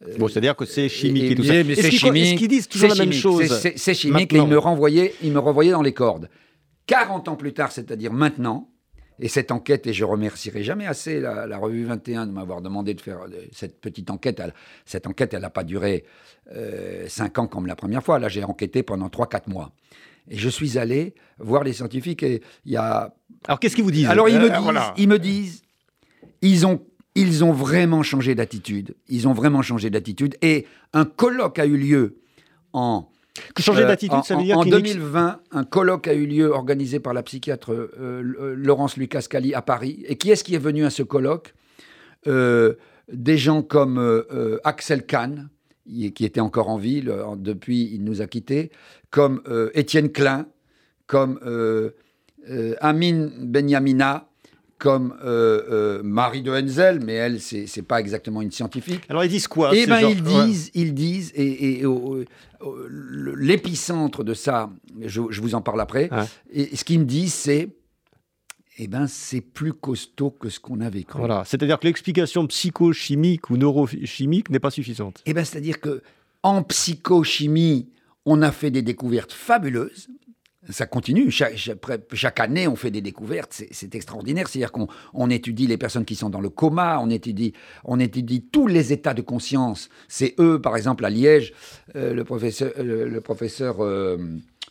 Euh, 0.07 0.19
bon, 0.19 0.27
c'est-à-dire 0.27 0.57
que 0.57 0.65
c'est 0.65 0.89
chimique 0.89 1.31
et, 1.31 1.35
tout 1.37 1.45
ça. 1.45 1.63
Mais 1.63 1.77
c'est 1.77 1.93
chimique. 1.93 2.25
Est-ce 2.25 2.35
qu'ils 2.35 2.49
disent 2.49 2.69
toujours 2.69 2.89
la 2.89 2.97
même 2.97 3.13
chose 3.13 3.47
C'est 3.77 3.95
chimique 3.95 4.33
et 4.33 4.39
il 4.39 4.47
me, 4.47 4.59
renvoyait, 4.59 5.15
il 5.23 5.33
me 5.33 5.39
renvoyait 5.39 5.71
dans 5.71 5.83
les 5.83 5.95
cordes. 5.95 6.29
40 6.87 7.29
ans 7.29 7.37
plus 7.37 7.53
tard, 7.53 7.71
c'est-à-dire 7.71 8.13
maintenant, 8.13 8.69
et 9.21 9.29
cette 9.29 9.53
enquête, 9.53 9.87
et 9.87 9.93
je 9.93 10.05
remercierai 10.05 10.65
jamais 10.65 10.87
assez 10.87 11.21
la, 11.21 11.57
revue 11.59 11.85
21 11.85 12.27
de 12.27 12.33
m'avoir 12.33 12.61
demandé 12.61 12.95
de 12.95 13.01
faire 13.01 13.21
euh, 13.23 13.47
cette 13.53 13.81
petite 13.81 14.11
enquête. 14.11 14.43
cette 14.85 15.07
enquête, 15.07 15.33
elle 15.33 15.43
n'a 15.43 15.51
pas 15.51 15.65
duré 15.65 16.05
5 17.07 17.39
ans 17.39 17.47
comme 17.47 17.67
la 17.67 17.77
première 17.77 18.03
fois. 18.03 18.19
Là, 18.19 18.29
j'ai 18.29 18.43
enquêté 18.43 18.83
pendant 18.83 19.07
3-4 19.07 19.49
mois. 19.49 19.73
Et 20.31 20.37
je 20.37 20.49
suis 20.49 20.79
allé 20.79 21.15
voir 21.39 21.65
les 21.65 21.73
scientifiques 21.73 22.23
et 22.23 22.43
il 22.65 22.73
y 22.73 22.77
a... 22.77 23.15
Alors 23.47 23.61
qu'est-ce 23.61 23.75
qu'ils 23.75 23.85
vous 23.85 23.91
disent 23.91 24.09
Alors 24.09 24.29
ils 24.29 24.39
me 24.39 24.51
euh, 24.51 24.59
disent, 24.59 24.93
ils 24.97 25.09
me 25.09 25.19
disent, 25.19 25.63
ils 26.43 26.67
ont, 26.67 26.85
ils 27.15 27.45
ont 27.45 27.53
vraiment 27.53 28.03
changé 28.03 28.35
d'attitude. 28.35 28.95
Ils 29.09 29.29
ont 29.29 29.33
vraiment 29.33 29.63
changé 29.63 29.91
d'attitude. 29.91 30.37
Et 30.43 30.67
un 30.93 31.05
colloque 31.05 31.59
a 31.59 31.67
eu 31.67 31.77
lieu 31.77 32.19
en... 32.73 33.09
Changer 33.57 33.85
euh, 33.85 33.87
d'attitude, 33.87 34.25
ça 34.25 34.37
veut 34.37 34.43
dire 34.43 34.59
En 34.59 34.65
2020, 34.65 35.41
un 35.53 35.65
colloque 35.65 36.09
a 36.09 36.15
eu 36.15 36.27
lieu 36.27 36.47
organisé 36.51 36.99
par 36.99 37.15
la 37.15 37.23
psychiatre 37.23 37.73
euh, 37.73 38.55
Laurence 38.57 38.97
Lucas 38.97 39.27
Cali 39.31 39.55
à 39.55 39.63
Paris. 39.63 40.05
Et 40.09 40.17
qui 40.17 40.31
est-ce 40.31 40.43
qui 40.43 40.57
est 40.57 40.59
venu 40.59 40.85
à 40.85 40.91
ce 40.91 41.03
colloque? 41.03 41.55
Des 42.27 43.39
gens 43.39 43.63
comme 43.63 44.25
Axel 44.65 45.07
Kahn, 45.07 45.49
qui 46.15 46.25
était 46.25 46.41
encore 46.41 46.69
en 46.69 46.79
vie, 46.79 47.03
depuis 47.37 47.91
il 47.93 48.05
nous 48.05 48.21
a 48.21 48.27
quittés, 48.27 48.71
comme 49.11 49.43
euh, 49.49 49.71
Étienne 49.75 50.11
Klein, 50.11 50.47
comme 51.07 51.39
euh, 51.45 51.91
euh, 52.51 52.75
Amine 52.81 53.31
Benyamina, 53.41 54.29
comme 54.79 55.17
Marie 56.05 56.43
de 56.43 56.53
Henzel, 56.53 57.01
mais 57.05 57.15
elle, 57.15 57.41
c'est 57.41 57.65
n'est 57.77 57.83
pas 57.83 57.99
exactement 57.99 58.43
une 58.43 58.53
scientifique. 58.53 59.03
Alors 59.09 59.25
ils 59.25 59.31
disent 59.31 59.49
quoi 59.49 59.71
Eh 59.75 59.87
bien, 59.87 60.01
ils 60.09 60.23
disent, 60.23 60.71
ils 60.73 60.95
disent, 60.95 61.33
et, 61.35 61.83
l'épicentre 63.37 64.23
de 64.23 64.35
ça, 64.35 64.71
je, 65.05 65.21
vous 65.21 65.57
en 65.57 65.63
parle 65.63 65.81
après, 65.81 66.09
et 66.53 66.77
ce 66.77 66.85
qu'ils 66.85 67.01
me 67.01 67.07
disent, 67.07 67.35
c'est 67.35 67.71
eh 68.79 68.87
ben, 68.87 69.07
c'est 69.09 69.41
plus 69.41 69.73
costaud 69.73 70.31
que 70.31 70.49
ce 70.49 70.61
qu'on 70.61 70.81
avait 70.81 71.03
cru. 71.03 71.19
Voilà, 71.19 71.43
c'est-à-dire 71.45 71.79
que 71.81 71.87
l'explication 71.87 72.47
psychochimique 72.47 73.51
ou 73.51 73.57
neurochimique 73.57 74.51
n'est 74.51 74.61
pas 74.61 74.71
suffisante. 74.71 75.21
Eh 75.27 75.35
ben, 75.35 75.45
c'est-à-dire 75.45 75.81
que 75.81 76.03
en 76.45 76.63
psychochimie, 76.63 77.89
on 78.25 78.43
a 78.43 78.53
fait 78.53 78.71
des 78.71 78.83
découvertes 78.83 79.33
fabuleuses 79.33 80.09
Ça 80.71 80.87
continue. 80.87 81.31
Chaque, 81.31 81.57
chaque, 82.13 82.41
année, 82.41 82.69
on 82.69 82.77
fait 82.77 82.91
des 82.91 83.01
découvertes. 83.01 83.63
C'est 83.71 83.95
extraordinaire. 83.95 84.49
C'est-à-dire 84.49 84.71
qu'on 84.71 84.87
on 85.15 85.31
étudie 85.31 85.67
les 85.67 85.79
personnes 85.79 86.05
qui 86.05 86.15
sont 86.15 86.29
dans 86.29 86.41
le 86.41 86.51
coma, 86.51 87.01
on 87.01 87.11
étudie, 87.11 87.55
on 87.85 87.99
étudie 87.99 88.43
tous 88.43 88.67
les 88.67 88.93
états 88.93 89.15
de 89.15 89.23
conscience. 89.23 89.89
C'est 90.09 90.35
eux, 90.39 90.61
par 90.61 90.77
exemple, 90.77 91.05
à 91.05 91.11
Liège, 91.11 91.55
euh, 91.97 92.13
le 92.13 92.23
professeur, 92.25 92.73
euh, 92.79 93.09
le 93.09 93.21
professeur 93.23 93.83
euh, 93.83 94.19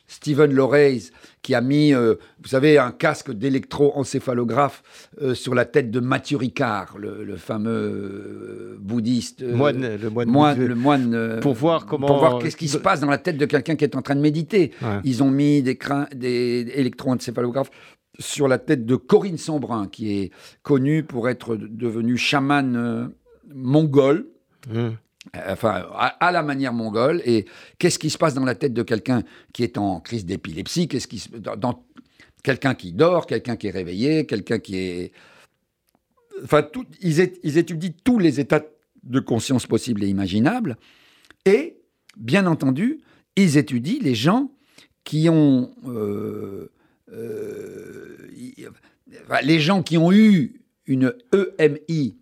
Stephen 0.07 0.53
Loreys, 0.53 1.11
qui 1.41 1.53
a 1.53 1.59
mis, 1.59 1.93
euh, 1.93 2.15
vous 2.41 2.47
savez, 2.47 2.77
un 2.77 2.91
casque 2.91 3.31
d'électroencéphalographe 3.31 5.11
euh, 5.21 5.33
sur 5.33 5.53
la 5.53 5.65
tête 5.65 5.91
de 5.91 5.99
Mathieu 5.99 6.37
Ricard, 6.37 6.97
le, 6.97 7.35
fameux 7.35 7.69
euh, 7.71 8.77
bouddhiste. 8.79 9.43
moine, 9.43 9.97
le 9.97 10.09
moine. 10.09 10.65
le 10.65 10.75
moine 10.75 11.39
pour 11.41 11.53
voir 11.53 11.85
comment. 11.85 12.07
Pour 12.07 12.19
voir 12.19 12.39
qu'est-ce 12.39 12.57
qui 12.57 12.69
se 12.69 12.77
passe 12.77 13.01
dans 13.01 13.09
la 13.09 13.17
tête 13.17 13.37
de 13.37 13.45
quelqu'un 13.45 13.75
qui 13.75 13.83
est 13.83 13.95
en 13.95 14.01
train 14.01 14.15
de 14.15 14.21
méditer. 14.21 14.71
Ils 15.03 15.23
ont 15.23 15.31
mis 15.31 15.61
des, 15.61 15.77
des 16.15 16.71
électroencéphalographes 16.75 17.71
sur 18.19 18.47
la 18.47 18.57
tête 18.57 18.85
de 18.85 18.95
Corinne 18.95 19.37
Sombrin, 19.37 19.87
qui 19.87 20.17
est 20.17 20.31
connue 20.63 21.03
pour 21.03 21.27
être 21.29 21.55
devenue 21.55 22.17
chamane 22.17 23.11
mongole. 23.53 24.27
Mmh. 24.69 24.89
Enfin, 25.49 25.85
à, 25.93 26.31
la 26.31 26.43
manière 26.43 26.73
mongole. 26.73 27.21
Et 27.25 27.45
qu'est-ce 27.79 27.99
qui 27.99 28.09
se 28.09 28.17
passe 28.17 28.33
dans 28.33 28.45
la 28.45 28.55
tête 28.55 28.73
de 28.73 28.83
quelqu'un 28.83 29.23
qui 29.53 29.63
est 29.63 29.77
en 29.77 29.99
crise 29.99 30.25
d'épilepsie? 30.25 30.87
Qu'est-ce 30.87 31.07
qui 31.07 31.23
dans, 31.39 31.83
quelqu'un 32.43 32.75
qui 32.75 32.93
dort, 32.93 33.27
quelqu'un 33.27 33.55
qui 33.55 33.67
est 33.67 33.71
réveillé, 33.71 34.25
quelqu'un 34.25 34.59
qui 34.59 34.77
est, 34.77 35.11
enfin, 36.43 36.65
ils, 37.01 37.19
étudient 37.19 37.91
tous 38.03 38.19
les 38.19 38.39
états 38.39 38.63
de 39.03 39.19
conscience 39.19 39.65
possibles 39.65 40.03
et 40.03 40.07
imaginables. 40.07 40.77
Et 41.45 41.77
bien 42.15 42.45
entendu, 42.45 43.01
ils 43.35 43.57
étudient 43.57 43.99
les 44.01 44.15
gens 44.15 44.51
qui 45.03 45.29
ont 45.29 45.71
euh, 45.87 46.71
euh, 47.13 48.17
les 49.43 49.59
gens 49.59 49.83
qui 49.83 49.97
ont 49.97 50.11
eu 50.11 50.61
une 50.85 51.13
EMI 51.59 52.17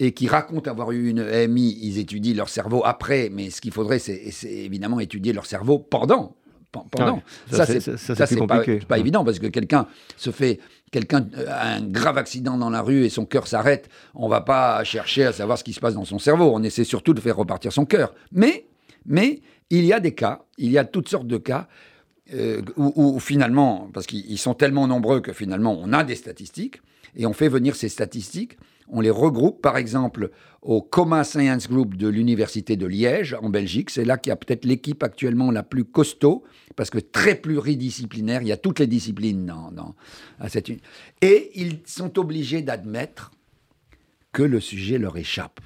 et 0.00 0.12
qui 0.12 0.28
racontent 0.28 0.70
avoir 0.70 0.92
eu 0.92 1.08
une 1.08 1.18
EMI, 1.18 1.78
ils 1.82 1.98
étudient 1.98 2.34
leur 2.34 2.48
cerveau 2.48 2.82
après, 2.84 3.30
mais 3.32 3.50
ce 3.50 3.60
qu'il 3.60 3.72
faudrait, 3.72 3.98
c'est 3.98 4.32
évidemment 4.44 5.00
étudier 5.00 5.32
leur 5.32 5.46
cerveau 5.46 5.78
pendant. 5.78 6.36
pendant. 6.70 7.22
ça, 7.50 7.66
c'est 7.66 8.46
pas, 8.46 8.62
pas 8.86 8.98
évident 8.98 9.24
parce 9.24 9.38
que 9.38 9.48
quelqu'un 9.48 9.86
se 10.16 10.30
fait 10.30 10.60
quelqu'un 10.90 11.26
a 11.46 11.74
un 11.74 11.82
grave 11.82 12.18
accident 12.18 12.56
dans 12.56 12.70
la 12.70 12.82
rue 12.82 13.04
et 13.04 13.10
son 13.10 13.26
cœur 13.26 13.46
s'arrête, 13.46 13.88
on 14.14 14.28
va 14.28 14.40
pas 14.40 14.82
chercher 14.84 15.24
à 15.24 15.32
savoir 15.32 15.58
ce 15.58 15.64
qui 15.64 15.72
se 15.72 15.80
passe 15.80 15.94
dans 15.94 16.04
son 16.04 16.18
cerveau. 16.18 16.50
On 16.54 16.62
essaie 16.62 16.84
surtout 16.84 17.14
de 17.14 17.20
faire 17.20 17.36
repartir 17.36 17.72
son 17.72 17.84
cœur. 17.84 18.14
Mais, 18.32 18.66
mais 19.06 19.40
il 19.70 19.84
y 19.84 19.92
a 19.92 20.00
des 20.00 20.14
cas, 20.14 20.42
il 20.56 20.70
y 20.70 20.78
a 20.78 20.84
toutes 20.84 21.08
sortes 21.08 21.26
de 21.26 21.36
cas 21.36 21.68
euh, 22.34 22.62
où, 22.76 22.92
où, 22.94 23.20
finalement, 23.20 23.90
parce 23.92 24.06
qu'ils 24.06 24.38
sont 24.38 24.54
tellement 24.54 24.86
nombreux 24.86 25.20
que 25.20 25.32
finalement 25.32 25.78
on 25.78 25.92
a 25.92 26.04
des 26.04 26.14
statistiques 26.14 26.80
et 27.16 27.26
on 27.26 27.32
fait 27.32 27.48
venir 27.48 27.74
ces 27.74 27.88
statistiques 27.88 28.58
on 28.90 29.00
les 29.00 29.10
regroupe, 29.10 29.62
par 29.62 29.76
exemple, 29.76 30.30
au 30.62 30.82
Coma 30.82 31.24
Science 31.24 31.68
Group 31.68 31.96
de 31.96 32.08
l'Université 32.08 32.76
de 32.76 32.86
Liège, 32.86 33.36
en 33.40 33.48
Belgique. 33.48 33.90
C'est 33.90 34.04
là 34.04 34.18
qu'il 34.18 34.30
y 34.30 34.32
a 34.32 34.36
peut-être 34.36 34.64
l'équipe 34.64 35.02
actuellement 35.02 35.50
la 35.50 35.62
plus 35.62 35.84
costaud, 35.84 36.44
parce 36.76 36.90
que 36.90 36.98
très 36.98 37.34
pluridisciplinaire. 37.34 38.42
Il 38.42 38.48
y 38.48 38.52
a 38.52 38.56
toutes 38.56 38.78
les 38.78 38.86
disciplines 38.86 39.46
dans, 39.46 39.94
à 40.38 40.48
cette 40.48 40.70
Et 41.22 41.50
ils 41.54 41.80
sont 41.84 42.18
obligés 42.18 42.62
d'admettre 42.62 43.30
que 44.32 44.42
le 44.42 44.60
sujet 44.60 44.98
leur 44.98 45.16
échappe. 45.16 45.60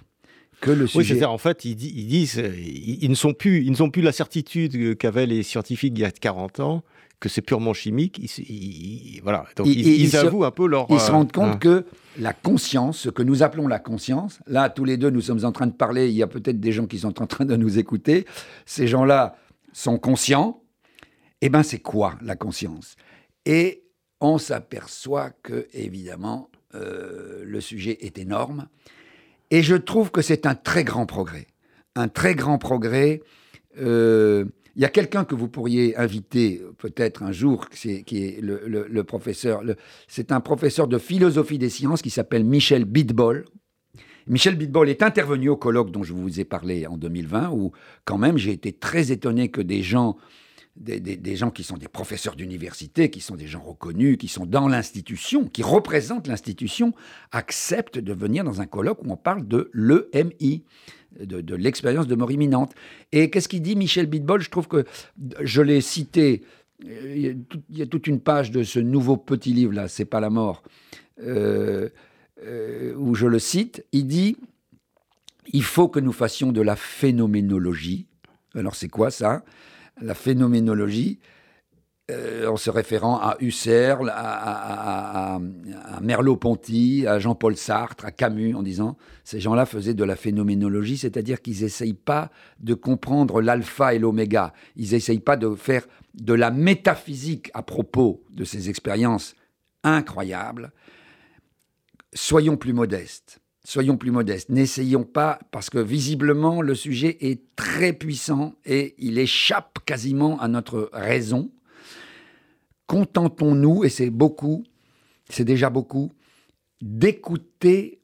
Que 0.61 0.70
le 0.70 0.87
sujet... 0.87 0.99
Oui, 0.99 1.05
c'est-à-dire, 1.07 1.33
en 1.33 1.39
fait, 1.39 1.64
ils, 1.64 1.75
disent, 1.75 2.43
ils, 2.57 3.11
ne 3.11 3.14
sont 3.14 3.35
plus, 3.35 3.64
ils 3.64 3.73
n'ont 3.79 3.91
plus 3.91 4.03
la 4.03 4.12
certitude 4.12 4.97
qu'avaient 4.97 5.27
les 5.27 5.43
scientifiques 5.43 5.95
il 5.97 6.03
y 6.03 6.05
a 6.05 6.11
40 6.11 6.61
ans, 6.61 6.85
que 7.23 7.29
c'est 7.29 7.41
purement 7.41 7.73
chimique. 7.73 8.18
Ils, 8.18 9.20
voilà. 9.23 9.45
Donc, 9.55 9.68
ils, 9.68 10.16
avouent 10.16 10.45
un 10.45 10.51
peu 10.51 10.66
leur. 10.66 10.87
Ils 10.91 10.99
se 10.99 11.12
rendent 11.12 11.29
euh, 11.29 11.41
compte 11.41 11.55
hein. 11.55 11.59
que 11.59 11.87
la 12.18 12.33
conscience, 12.33 12.99
ce 12.99 13.11
que 13.11 13.23
nous 13.23 13.45
appelons 13.45 13.68
la 13.68 13.79
conscience, 13.79 14.41
là, 14.49 14.68
tous 14.68 14.85
les 14.85 14.97
deux, 14.97 15.09
nous 15.09 15.20
sommes 15.20 15.45
en 15.45 15.53
train 15.53 15.68
de 15.68 15.73
parler, 15.73 16.09
il 16.09 16.16
y 16.16 16.23
a 16.25 16.27
peut-être 16.27 16.59
des 16.59 16.73
gens 16.73 16.87
qui 16.87 16.99
sont 16.99 17.23
en 17.23 17.27
train 17.29 17.45
de 17.45 17.55
nous 17.55 17.79
écouter. 17.79 18.27
Ces 18.66 18.89
gens-là 18.89 19.37
sont 19.73 19.99
conscients. 19.99 20.64
Eh 21.41 21.49
bien, 21.49 21.62
c'est 21.62 21.79
quoi 21.79 22.16
la 22.23 22.35
conscience? 22.35 22.97
Et 23.47 23.85
on 24.20 24.39
s'aperçoit 24.39 25.31
que, 25.31 25.68
évidemment, 25.75 26.51
euh, 26.75 27.45
le 27.45 27.61
sujet 27.61 27.99
est 28.01 28.18
énorme. 28.18 28.66
Et 29.53 29.62
je 29.62 29.77
trouve 29.77 30.11
que 30.11 30.23
c'est 30.23 30.45
un 30.45 30.57
très 30.57 30.83
grand 30.83 31.07
progrès. 31.07 31.47
Un 31.95 32.09
très 32.09 32.35
grand 32.35 32.59
progrès. 32.59 33.20
Euh, 33.81 34.45
il 34.75 34.83
y 34.83 34.85
a 34.85 34.89
quelqu'un 34.89 35.25
que 35.25 35.35
vous 35.35 35.49
pourriez 35.49 35.97
inviter 35.97 36.62
peut-être 36.79 37.23
un 37.23 37.33
jour, 37.33 37.68
qui 37.68 37.91
est 37.91 38.41
le, 38.41 39.03
professeur. 39.03 39.62
c'est 40.09 40.33
un 40.33 40.41
professeur 40.41 40.89
de 40.89 40.99
philosophie 40.99 41.59
des 41.59 41.68
sciences 41.68 42.03
qui 42.03 42.11
s'appelle 42.11 42.45
Michel 42.45 42.85
Bitbol. 42.85 43.45
Michel 44.27 44.57
Bitbol 44.57 44.89
est 44.89 45.03
intervenu 45.03 45.49
au 45.49 45.57
colloque 45.57 45.91
dont 45.91 46.03
je 46.03 46.12
vous 46.12 46.41
ai 46.41 46.45
parlé 46.45 46.87
en 46.87 46.97
2020, 46.97 47.51
où 47.51 47.73
quand 48.05 48.18
même 48.18 48.39
j'ai 48.39 48.53
été 48.53 48.73
très 48.73 49.12
étonné 49.12 49.51
que 49.51 49.61
des 49.61 49.83
gens, 49.83 50.16
des, 50.77 51.37
gens 51.37 51.51
qui 51.51 51.64
sont 51.64 51.77
des 51.77 51.89
professeurs 51.89 52.35
d'université, 52.35 53.11
qui 53.11 53.20
sont 53.20 53.37
des 53.37 53.47
gens 53.47 53.61
reconnus, 53.61 54.16
qui 54.16 54.29
sont 54.29 54.47
dans 54.47 54.68
l'institution, 54.68 55.45
qui 55.47 55.62
représentent 55.62 56.27
l'institution, 56.27 56.95
acceptent 57.31 57.99
de 57.99 58.12
venir 58.12 58.43
dans 58.43 58.61
un 58.61 58.66
colloque 58.66 59.03
où 59.05 59.12
on 59.12 59.16
parle 59.16 59.47
de 59.47 59.70
l'EMI 59.73 60.64
de, 61.20 61.55
l'expérience 61.55 62.07
de 62.07 62.14
mort 62.14 62.31
imminente. 62.31 62.73
Et 63.12 63.31
qu'est-ce 63.31 63.49
qu'il 63.49 63.62
dit 63.62 63.77
Michel 63.77 64.07
Bitbol? 64.07 64.41
Je 64.41 64.51
trouve 64.51 64.68
que 64.68 64.85
je 65.41 65.62
l'ai 65.62 65.81
cité. 65.81 66.43
Il 66.85 67.45
y, 67.70 67.83
a 67.83 67.87
toute 67.87 68.07
une 68.07 68.20
page 68.20 68.51
de 68.51 68.62
ce 68.62 68.81
nouveau 68.81 69.16
petit 69.16 69.53
livre-là, 69.53 69.89
C'est 69.89 70.05
pas 70.05 70.20
la 70.20 70.31
mort, 70.31 70.64
euh, 71.20 71.89
euh, 72.45 72.95
où 72.97 73.14
je 73.14 73.27
le 73.27 73.39
cite. 73.39 73.85
Il 73.93 74.07
dit 74.07 74.37
Il 75.53 75.62
faut 75.62 75.89
que 75.89 76.01
nous 76.01 76.12
fassions 76.12 76.51
de 76.51 76.61
la 76.61 76.75
phénoménologie. 76.75 78.07
Alors, 78.55 78.75
c'est 78.75 78.89
quoi 78.89 79.11
ça? 79.11 79.45
La 80.01 80.14
phénoménologie, 80.14 81.18
euh, 82.11 82.49
en 82.49 82.57
se 82.57 82.68
référant 82.68 83.18
à 83.18 83.36
Husserl, 83.40 84.12
à, 84.14 85.38
Merleau-Ponty, 86.01 87.07
à 87.07 87.18
Jean-Paul 87.18 87.57
Sartre, 87.57 88.05
à 88.05 88.11
Camus, 88.11 88.55
en 88.55 88.62
disant 88.62 88.97
ces 89.22 89.40
gens-là 89.40 89.66
faisaient 89.66 89.95
de 89.95 90.03
la 90.03 90.16
phénoménologie, 90.16 90.99
c'est-à-dire 90.99 91.40
qu'ils 91.40 91.62
n'essayent 91.62 91.93
pas 91.93 92.30
de 92.59 92.74
comprendre 92.74 93.40
l'alpha 93.40 93.95
et 93.95 93.99
l'oméga, 93.99 94.53
ils 94.74 94.93
n'essayent 94.93 95.20
pas 95.20 95.36
de 95.36 95.55
faire 95.55 95.86
de 96.14 96.34
la 96.34 96.51
métaphysique 96.51 97.51
à 97.55 97.62
propos 97.62 98.24
de 98.30 98.45
ces 98.45 98.68
expériences 98.68 99.36
incroyables. 99.84 100.72
Soyons 102.14 102.57
plus 102.57 102.72
modestes. 102.72 103.41
Soyons 103.64 103.96
plus 103.96 104.10
modestes. 104.10 104.48
N'essayons 104.48 105.04
pas, 105.04 105.38
parce 105.50 105.70
que 105.70 105.78
visiblement, 105.78 106.62
le 106.62 106.74
sujet 106.74 107.18
est 107.20 107.40
très 107.54 107.92
puissant 107.92 108.54
et 108.64 108.94
il 108.98 109.18
échappe 109.18 109.78
quasiment 109.86 110.40
à 110.40 110.48
notre 110.48 110.90
raison 110.92 111.50
contentons-nous, 112.92 113.84
et 113.84 113.88
c'est 113.88 114.10
beaucoup, 114.10 114.64
c'est 115.30 115.46
déjà 115.46 115.70
beaucoup, 115.70 116.12
d'écouter, 116.82 118.02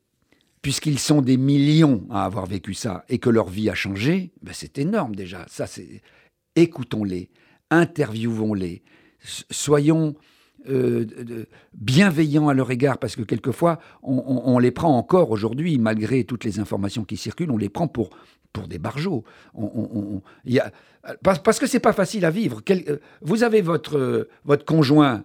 puisqu'ils 0.63 0.99
sont 0.99 1.21
des 1.21 1.37
millions 1.37 2.07
à 2.09 2.25
avoir 2.25 2.47
vécu 2.47 2.73
ça 2.73 3.05
et 3.11 3.19
que 3.19 3.29
leur 3.29 3.51
vie 3.51 3.69
a 3.69 3.75
changé, 3.75 4.33
ben 4.41 4.55
c'est 4.55 4.79
énorme 4.79 5.15
déjà. 5.15 5.45
Ça, 5.47 5.67
c'est 5.67 6.01
écoutons-les, 6.57 7.29
interviewons-les, 7.71 8.83
soyons 9.51 10.15
euh, 10.69 11.45
bienveillants 11.75 12.49
à 12.49 12.55
leur 12.55 12.71
égard, 12.71 12.99
parce 12.99 13.17
que 13.17 13.23
quelquefois, 13.23 13.79
on 14.03 14.59
les 14.59 14.71
prend 14.71 14.97
encore 14.97 15.31
aujourd'hui, 15.31 15.79
malgré 15.79 16.25
toutes 16.25 16.45
les 16.45 16.59
informations 16.59 17.05
qui 17.05 17.17
circulent, 17.17 17.51
on 17.51 17.57
les 17.57 17.69
prend 17.69 17.89
pour, 17.89 18.11
des 18.69 18.79
barjots. 18.79 19.23
A, 19.57 20.71
parce, 21.23 21.61
que 21.61 21.67
c'est 21.67 21.79
pas 21.79 21.93
facile 21.93 22.25
à 22.25 22.31
vivre. 22.31 22.61
Euh, 22.71 22.99
vous 23.23 23.45
avez 23.45 23.61
votre, 23.61 23.97
euh, 23.97 24.29
votre 24.45 24.65
conjoint 24.65 25.25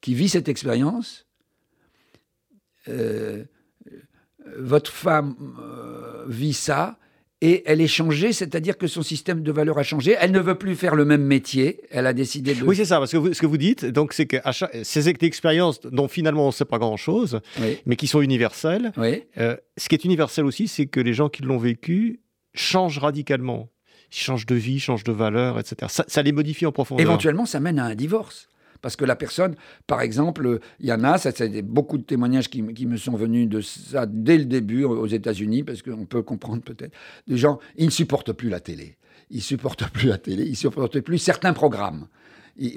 qui 0.00 0.14
vit 0.14 0.28
cette 0.28 0.48
expérience. 0.48 1.26
Votre 4.58 4.90
femme 4.90 5.36
vit 6.26 6.54
ça 6.54 6.98
et 7.42 7.64
elle 7.66 7.80
est 7.80 7.88
changée, 7.88 8.32
c'est-à-dire 8.32 8.78
que 8.78 8.86
son 8.86 9.02
système 9.02 9.42
de 9.42 9.50
valeur 9.50 9.76
a 9.76 9.82
changé. 9.82 10.16
Elle 10.18 10.30
ne 10.30 10.38
veut 10.38 10.54
plus 10.54 10.76
faire 10.76 10.94
le 10.94 11.04
même 11.04 11.24
métier. 11.24 11.80
Elle 11.90 12.06
a 12.06 12.12
décidé 12.12 12.54
de. 12.54 12.64
Oui, 12.64 12.76
c'est 12.76 12.84
ça. 12.84 12.98
Parce 12.98 13.10
que 13.10 13.32
ce 13.32 13.40
que 13.40 13.46
vous 13.46 13.58
dites, 13.58 13.84
donc, 13.84 14.12
c'est 14.12 14.26
que 14.26 14.36
ces 14.84 15.08
expériences 15.08 15.80
dont 15.80 16.06
finalement 16.06 16.44
on 16.44 16.46
ne 16.48 16.52
sait 16.52 16.64
pas 16.64 16.78
grand-chose, 16.78 17.40
mais 17.84 17.96
qui 17.96 18.06
sont 18.06 18.22
universelles. 18.22 18.92
ce 18.96 19.88
qui 19.88 19.94
est 19.96 20.04
universel 20.04 20.44
aussi, 20.44 20.68
c'est 20.68 20.86
que 20.86 21.00
les 21.00 21.12
gens 21.12 21.28
qui 21.28 21.42
l'ont 21.42 21.58
vécu 21.58 22.20
changent 22.54 22.98
radicalement. 22.98 23.68
Ils 24.12 24.18
changent 24.18 24.46
de 24.46 24.54
vie, 24.54 24.78
changent 24.78 25.04
de 25.04 25.12
valeur, 25.12 25.58
etc. 25.58 25.90
Ça, 26.06 26.22
les 26.22 26.32
modifie 26.32 26.66
en 26.66 26.72
profondeur. 26.72 27.04
Éventuellement, 27.04 27.46
ça 27.46 27.60
mène 27.60 27.78
à 27.78 27.86
un 27.86 27.94
divorce. 27.94 28.48
Parce 28.82 28.96
que 28.96 29.04
la 29.04 29.16
personne, 29.16 29.54
par 29.86 30.02
exemple, 30.02 30.58
il 30.80 30.86
y 30.86 30.92
en 30.92 31.04
a, 31.04 31.16
ça, 31.16 31.30
c'est 31.34 31.62
beaucoup 31.62 31.96
de 31.96 32.02
témoignages 32.02 32.50
qui, 32.50 32.62
me 32.62 32.96
sont 32.96 33.16
venus 33.16 33.48
de 33.48 33.60
ça 33.60 34.06
dès 34.06 34.36
le 34.36 34.44
début 34.44 34.84
aux 34.84 35.06
États-Unis, 35.06 35.62
parce 35.62 35.82
qu'on 35.82 36.04
peut 36.04 36.22
comprendre 36.22 36.62
peut-être, 36.62 36.92
des 37.28 37.38
gens, 37.38 37.60
ils 37.76 37.86
ne 37.86 37.90
supportent 37.90 38.32
plus 38.32 38.50
la 38.50 38.60
télé. 38.60 38.96
Ils 39.30 39.36
ne 39.36 39.42
supportent 39.42 39.88
plus 39.90 40.08
la 40.08 40.18
télé, 40.18 40.44
ils 40.44 40.50
ne 40.50 40.56
supportent 40.56 41.00
plus 41.00 41.18
certains 41.18 41.52
programmes. 41.52 42.08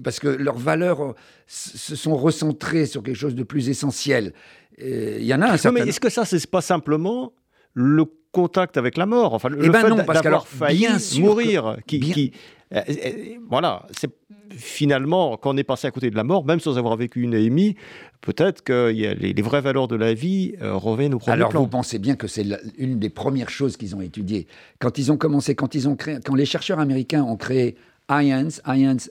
parce 0.04 0.20
que 0.20 0.28
leurs 0.28 0.58
valeurs 0.58 1.02
euh, 1.02 1.14
se 1.48 1.96
sont 1.96 2.16
recentrées 2.16 2.86
sur 2.86 3.04
quelque 3.04 3.18
chose 3.18 3.36
de 3.36 3.44
plus 3.44 3.68
essentiel. 3.68 4.34
Il 4.78 5.24
y 5.24 5.34
en 5.34 5.42
a 5.42 5.48
un 5.48 5.58
certain... 5.58 5.84
mais 5.84 5.90
est-ce 5.90 6.00
que 6.00 6.10
ça, 6.10 6.24
c'est 6.24 6.46
pas 6.48 6.62
simplement 6.62 7.34
le 7.74 8.06
contact 8.36 8.78
avec 8.78 8.98
la 8.98 9.06
mort 9.06 9.34
Enfin, 9.34 9.50
le, 9.50 9.66
eh 9.66 9.70
ben 9.70 9.82
fait 9.82 9.90
non, 9.90 10.04
parce 10.06 10.22
d'avoir 10.22 10.48
failli 10.48 10.80
bien 10.80 11.00
sûr 11.00 11.26
mourir, 11.26 11.78
que- 11.78 11.82
qui, 11.88 11.98
bien- 12.00 12.14
qui- 12.14 12.32
euh, 12.74 12.82
euh, 12.90 13.12
voilà, 13.50 13.86
c'est 13.98 14.12
finalement 14.52 15.38
quand 15.38 15.54
on 15.54 15.58
est 15.58 15.64
passé 15.64 15.88
à 15.88 15.92
côté 15.92 16.10
de 16.10 16.16
la 16.16 16.24
mort, 16.24 16.46
même 16.46 16.60
sans 16.60 16.78
avoir 16.78 16.96
vécu 16.98 17.22
une 17.22 17.34
émie, 17.34 17.76
peut-être 18.22 18.62
que 18.64 18.92
il 18.92 19.00
y 19.00 19.08
a 19.08 19.14
les, 19.14 19.34
les 19.34 19.42
vraies 19.42 19.62
valeurs 19.62 19.88
de 19.88 19.96
la 19.96 20.14
vie 20.14 20.54
euh, 20.62 20.74
reviennent 20.76 21.14
au 21.14 21.20
premier 21.20 21.34
Alors 21.34 21.50
plan. 21.50 21.62
vous 21.62 21.68
pensez 21.68 22.00
bien 22.00 22.16
que 22.16 22.28
c'est 22.28 22.46
une 22.78 23.00
des 23.00 23.10
premières 23.10 23.50
choses 23.50 23.78
qu'ils 23.78 23.96
ont 23.96 24.02
étudiées. 24.02 24.48
Quand 24.80 24.98
ils 24.98 25.12
ont 25.12 25.18
commencé, 25.18 25.56
quand 25.56 25.76
ils 25.76 25.88
ont 25.88 25.96
créé, 25.96 26.18
quand 26.26 26.36
les 26.36 26.46
chercheurs 26.46 26.80
américains 26.80 27.24
ont 27.24 27.38
créé 27.38 27.76
IANS, 28.10 28.62
IANS 28.68 29.10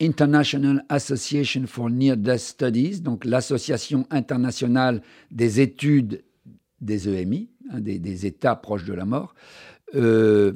International 0.00 0.84
Association 0.90 1.62
for 1.66 1.88
Near 1.90 2.16
Death 2.16 2.40
Studies, 2.40 3.00
donc 3.00 3.24
l'association 3.24 4.06
internationale 4.10 5.00
des 5.30 5.60
études 5.60 6.22
des 6.82 7.08
EMI, 7.08 7.48
des, 7.74 7.98
des 7.98 8.26
états 8.26 8.56
proches 8.56 8.84
de 8.84 8.94
la 8.94 9.04
mort, 9.04 9.34
euh, 9.94 10.52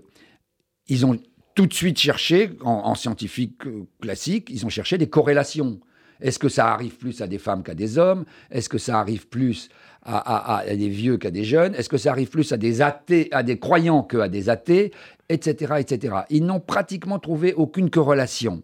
ils 0.88 1.06
ont 1.06 1.16
tout 1.54 1.66
de 1.66 1.74
suite 1.74 1.98
cherché, 1.98 2.50
en, 2.62 2.70
en 2.70 2.94
scientifique 2.94 3.66
euh, 3.66 3.84
classique, 4.00 4.48
ils 4.50 4.64
ont 4.66 4.68
cherché 4.68 4.98
des 4.98 5.08
corrélations. 5.08 5.80
Est-ce 6.20 6.38
que 6.38 6.48
ça 6.48 6.72
arrive 6.72 6.96
plus 6.96 7.22
à 7.22 7.26
des 7.26 7.38
femmes 7.38 7.62
qu'à 7.62 7.74
des 7.74 7.96
hommes? 7.96 8.24
Est-ce 8.50 8.68
que 8.68 8.78
ça 8.78 8.98
arrive 9.00 9.28
plus 9.28 9.70
à, 10.02 10.64
des 10.66 10.88
vieux 10.88 11.16
qu'à 11.16 11.30
des 11.30 11.44
jeunes? 11.44 11.74
Est-ce 11.74 11.88
que 11.88 11.96
ça 11.96 12.11
arrive 12.11 12.28
plus 12.28 12.52
à 12.52 12.58
des 12.58 12.82
athées, 12.82 13.28
à 13.32 13.42
des 13.42 13.58
croyants 13.58 14.02
qu'à 14.02 14.28
des 14.28 14.50
athées? 14.50 14.92
Etc. 15.30 15.74
etc. 15.78 16.16
Ils 16.28 16.44
n'ont 16.44 16.61
pratiquement 16.61 17.18
trouvé 17.18 17.54
aucune 17.54 17.88
corrélation. 17.88 18.62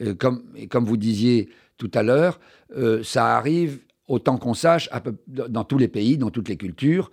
Euh, 0.00 0.14
comme, 0.14 0.42
comme 0.68 0.84
vous 0.84 0.96
disiez 0.96 1.50
tout 1.78 1.90
à 1.94 2.02
l'heure, 2.02 2.40
ça 3.02 3.36
arrive 3.36 3.78
autant 4.06 4.36
qu'on 4.36 4.54
sache 4.54 4.90
dans 5.26 5.64
tous 5.64 5.78
les 5.78 5.88
pays, 5.88 6.18
dans 6.18 6.30
toutes 6.30 6.48
les 6.48 6.56
cultures, 6.56 7.10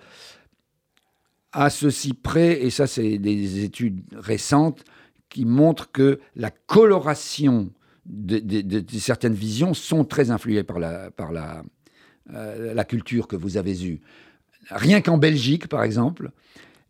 à 1.51 1.69
ceci 1.69 2.13
près, 2.13 2.61
et 2.63 2.69
ça 2.69 2.87
c'est 2.87 3.17
des 3.17 3.63
études 3.63 4.01
récentes 4.13 4.83
qui 5.29 5.45
montrent 5.45 5.91
que 5.91 6.19
la 6.35 6.51
coloration 6.51 7.71
de, 8.05 8.83
certaines 8.99 9.33
visions 9.33 9.73
sont 9.73 10.05
très 10.05 10.31
influées 10.31 10.63
par 10.63 10.79
la, 10.79 11.11
par 11.11 11.31
euh, 12.33 12.73
la 12.73 12.83
culture 12.85 13.27
que 13.27 13.35
vous 13.35 13.57
avez 13.57 13.85
eue. 13.85 14.01
Rien 14.69 15.01
qu'en 15.01 15.17
Belgique, 15.17 15.67
par 15.67 15.83
exemple, 15.83 16.31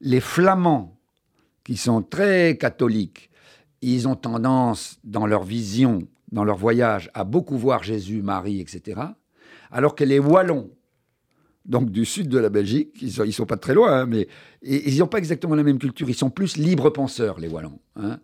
les 0.02 0.20
Flamands, 0.20 0.96
qui 1.64 1.76
sont 1.76 2.02
très 2.02 2.58
catholiques, 2.58 3.30
ils 3.82 4.08
ont 4.08 4.16
tendance, 4.16 5.00
dans 5.04 5.28
leur 5.28 5.44
vision, 5.44 6.08
dans 6.32 6.44
leur 6.44 6.58
voyage, 6.58 7.12
à 7.14 7.24
beaucoup 7.24 7.58
voir 7.58 7.84
Jésus, 7.84 8.22
Marie, 8.22 8.62
etc. 8.62 9.02
Alors 9.72 9.96
que 9.96 10.04
les 10.04 10.20
Wallons, 10.20 10.70
donc 11.68 11.92
du 11.92 12.06
sud 12.06 12.30
de 12.30 12.40
la 12.40 12.50
Belgique, 12.50 12.90
ils 13.02 13.12
sont, 13.12 13.30
sont 13.30 13.46
pas 13.46 13.58
très 13.58 13.74
loin, 13.74 14.02
hein, 14.02 14.06
mais 14.08 14.28
ils 14.62 14.98
n'ont 15.00 15.08
pas 15.08 15.18
exactement 15.18 15.56
la 15.56 15.64
même 15.64 15.80
culture. 15.80 16.10
Ils 16.10 16.16
sont 16.16 16.30
plus 16.30 16.58
libres 16.58 16.90
penseurs, 16.90 17.40
les 17.40 17.48
Wallons. 17.48 17.80
hein. 17.96 18.20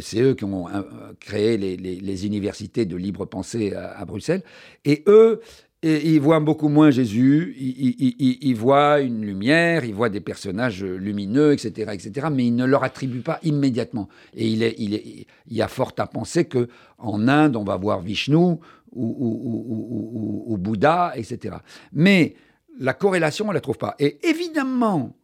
C'est 0.00 0.22
eux 0.22 0.34
qui 0.34 0.44
ont 0.44 0.68
euh, 0.68 0.82
créé 1.20 1.58
les, 1.58 2.26
universités 2.26 2.86
de 2.86 2.96
libre 2.96 3.26
pensée 3.26 3.74
à, 3.74 4.04
Bruxelles. 4.06 4.42
Et 4.86 5.04
eux, 5.06 5.40
ils 5.82 6.18
voient 6.18 6.40
beaucoup 6.40 6.68
moins 6.68 6.90
Jésus. 6.90 7.54
Ils, 7.58 8.54
voient 8.54 9.00
une 9.00 9.22
lumière, 9.26 9.84
ils 9.84 9.94
voient 9.94 10.08
des 10.08 10.22
personnages 10.22 10.82
lumineux, 10.82 11.52
etc., 11.52 11.90
etc. 11.92 12.28
Mais 12.32 12.46
ils 12.46 12.56
ne 12.56 12.64
leur 12.64 12.84
attribuent 12.84 13.20
pas 13.20 13.38
immédiatement. 13.42 14.08
Et 14.34 14.48
il, 14.48 15.26
y 15.50 15.62
a 15.62 15.68
fort 15.68 15.92
à 15.98 16.06
penser 16.06 16.46
que 16.46 16.68
en 16.96 17.28
Inde, 17.28 17.56
on 17.56 17.64
va 17.64 17.76
voir 17.76 18.00
Vishnu 18.00 18.56
ou- 18.92 20.44
ou 20.46 20.56
Bouddha, 20.56 21.12
etc. 21.16 21.56
Mais 21.92 22.34
la 22.78 22.94
corrélation, 22.94 23.46
on 23.46 23.48
ne 23.48 23.54
la 23.54 23.60
trouve 23.60 23.78
pas. 23.78 23.94
Et 23.98 24.18
évidemment 24.28 25.16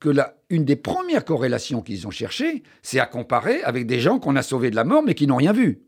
que 0.00 0.10
une 0.50 0.64
des 0.64 0.76
premières 0.76 1.24
corrélations 1.24 1.80
qu'ils 1.80 2.06
ont 2.06 2.10
cherchées, 2.10 2.62
c'est 2.82 3.00
à 3.00 3.06
comparer 3.06 3.62
avec 3.62 3.86
des 3.86 4.00
gens 4.00 4.18
qu'on 4.18 4.36
a 4.36 4.42
sauvés 4.42 4.70
de 4.70 4.76
la 4.76 4.84
mort, 4.84 5.02
mais 5.02 5.14
qui 5.14 5.26
n'ont 5.26 5.36
rien 5.36 5.52
vu. 5.52 5.82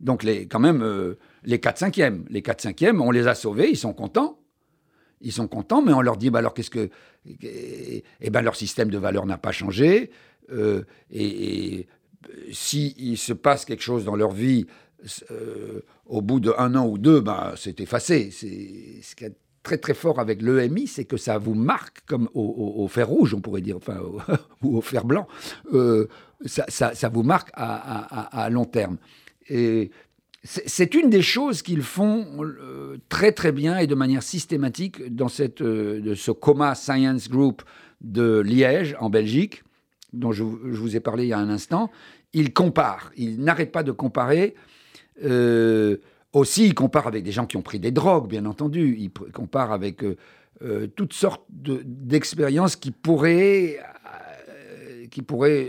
Donc, 0.00 0.22
les, 0.22 0.46
quand 0.46 0.58
même, 0.60 0.82
euh, 0.82 1.18
les 1.44 1.60
4 1.60 1.80
5e. 1.80 2.22
Les 2.30 2.42
4 2.42 2.64
5e, 2.64 3.00
on 3.00 3.10
les 3.10 3.26
a 3.28 3.34
sauvés, 3.34 3.70
ils 3.70 3.76
sont 3.76 3.92
contents. 3.92 4.40
Ils 5.20 5.32
sont 5.32 5.46
contents, 5.46 5.82
mais 5.82 5.92
on 5.92 6.00
leur 6.00 6.16
dit, 6.16 6.30
bah 6.30 6.38
alors 6.38 6.54
qu'est-ce 6.54 6.70
que... 6.70 6.88
Eh 7.26 8.02
eh 8.20 8.30
ben, 8.30 8.40
leur 8.40 8.56
système 8.56 8.90
de 8.90 8.96
valeurs 8.96 9.26
n'a 9.26 9.36
pas 9.36 9.52
changé. 9.52 10.10
euh, 10.50 10.82
et 11.10 11.80
et 11.80 12.52
s'il 12.52 13.16
se 13.16 13.32
passe 13.32 13.64
quelque 13.64 13.82
chose 13.82 14.04
dans 14.04 14.16
leur 14.16 14.32
vie, 14.32 14.66
euh, 15.30 15.80
au 16.06 16.20
bout 16.20 16.40
d'un 16.40 16.74
an 16.74 16.86
ou 16.86 16.98
deux, 16.98 17.20
ben, 17.20 17.54
c'est 17.56 17.80
effacé. 17.80 18.30
C'est 18.30 19.00
ce 19.02 19.14
qui 19.14 19.24
est 19.24 19.36
très 19.62 19.78
très 19.78 19.94
fort 19.94 20.18
avec 20.20 20.40
l'EMI, 20.42 20.86
c'est 20.86 21.04
que 21.04 21.16
ça 21.16 21.38
vous 21.38 21.54
marque 21.54 22.00
comme 22.06 22.28
au, 22.34 22.86
fer 22.88 23.06
rouge, 23.08 23.34
on 23.34 23.40
pourrait 23.40 23.60
dire, 23.60 23.76
enfin, 23.76 23.98
au- 24.00 24.20
ou 24.62 24.78
au 24.78 24.80
fer 24.80 25.04
blanc. 25.04 25.26
Euh, 25.74 26.06
ça, 26.46 27.08
vous 27.12 27.22
marque 27.22 27.50
à, 27.54 28.48
long 28.50 28.64
terme. 28.64 28.96
Et 29.48 29.90
c'est 30.42 30.94
une 30.94 31.10
des 31.10 31.20
choses 31.22 31.60
qu'ils 31.60 31.82
font 31.82 32.26
euh, 32.42 32.96
très 33.10 33.32
très 33.32 33.52
bien 33.52 33.76
et 33.78 33.86
de 33.86 33.94
manière 33.94 34.22
systématique 34.22 35.14
dans 35.14 35.26
euh, 35.60 36.14
ce 36.14 36.30
Coma 36.30 36.74
Science 36.74 37.28
Group 37.28 37.62
de 38.00 38.38
Liège, 38.40 38.96
en 39.00 39.10
Belgique, 39.10 39.62
dont 40.14 40.32
je, 40.32 40.42
vous- 40.42 40.96
ai 40.96 41.00
parlé 41.00 41.24
il 41.24 41.28
y 41.28 41.32
a 41.34 41.38
un 41.38 41.50
instant. 41.50 41.90
Ils 42.32 42.54
comparent, 42.54 43.10
ils 43.16 43.38
n'arrêtent 43.42 43.72
pas 43.72 43.82
de 43.82 43.92
comparer. 43.92 44.54
Aussi, 46.32 46.66
ils 46.66 46.74
comparent 46.74 47.06
avec 47.08 47.24
des 47.24 47.32
gens 47.32 47.46
qui 47.46 47.56
ont 47.56 47.62
pris 47.62 47.78
des 47.80 47.90
drogues, 47.90 48.28
bien 48.28 48.46
entendu. 48.46 48.96
Ils 48.98 49.10
pr- 49.10 49.30
comparent 49.32 49.72
avec 49.72 50.04
euh, 50.04 50.16
euh, 50.62 50.86
toutes 50.86 51.12
sortes 51.12 51.44
de- 51.48 51.82
d'expériences 51.84 52.76
qui 52.76 52.90
pourraient, 52.90 53.78
euh, 54.48 55.06
qui 55.10 55.22
pourraient 55.22 55.68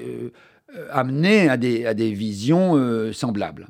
amener 0.91 1.49
à 1.49 1.57
des, 1.57 1.85
à 1.85 1.93
des 1.93 2.11
visions 2.13 3.11
semblables. 3.11 3.67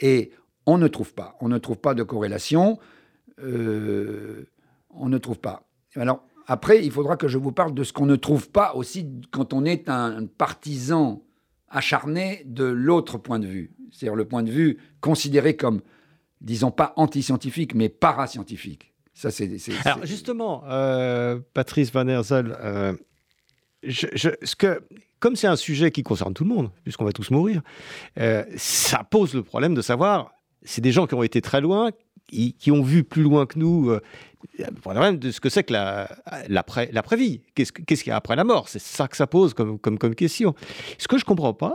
Et 0.00 0.30
on 0.64 0.78
ne 0.78 0.86
trouve 0.86 1.12
pas. 1.14 1.36
On 1.40 1.48
ne 1.48 1.58
trouve 1.58 1.78
pas 1.78 1.94
de 1.94 2.02
corrélation. 2.04 2.78
On 3.42 5.08
ne 5.08 5.18
trouve 5.18 5.38
pas. 5.38 5.66
Alors, 5.96 6.24
après, 6.46 6.84
il 6.84 6.92
faudra 6.92 7.16
que 7.16 7.26
je 7.28 7.38
vous 7.38 7.52
parle 7.52 7.74
de 7.74 7.82
ce 7.82 7.92
qu'on 7.92 8.06
ne 8.06 8.16
trouve 8.16 8.50
pas 8.50 8.74
aussi 8.74 9.08
quand 9.32 9.52
on 9.52 9.64
est 9.64 9.88
un 9.88 10.26
partisan 10.26 11.22
acharné 11.68 12.42
de 12.46 12.64
l'autre 12.64 13.18
point 13.18 13.38
de 13.40 13.46
vue. 13.46 13.72
C'est-à-dire 13.90 14.14
le 14.14 14.26
point 14.26 14.42
de 14.44 14.50
vue 14.50 14.78
considéré 15.00 15.56
comme, 15.56 15.80
disons 16.40 16.70
pas 16.70 16.92
anti-scientifique, 16.96 17.74
mais 17.74 17.88
parascientifique. 17.88 18.92
Ça, 19.14 19.30
c'est. 19.30 19.50
Alors 19.86 20.04
justement, 20.04 20.62
euh, 20.68 21.38
Patrice 21.54 21.90
Van 21.92 22.06
Herzel, 22.06 22.56
euh, 22.60 22.92
ce 23.88 24.56
que, 24.56 24.82
comme 25.20 25.36
c'est 25.36 25.46
un 25.46 25.56
sujet 25.56 25.90
qui 25.90 26.02
concerne 26.02 26.34
tout 26.34 26.44
le 26.44 26.50
monde, 26.54 26.70
puisqu'on 26.84 27.04
va 27.04 27.12
tous 27.12 27.30
mourir, 27.30 27.62
euh, 28.18 28.44
ça 28.56 29.04
pose 29.04 29.34
le 29.34 29.42
problème 29.42 29.74
de 29.74 29.82
savoir, 29.82 30.32
c'est 30.62 30.80
des 30.80 30.92
gens 30.92 31.06
qui 31.06 31.14
ont 31.14 31.22
été 31.22 31.40
très 31.40 31.60
loin, 31.60 31.90
qui, 32.26 32.56
ont 32.72 32.82
vu 32.82 33.04
plus 33.04 33.22
loin 33.22 33.46
que 33.46 33.56
nous, 33.58 33.90
le 34.58 34.80
problème 34.80 35.16
de 35.16 35.30
ce 35.30 35.40
que 35.40 35.48
c'est 35.48 35.62
que 35.62 35.72
la- 35.72 36.08
l'après- 36.48 36.90
l'après-vie. 36.92 37.40
Qu'est-ce 37.54 37.70
que- 37.72 37.82
qu'est-ce 37.82 38.02
qu'il 38.02 38.10
y 38.10 38.12
a 38.12 38.16
après 38.16 38.34
la 38.34 38.42
mort? 38.42 38.68
C'est 38.68 38.80
ça 38.80 39.06
que 39.06 39.16
ça 39.16 39.28
pose 39.28 39.54
comme, 39.54 39.78
comme, 39.78 39.96
comme 39.96 40.14
question. 40.16 40.54
Ce 40.98 41.06
que 41.06 41.18
je 41.18 41.22
ne 41.24 41.26
comprends 41.26 41.54
pas, 41.54 41.74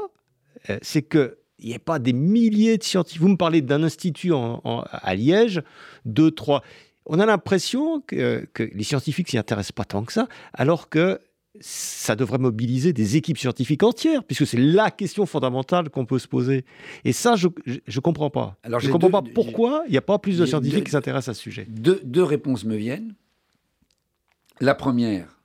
c'est 0.81 1.01
que 1.03 1.37
il 1.61 1.69
n'y 1.69 1.75
a 1.75 1.79
pas 1.79 1.99
des 1.99 2.13
milliers 2.13 2.77
de 2.77 2.83
scientifiques. 2.83 3.21
Vous 3.21 3.27
me 3.29 3.37
parlez 3.37 3.61
d'un 3.61 3.83
institut 3.83 4.31
en- 4.33 4.61
en- 4.63 4.83
à 4.91 5.15
Liège, 5.15 5.61
deux, 6.05 6.31
trois. 6.31 6.61
On 7.05 7.19
a 7.19 7.25
l'impression 7.25 8.01
que, 8.01 8.45
que 8.53 8.63
les 8.63 8.83
scientifiques 8.83 9.29
s'y 9.29 9.37
intéressent 9.37 9.71
pas 9.71 9.85
tant 9.85 10.03
que 10.03 10.13
ça, 10.13 10.27
alors 10.53 10.89
que 10.89 11.19
ça 11.59 12.15
devrait 12.15 12.37
mobiliser 12.37 12.93
des 12.93 13.17
équipes 13.17 13.37
scientifiques 13.37 13.83
entières, 13.83 14.23
puisque 14.23 14.47
c'est 14.47 14.57
la 14.57 14.89
question 14.89 15.25
fondamentale 15.25 15.89
qu'on 15.89 16.05
peut 16.05 16.19
se 16.19 16.27
poser. 16.27 16.63
Et 17.03 17.11
ça, 17.11 17.35
je 17.35 17.47
ne 17.67 17.99
comprends 17.99 18.29
pas. 18.29 18.57
Alors, 18.63 18.79
je 18.79 18.87
ne 18.87 18.93
comprends 18.93 19.21
deux- 19.21 19.29
pas 19.29 19.33
pourquoi 19.33 19.83
il 19.87 19.91
n'y 19.91 19.97
a 19.97 20.01
pas 20.01 20.17
plus 20.17 20.37
de 20.37 20.45
scientifiques 20.45 20.77
deux- 20.79 20.83
qui 20.85 20.91
s'intéressent 20.91 21.35
à 21.35 21.37
ce 21.37 21.41
sujet. 21.41 21.65
deux, 21.69 21.99
deux 22.05 22.23
réponses 22.23 22.63
me 22.63 22.75
viennent. 22.77 23.15
La 24.61 24.75
première, 24.75 25.39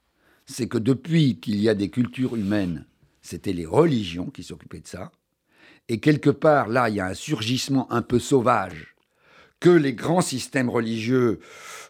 c'est 0.46 0.68
que 0.68 0.78
depuis 0.78 1.40
qu'il 1.40 1.56
y 1.60 1.68
a 1.68 1.74
des 1.74 1.88
cultures 1.90 2.36
humaines, 2.36 2.84
c'était 3.22 3.52
les 3.52 3.66
religions 3.66 4.26
qui 4.26 4.42
s'occupaient 4.44 4.80
de 4.80 4.86
ça. 4.86 5.10
Et 5.88 5.98
quelque 6.00 6.30
part, 6.30 6.68
là, 6.68 6.88
il 6.88 6.96
y 6.96 7.00
a 7.00 7.06
un 7.06 7.14
surgissement 7.14 7.90
un 7.92 8.02
peu 8.02 8.18
sauvage 8.18 8.96
que 9.60 9.70
les 9.70 9.94
grands 9.94 10.20
systèmes 10.20 10.68
religieux 10.68 11.40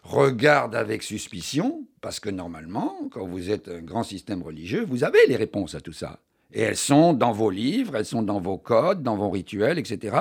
regardent 0.03 0.75
avec 0.75 1.03
suspicion, 1.03 1.85
parce 2.01 2.19
que 2.19 2.29
normalement, 2.29 2.95
quand 3.11 3.27
vous 3.27 3.49
êtes 3.49 3.67
un 3.67 3.81
grand 3.81 4.03
système 4.03 4.41
religieux, 4.41 4.85
vous 4.87 5.03
avez 5.03 5.19
les 5.27 5.35
réponses 5.35 5.75
à 5.75 5.81
tout 5.81 5.93
ça. 5.93 6.19
Et 6.53 6.61
elles 6.61 6.77
sont 6.77 7.13
dans 7.13 7.33
vos 7.33 7.49
livres, 7.49 7.95
elles 7.97 8.05
sont 8.05 8.23
dans 8.23 8.39
vos 8.39 8.57
codes, 8.57 9.03
dans 9.03 9.17
vos 9.17 9.29
rituels, 9.29 9.77
etc. 9.77 10.15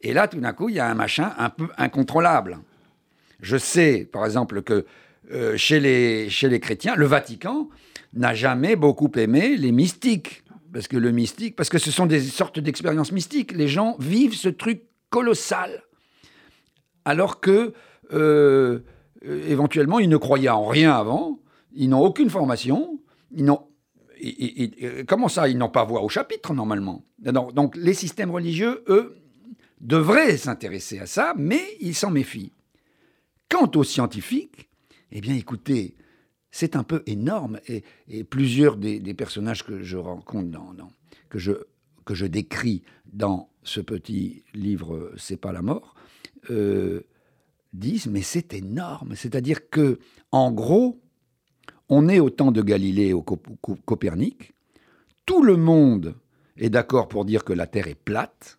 Et 0.00 0.12
là, 0.12 0.26
tout 0.26 0.40
d'un 0.40 0.52
coup, 0.52 0.68
il 0.68 0.74
y 0.74 0.80
a 0.80 0.88
un 0.88 0.94
machin 0.94 1.32
un 1.38 1.50
peu 1.50 1.68
incontrôlable. 1.76 2.58
Je 3.40 3.56
sais, 3.56 4.08
par 4.10 4.24
exemple, 4.24 4.62
que 4.62 4.84
euh, 5.30 5.56
chez, 5.56 5.78
les, 5.78 6.28
chez 6.30 6.48
les 6.48 6.58
chrétiens, 6.58 6.96
le 6.96 7.06
Vatican 7.06 7.68
n'a 8.14 8.34
jamais 8.34 8.74
beaucoup 8.74 9.10
aimé 9.16 9.56
les 9.56 9.70
mystiques. 9.70 10.42
Parce 10.72 10.88
que 10.88 10.96
le 10.96 11.12
mystique, 11.12 11.56
parce 11.56 11.68
que 11.68 11.78
ce 11.78 11.90
sont 11.90 12.06
des 12.06 12.20
sortes 12.20 12.60
d'expériences 12.60 13.12
mystiques. 13.12 13.52
Les 13.52 13.68
gens 13.68 13.96
vivent 13.98 14.34
ce 14.34 14.48
truc 14.48 14.82
colossal, 15.10 15.82
alors 17.04 17.40
que 17.40 17.72
euh, 18.12 18.80
éventuellement 19.22 19.98
ils 19.98 20.08
ne 20.08 20.16
croyaient 20.16 20.48
en 20.50 20.66
rien 20.66 20.92
avant, 20.92 21.40
ils 21.72 21.88
n'ont 21.88 22.02
aucune 22.02 22.28
formation, 22.28 23.00
ils 23.30 23.44
n'ont 23.44 23.68
comment 25.06 25.28
ça, 25.28 25.48
ils 25.48 25.56
n'ont 25.56 25.68
pas 25.68 25.84
voix 25.84 26.02
au 26.02 26.08
chapitre 26.08 26.52
normalement? 26.52 27.04
Donc 27.18 27.76
les 27.76 27.94
systèmes 27.94 28.30
religieux, 28.30 28.82
eux, 28.88 29.16
devraient 29.80 30.36
s'intéresser 30.36 30.98
à 30.98 31.06
ça, 31.06 31.34
mais 31.36 31.62
ils 31.80 31.94
s'en 31.94 32.10
méfient. 32.10 32.52
Quant 33.48 33.70
aux 33.76 33.84
scientifiques, 33.84 34.68
eh 35.12 35.20
bien 35.20 35.34
écoutez, 35.34 35.96
c'est 36.58 36.74
un 36.74 36.82
peu 36.82 37.04
énorme 37.06 37.60
et, 37.68 38.24
plusieurs 38.24 38.76
des, 38.76 39.14
personnages 39.14 39.64
que 39.64 39.80
je 39.84 39.96
rencontre 39.96 40.50
dans, 40.50 40.90
que 41.28 41.38
je 41.38 41.52
que 42.04 42.14
je 42.14 42.26
décris 42.26 42.82
dans 43.12 43.48
ce 43.62 43.80
petit 43.80 44.42
livre 44.54 45.12
C'est 45.16 45.36
pas 45.36 45.52
la 45.52 45.62
mort 45.62 45.94
euh, 46.50 47.02
disent 47.72 48.08
mais 48.08 48.22
c'est 48.22 48.54
énorme, 48.54 49.14
c'est-à-dire 49.14 49.70
que 49.70 50.00
en 50.32 50.50
gros 50.50 51.00
on 51.88 52.08
est 52.08 52.18
au 52.18 52.28
temps 52.28 52.50
de 52.50 52.60
Galilée 52.60 53.08
et 53.08 53.12
au 53.12 53.22
Copernic, 53.22 54.52
tout 55.26 55.44
le 55.44 55.56
monde 55.56 56.16
est 56.56 56.70
d'accord 56.70 57.06
pour 57.06 57.24
dire 57.24 57.44
que 57.44 57.52
la 57.52 57.68
Terre 57.68 57.86
est 57.86 57.94
plate, 57.94 58.58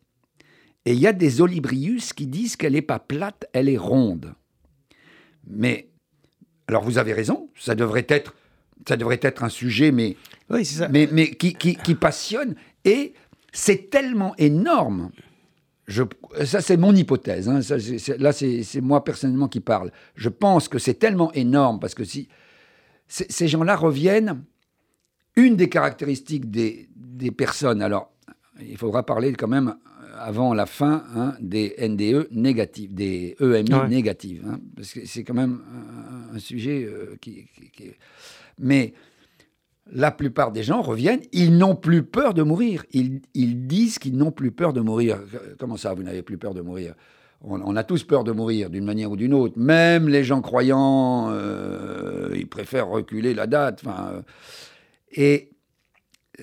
et 0.86 0.94
il 0.94 1.00
y 1.00 1.06
a 1.06 1.14
des 1.14 1.42
Olibrius 1.42 2.14
qui 2.14 2.28
disent 2.28 2.56
qu'elle 2.56 2.74
n'est 2.74 2.82
pas 2.82 2.98
plate, 2.98 3.46
elle 3.54 3.70
est 3.70 3.78
ronde. 3.78 4.34
Mais, 5.46 5.89
alors 6.70 6.84
vous 6.84 7.00
avez 7.00 7.14
raison, 7.14 7.50
ça 7.60 7.74
devrait 7.74 8.06
être, 8.10 8.36
ça 8.88 8.96
devrait 8.96 9.20
être 9.24 9.44
un 9.44 9.50
sujet, 9.50 9.92
mais, 9.92 10.16
mais, 10.92 11.10
mais 11.12 11.32
qui, 11.32 11.56
qui, 11.56 11.96
passionne, 11.96 12.54
et 12.86 13.16
c'est 13.52 13.90
tellement 13.90 14.36
énorme. 14.38 15.10
Je, 15.88 16.04
ça, 16.46 16.62
c'est 16.62 16.78
mon 16.78 16.96
hypothèse. 16.96 17.50
Hein, 17.50 17.62
là, 18.20 18.32
c'est 18.32 18.82
moi 18.82 19.04
personnellement 19.04 19.48
qui 19.48 19.62
parle. 19.62 19.92
Je 20.14 20.30
pense 20.30 20.68
que 20.68 20.78
c'est 20.78 20.94
tellement 20.94 21.34
énorme 21.34 21.80
parce 21.80 21.96
que 21.96 22.04
si, 22.04 22.30
ces 23.08 23.48
gens-là 23.48 23.76
reviennent. 23.76 24.44
Une 25.36 25.56
des 25.56 25.70
caractéristiques 25.70 26.52
des, 26.52 26.88
personnes, 27.36 27.82
alors 27.82 28.12
il 28.62 28.78
faudra 28.78 29.04
parler 29.04 29.34
quand 29.34 29.48
même 29.48 29.76
avant 30.20 30.54
la 30.54 30.66
fin 30.66 31.04
hein, 31.16 31.36
des 31.40 31.76
NDE 31.80 32.28
négatifs, 32.32 32.92
des 32.92 33.36
EMI 33.40 33.90
négatifs, 33.90 34.42
hein, 34.46 34.60
parce 34.76 34.94
que 34.94 35.06
c'est 35.06 35.24
quand 35.24 35.34
même 35.34 35.62
un, 36.34 36.40
sujet 36.40 36.84
euh, 36.84 37.16
qui, 37.22 37.48
Mais 38.60 38.94
la 39.92 40.12
plupart 40.12 40.52
des 40.52 40.64
gens 40.64 40.82
reviennent, 40.82 41.22
ils 41.32 41.58
n'ont 41.58 41.76
plus 41.76 42.04
peur 42.04 42.34
de 42.34 42.44
mourir. 42.44 42.86
Ils, 42.92 43.22
ils 43.34 43.68
disent 43.68 44.00
qu'ils 44.00 44.18
n'ont 44.18 44.32
plus 44.32 44.52
peur 44.52 44.74
de 44.74 44.82
mourir. 44.82 45.20
Comment 45.58 45.78
ça, 45.78 45.94
vous 45.94 46.04
n'avez 46.04 46.22
plus 46.22 46.38
peur 46.38 46.54
de 46.54 46.62
mourir? 46.62 46.94
On, 47.42 47.76
a 47.78 47.84
tous 47.86 48.04
peur 48.04 48.26
de 48.26 48.34
mourir 48.34 48.70
d'une 48.70 48.84
manière 48.84 49.12
ou 49.12 49.16
d'une 49.16 49.34
autre. 49.34 49.58
Même 49.58 50.10
les 50.10 50.26
gens 50.26 50.42
croyants, 50.42 51.30
euh, 51.32 52.36
ils 52.36 52.48
préfèrent 52.48 52.90
reculer 52.90 53.34
la 53.34 53.48
date. 53.48 53.82
Euh, 53.88 54.22
et 55.14 55.52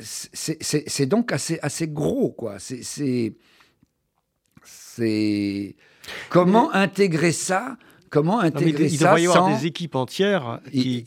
c'est 0.00 1.06
donc 1.06 1.32
assez, 1.32 1.58
assez 1.60 1.88
gros, 1.88 2.30
quoi. 2.30 2.56
C'est 2.58 3.34
comment 6.30 6.72
intégrer 6.74 7.32
ça 7.32 7.76
Comment 8.08 8.38
intégrer 8.38 8.84
il, 8.84 8.98
ça 8.98 9.06
devrait 9.06 9.22
y 9.22 9.26
avoir 9.26 9.58
des 9.58 9.66
équipes 9.66 9.96
entières 9.96 10.60
qui. 10.70 11.04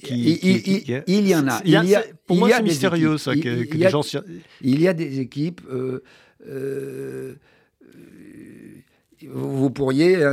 il, 1.08 1.28
y 1.28 1.36
en 1.36 1.48
a. 1.48 1.62
Il 1.64 1.72
y 1.72 1.96
a 1.96 2.04
pour 2.26 2.38
moi, 2.38 2.50
c'est 2.52 2.62
mystérieux, 2.62 3.18
ça, 3.18 3.36
que, 3.36 3.76
les 3.76 3.90
gens. 3.90 4.02
Il 4.62 4.82
y 4.82 4.88
a 4.88 4.94
des 4.94 5.20
équipes. 5.20 5.62
Euh, 5.70 7.36
vous 9.28 9.70
pourriez 9.70 10.24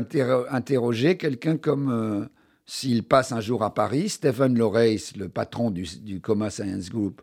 interroger 0.50 1.16
quelqu'un 1.16 1.57
comme, 1.57 1.90
euh, 1.90 2.24
s'il 2.66 3.02
passe 3.02 3.32
un 3.32 3.40
jour 3.40 3.62
à 3.62 3.74
Paris, 3.74 4.09
Stephen 4.09 4.57
Loreis, 4.57 5.12
le 5.16 5.28
patron 5.28 5.70
du, 5.70 6.20
Coma 6.20 6.50
Science 6.50 6.90
Group, 6.90 7.22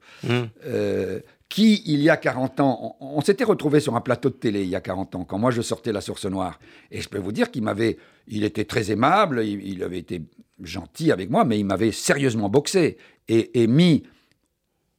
euh, 0.66 1.20
qui, 1.54 1.84
il 1.86 2.02
y 2.02 2.10
a 2.10 2.18
40 2.18 2.60
ans, 2.62 2.98
on, 3.00 3.22
s'était 3.22 3.44
retrouvé 3.44 3.80
sur 3.80 3.96
un 3.96 4.02
plateau 4.02 4.30
de 4.30 4.34
télé 4.34 4.64
il 4.64 4.70
y 4.70 4.76
a 4.76 4.82
40 4.82 5.14
ans, 5.14 5.24
quand 5.24 5.38
moi 5.38 5.52
je 5.52 5.62
sortais 5.62 5.92
La 5.92 6.02
Source 6.02 6.26
Noire. 6.26 6.60
Et 6.90 7.00
je 7.00 7.08
peux 7.08 7.20
vous 7.20 7.32
dire 7.32 7.52
qu'il 7.52 7.62
m'avait, 7.62 7.98
il 8.28 8.44
était 8.44 8.66
très 8.66 8.90
aimable, 8.90 9.46
il, 9.46 9.84
avait 9.84 10.00
été 10.00 10.24
gentil 10.64 11.12
avec 11.12 11.30
moi, 11.30 11.46
mais 11.46 11.60
il 11.60 11.64
m'avait 11.64 11.92
sérieusement 11.92 12.50
boxé 12.50 12.98
et, 13.28 13.68
mis 13.68 14.02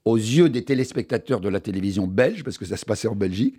aux 0.04 0.16
yeux 0.16 0.48
des 0.48 0.64
téléspectateurs 0.64 1.40
de 1.40 1.48
la 1.48 1.58
télévision 1.58 2.06
belge, 2.06 2.44
parce 2.44 2.56
que 2.56 2.66
ça 2.66 2.76
se 2.76 2.84
passait 2.84 3.08
en 3.08 3.16
Belgique, 3.16 3.56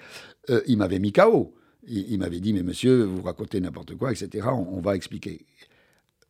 euh, 0.50 0.62
il 0.66 0.78
m'avait 0.78 1.00
mis 1.00 1.12
KO 1.12 1.54
il, 1.88 2.18
m'avait 2.18 2.40
dit, 2.40 2.54
mais 2.54 2.64
monsieur, 2.64 3.04
vous 3.04 3.22
racontez 3.22 3.60
n'importe 3.60 3.96
quoi, 3.96 4.12
etc. 4.12 4.48
On, 4.52 4.80
va 4.80 4.96
expliquer. 4.96 5.46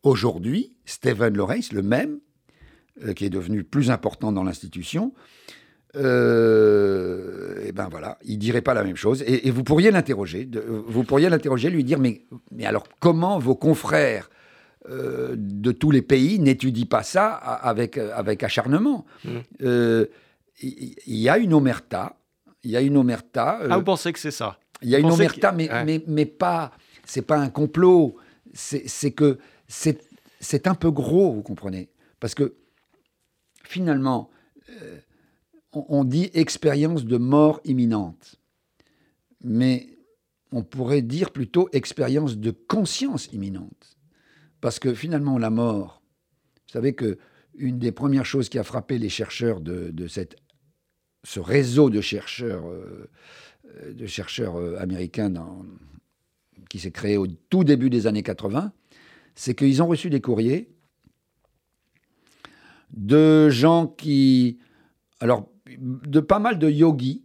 Aujourd'hui, 0.03 0.73
Stephen 0.85 1.37
Lawrence, 1.37 1.71
le 1.71 1.81
même, 1.81 2.19
euh, 3.03 3.13
qui 3.13 3.25
est 3.25 3.29
devenu 3.29 3.63
plus 3.63 3.91
important 3.91 4.31
dans 4.31 4.43
l'institution, 4.43 5.13
euh, 5.95 7.65
et 7.65 7.71
ben 7.71 7.87
voilà, 7.89 8.17
il 8.23 8.37
dirait 8.37 8.61
pas 8.61 8.73
la 8.73 8.83
même 8.83 8.95
chose. 8.95 9.23
Et, 9.27 9.49
vous 9.51 9.63
pourriez 9.63 9.91
l'interroger, 9.91 10.49
vous 10.87 11.03
pourriez 11.03 11.29
l'interroger, 11.29 11.69
lui 11.69 11.83
dire, 11.83 11.99
mais, 11.99 12.25
mais 12.51 12.65
alors 12.65 12.85
comment 12.99 13.39
vos 13.39 13.55
confrères 13.55 14.29
euh, 14.89 15.35
de 15.37 15.71
tous 15.71 15.91
les 15.91 16.01
pays 16.01 16.39
n'étudient 16.39 16.85
pas 16.85 17.03
ça 17.03 17.33
avec, 17.33 17.97
avec 17.97 18.43
acharnement? 18.43 19.05
Mmh. 19.23 19.29
euh, 19.61 20.05
Il 20.61 20.95
y, 21.07 21.29
a 21.29 21.37
une 21.37 21.53
omerta, 21.53 22.17
il 22.63 22.71
y 22.71 22.77
a 22.77 22.81
une 22.81 22.97
omerta. 22.97 23.59
ah, 23.69 23.77
vous 23.77 23.83
pensez 23.83 24.11
que 24.13 24.19
c'est 24.19 24.31
ça? 24.31 24.59
il 24.81 24.89
y 24.89 24.95
a 24.95 24.99
une 24.99 25.11
omerta, 25.11 25.51
mais, 25.51 25.69
mais, 25.85 26.03
mais, 26.07 26.25
pas. 26.25 26.71
C'est 27.05 27.21
pas 27.21 27.37
un 27.37 27.49
complot. 27.49 28.17
C'est 28.53 29.11
que 29.11 29.37
c'est 29.67 30.67
un 30.67 30.75
peu 30.75 30.91
gros, 30.91 31.33
vous 31.33 31.41
comprenez? 31.43 31.89
Parce 32.19 32.35
que 32.35 32.55
finalement, 33.63 34.29
euh, 34.69 34.97
on, 35.75 36.03
dit 36.03 36.29
expérience 36.33 37.05
de 37.05 37.17
mort 37.17 37.59
imminente. 37.65 38.35
Mais 39.43 39.97
on 40.51 40.63
pourrait 40.63 41.01
dire 41.01 41.31
plutôt 41.31 41.69
expérience 41.73 42.37
de 42.37 42.51
conscience 42.51 43.27
imminente. 43.31 43.97
Parce 44.61 44.79
que 44.79 44.93
finalement, 44.93 45.37
la 45.37 45.49
mort, 45.49 46.01
vous 46.67 46.73
savez 46.73 46.93
que 46.93 47.17
une 47.57 47.79
des 47.79 47.91
premières 47.91 48.25
choses 48.25 48.49
qui 48.49 48.59
a 48.59 48.63
frappé 48.63 48.97
les 48.97 49.09
chercheurs 49.09 49.61
de, 49.61 49.93
ce 51.23 51.39
réseau 51.39 51.89
de 51.89 52.01
chercheurs 52.01 52.67
euh, 52.67 53.09
euh, 53.79 54.77
américains 54.79 55.33
qui 56.69 56.79
s'est 56.79 56.91
créé 56.91 57.17
au 57.17 57.27
tout 57.27 57.63
début 57.63 57.89
des 57.89 58.07
années 58.07 58.23
80, 58.23 58.73
c'est 59.35 59.55
qu'ils 59.55 59.81
ont 59.81 59.87
reçu 59.87 60.09
des 60.09 60.21
courriers 60.21 60.75
de 62.95 63.49
gens 63.49 63.87
qui. 63.87 64.59
Alors, 65.19 65.49
de 65.77 66.19
pas 66.19 66.39
mal 66.39 66.59
de 66.59 66.69
yogis, 66.69 67.23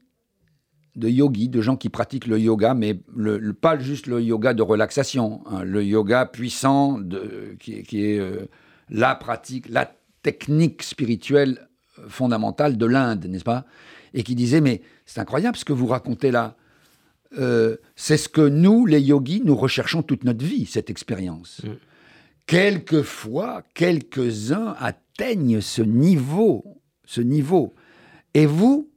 de 0.97 1.09
yogis, 1.09 1.49
de 1.49 1.61
gens 1.61 1.77
qui 1.77 1.89
pratiquent 1.89 2.27
le 2.27 2.39
yoga, 2.39 2.75
mais 2.75 3.01
le, 3.15 3.53
pas 3.53 3.79
juste 3.79 4.07
le 4.07 4.23
yoga 4.23 4.55
de 4.55 4.63
relaxation, 4.63 5.43
hein, 5.47 5.63
le 5.63 5.85
yoga 5.85 6.27
puissant 6.27 6.99
de, 6.99 7.57
qui, 7.61 7.75
est 7.75 8.19
euh, 8.19 8.49
la 8.89 9.15
pratique, 9.15 9.69
la 9.69 9.93
technique 10.23 10.83
spirituelle 10.83 11.69
fondamentale 12.09 12.77
de 12.77 12.87
l'Inde, 12.87 13.27
n'est-ce 13.27 13.45
pas? 13.45 13.65
Et 14.15 14.23
qui 14.23 14.35
disait 14.35 14.61
Mais 14.61 14.83
c'est 15.07 15.21
incroyable 15.21 15.57
ce 15.57 15.65
que 15.65 15.73
vous 15.73 15.87
racontez 15.87 16.31
là. 16.31 16.57
Euh, 17.39 17.77
c'est 17.95 18.17
ce 18.17 18.29
que 18.29 18.41
nous, 18.41 18.87
les 18.87 19.01
yogis, 19.01 19.43
nous 19.45 19.55
recherchons 19.55 20.03
toute 20.03 20.25
notre 20.25 20.45
vie, 20.45 20.67
cette 20.67 20.91
expérience. 20.91 21.63
Mm. 21.63 21.69
Quelquefois, 22.47 23.63
quelques-uns 23.75 24.75
atteignent 24.81 25.61
ce 25.61 25.83
niveau, 25.83 26.83
ce 27.05 27.21
niveau. 27.21 27.75
Et 28.35 28.47
vous, 28.47 28.91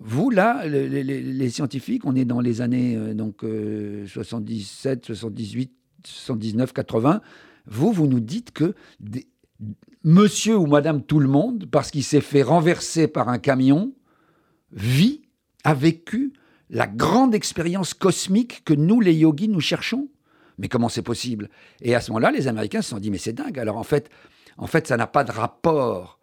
vous 0.00 0.30
là, 0.30 0.66
les, 0.66 1.50
scientifiques, 1.50 2.04
on 2.04 2.14
est 2.14 2.24
dans 2.24 2.40
les 2.40 2.60
années 2.60 2.96
euh, 2.96 3.14
donc 3.14 3.44
77, 4.06 5.06
78, 5.06 5.72
79, 6.04 6.72
80. 6.72 7.20
Vous, 7.66 7.92
vous 7.92 8.06
nous 8.06 8.20
dites 8.20 8.52
que 8.52 8.74
Monsieur 10.04 10.56
ou 10.56 10.66
Madame 10.66 11.02
tout 11.02 11.20
le 11.20 11.28
monde, 11.28 11.66
parce 11.70 11.90
qu'il 11.90 12.04
s'est 12.04 12.20
fait 12.20 12.42
renverser 12.42 13.08
par 13.08 13.28
un 13.28 13.38
camion, 13.38 13.92
vit, 14.72 15.22
a 15.64 15.74
vécu 15.74 16.32
la 16.70 16.86
grande 16.86 17.34
expérience 17.34 17.94
cosmique 17.94 18.62
que 18.64 18.74
nous, 18.74 19.00
les 19.00 19.14
yogis, 19.14 19.48
nous 19.48 19.60
cherchons. 19.60 20.08
Mais 20.58 20.68
comment 20.68 20.88
c'est 20.88 21.02
possible? 21.02 21.50
Et 21.80 21.94
à 21.94 22.00
ce 22.00 22.10
moment-là, 22.10 22.30
les 22.30 22.48
Américains 22.48 22.82
se 22.82 22.90
sont 22.90 22.98
dit, 22.98 23.10
mais 23.10 23.18
c'est 23.18 23.32
dingue. 23.32 23.58
Alors 23.58 23.76
en 23.76 23.84
fait, 23.84 24.10
en 24.56 24.66
fait, 24.66 24.86
ça 24.86 24.96
n'a 24.96 25.06
pas 25.06 25.24
de 25.24 25.32
rapport. 25.32 26.18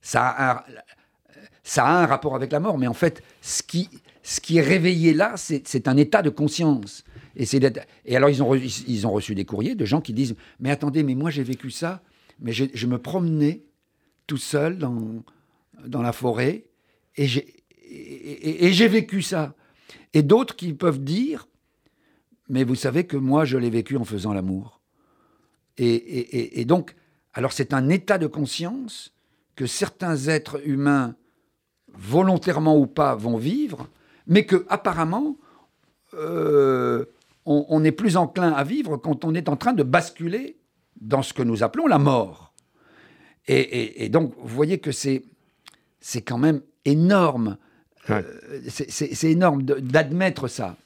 Ça 0.00 0.28
a, 0.28 0.64
ça 1.68 1.84
a 1.84 2.02
un 2.02 2.06
rapport 2.06 2.34
avec 2.34 2.50
la 2.50 2.60
mort, 2.60 2.78
mais 2.78 2.86
en 2.86 2.94
fait, 2.94 3.22
ce 3.42 3.62
qui, 3.62 3.90
ce 4.22 4.40
qui 4.40 4.56
est 4.56 4.62
réveillé 4.62 5.12
là, 5.12 5.34
c'est 5.36 5.86
un 5.86 5.98
état 5.98 6.22
de 6.22 6.30
conscience. 6.30 7.04
Et, 7.36 7.44
et 8.06 8.16
alors, 8.16 8.30
ils 8.30 8.42
ont, 8.42 8.54
ils 8.54 9.06
ont 9.06 9.10
reçu 9.10 9.34
des 9.34 9.44
courriers 9.44 9.74
de 9.74 9.84
gens 9.84 10.00
qui 10.00 10.14
disent, 10.14 10.34
mais 10.60 10.70
attendez, 10.70 11.02
mais 11.02 11.14
moi 11.14 11.30
j'ai 11.30 11.42
vécu 11.42 11.70
ça, 11.70 12.02
mais 12.40 12.52
je 12.52 12.86
me 12.86 12.96
promenais 12.96 13.64
tout 14.26 14.38
seul 14.38 14.78
dans, 14.78 15.22
dans 15.86 16.00
la 16.00 16.12
forêt, 16.12 16.64
et 17.18 17.26
j'ai 17.26 18.88
vécu 18.88 19.20
ça. 19.20 19.54
Et 20.14 20.22
d'autres 20.22 20.56
qui 20.56 20.72
peuvent 20.72 21.04
dire, 21.04 21.48
mais 22.48 22.64
vous 22.64 22.76
savez 22.76 23.04
que 23.04 23.18
moi, 23.18 23.44
je 23.44 23.58
l'ai 23.58 23.68
vécu 23.68 23.98
en 23.98 24.04
faisant 24.04 24.32
l'amour. 24.32 24.80
Et, 25.76 26.60
et, 26.60 26.64
donc, 26.64 26.94
alors 27.34 27.52
c'est 27.52 27.74
un 27.74 27.90
état 27.90 28.16
de 28.16 28.26
conscience 28.26 29.12
que 29.54 29.66
certains 29.66 30.16
êtres 30.28 30.66
humains, 30.66 31.14
volontairement 31.94 32.76
ou 32.76 32.86
pas, 32.86 33.14
vont 33.14 33.36
vivre, 33.36 33.88
mais 34.26 34.44
que 34.44 34.66
apparemment, 34.68 35.36
euh, 36.14 37.04
on, 37.44 37.82
est 37.82 37.92
plus 37.92 38.16
enclin 38.16 38.52
à 38.52 38.62
vivre 38.62 38.98
quand 38.98 39.24
on 39.24 39.34
est 39.34 39.48
en 39.48 39.56
train 39.56 39.72
de 39.72 39.82
basculer 39.82 40.58
dans 41.00 41.22
ce 41.22 41.32
que 41.32 41.42
nous 41.42 41.62
appelons 41.62 41.86
la 41.86 41.98
mort. 41.98 42.52
Et, 43.46 44.10
donc, 44.10 44.34
vous 44.36 44.54
voyez 44.54 44.78
que 44.78 44.92
c'est 44.92 45.24
c'est 46.00 46.20
quand 46.20 46.36
même 46.36 46.60
énorme. 46.84 47.56
Euh, 48.10 48.22
c'est 48.68 49.30
énorme 49.30 49.62
d'admettre 49.62 50.48
ça. 50.48 50.76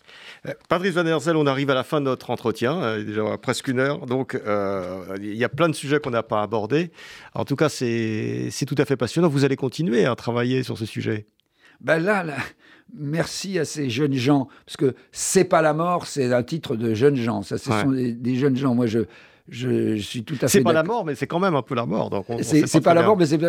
Euh, 0.47 0.53
Patrice 0.69 0.95
Van 0.95 1.05
der 1.05 1.19
on 1.37 1.47
arrive 1.47 1.71
à 1.71 1.75
la 1.75 1.85
fin 1.85 2.01
de 2.01 2.07
notre 2.07 2.31
entretien, 2.31 2.83
euh, 2.83 3.05
déjà 3.05 3.23
presque 3.39 3.69
une 3.69 3.79
heure, 3.79 4.07
donc 4.07 4.39
il 5.21 5.37
y 5.37 5.45
a 5.45 5.49
plein 5.49 5.69
de 5.69 5.75
sujets 5.75 6.01
qu'on 6.01 6.11
n'a 6.11 6.23
pas 6.23 6.43
abordés. 6.43 6.91
En 7.35 7.45
tout 7.45 7.57
cas, 7.57 7.69
c'est 7.69 8.51
tout 8.67 8.75
à 8.79 8.85
fait 8.85 8.97
passionnant. 8.97 9.29
Vous 9.29 9.45
allez 9.45 9.57
continuer 9.57 10.05
à 10.05 10.15
travailler 10.15 10.63
sur 10.63 10.79
ce 10.79 10.87
sujet? 10.87 11.27
Ben 11.81 11.99
là, 11.99 12.25
merci 12.97 13.59
à 13.59 13.65
ces 13.65 13.91
jeunes 13.91 14.15
gens, 14.15 14.49
parce 14.67 14.77
que 14.77 14.95
C'est 15.11 15.45
pas 15.45 15.63
la 15.63 15.75
mort, 15.75 16.07
c'est 16.07 16.33
un 16.33 16.43
titre 16.43 16.77
de 16.77 16.95
jeunes 16.95 17.17
gens. 17.17 17.43
Ça, 17.43 17.59
ce 17.59 17.71
sont 17.71 17.91
des, 17.91 18.35
jeunes 18.37 18.57
gens. 18.57 18.75
Moi, 18.75 18.87
je, 18.87 19.01
je, 19.49 19.97
suis 19.97 20.23
tout 20.23 20.35
à 20.35 20.39
fait. 20.39 20.49
C'est 20.49 20.63
pas 20.63 20.73
la 20.73 20.85
mort, 20.85 21.05
mais 21.05 21.15
c'est 21.15 21.27
quand 21.27 21.41
même 21.41 21.57
un 21.57 21.63
peu 21.63 21.75
la 21.75 21.87
mort. 21.87 22.11
Donc 22.11 22.27
c'est 22.43 22.83
pas, 22.83 22.95
la 22.95 23.03
mort, 23.03 23.17
mais 23.17 23.27
c'est. 23.27 23.41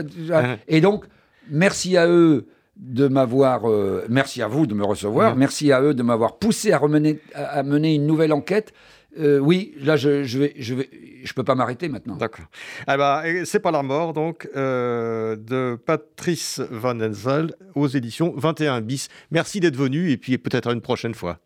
Et 0.68 0.82
donc, 0.82 1.06
merci 1.50 1.98
à 1.98 2.08
eux 2.08 2.48
de 2.78 3.08
m'avoir, 3.08 3.70
euh, 3.70 4.06
merci 4.10 4.42
à 4.42 4.48
vous 4.48 4.66
de 4.66 4.74
me 4.74 4.84
recevoir, 4.84 5.36
merci 5.36 5.72
à 5.72 5.82
eux 5.82 5.94
de 5.94 6.04
m'avoir 6.04 6.38
poussé 6.38 6.72
à, 6.72 6.78
remener, 6.78 7.20
à, 7.36 7.62
mener 7.64 7.96
une 7.96 8.08
nouvelle 8.08 8.34
enquête. 8.34 8.74
Euh, 9.20 9.38
oui, 9.38 9.76
là, 9.80 9.96
je, 9.96 10.24
je 10.24 10.40
vais, 10.40 10.54
je 10.58 10.74
vais, 10.74 10.90
je 11.24 11.34
peux 11.34 11.44
pas 11.44 11.54
m'arrêter 11.54 11.88
maintenant. 11.88 12.16
D'accord. 12.16 12.48
Eh 12.92 12.98
ben, 12.98 13.46
c'est 13.46 13.60
pas 13.60 13.70
la 13.70 13.84
mort, 13.84 14.14
donc, 14.14 14.50
euh, 14.56 15.36
de 15.36 15.76
Patrice 15.86 16.62
Van 16.72 17.00
Enzel 17.00 17.54
aux 17.76 17.88
éditions 17.88 18.34
21 18.36 18.82
bis. 18.82 19.10
Merci 19.30 19.60
d'être 19.60 19.76
venu 19.78 20.10
et 20.10 20.18
puis 20.18 20.40
peut-être 20.40 20.68
à 20.68 20.74
une 20.74 20.82
prochaine 20.82 21.14
fois. 21.14 21.40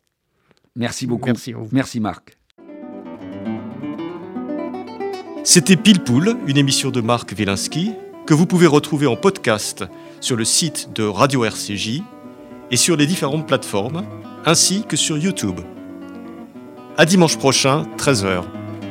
Merci 0.77 1.07
beaucoup. 1.07 1.25
Merci, 1.25 1.53
merci 1.73 1.99
Marc. 1.99 2.37
C'était 5.43 5.75
Pile 5.75 6.01
Poule, 6.01 6.37
une 6.47 6.57
émission 6.57 6.89
de 6.91 7.01
Marc 7.01 7.33
Wielinski 7.37 7.93
que 8.25 8.33
vous 8.33 8.45
pouvez 8.45 8.67
retrouver 8.67 9.07
en 9.07 9.15
podcast 9.15 9.85
sur 10.19 10.35
le 10.35 10.45
site 10.45 10.89
de 10.93 11.03
Radio 11.03 11.45
RCJ 11.45 12.01
et 12.71 12.77
sur 12.77 12.95
les 12.97 13.07
différentes 13.07 13.47
plateformes, 13.47 14.03
ainsi 14.45 14.83
que 14.83 14.97
sur 14.97 15.17
YouTube. 15.17 15.59
À 16.97 17.05
dimanche 17.05 17.37
prochain, 17.37 17.85
13h. 17.97 18.43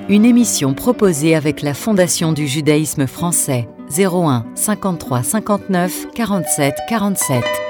Une 0.08 0.24
émission 0.24 0.74
proposée 0.74 1.34
avec 1.34 1.62
la 1.62 1.74
Fondation 1.74 2.32
du 2.32 2.46
judaïsme 2.46 3.06
français 3.06 3.68
01 3.96 4.46
53 4.54 5.22
59 5.22 6.06
47 6.14 6.74
47. 6.88 7.65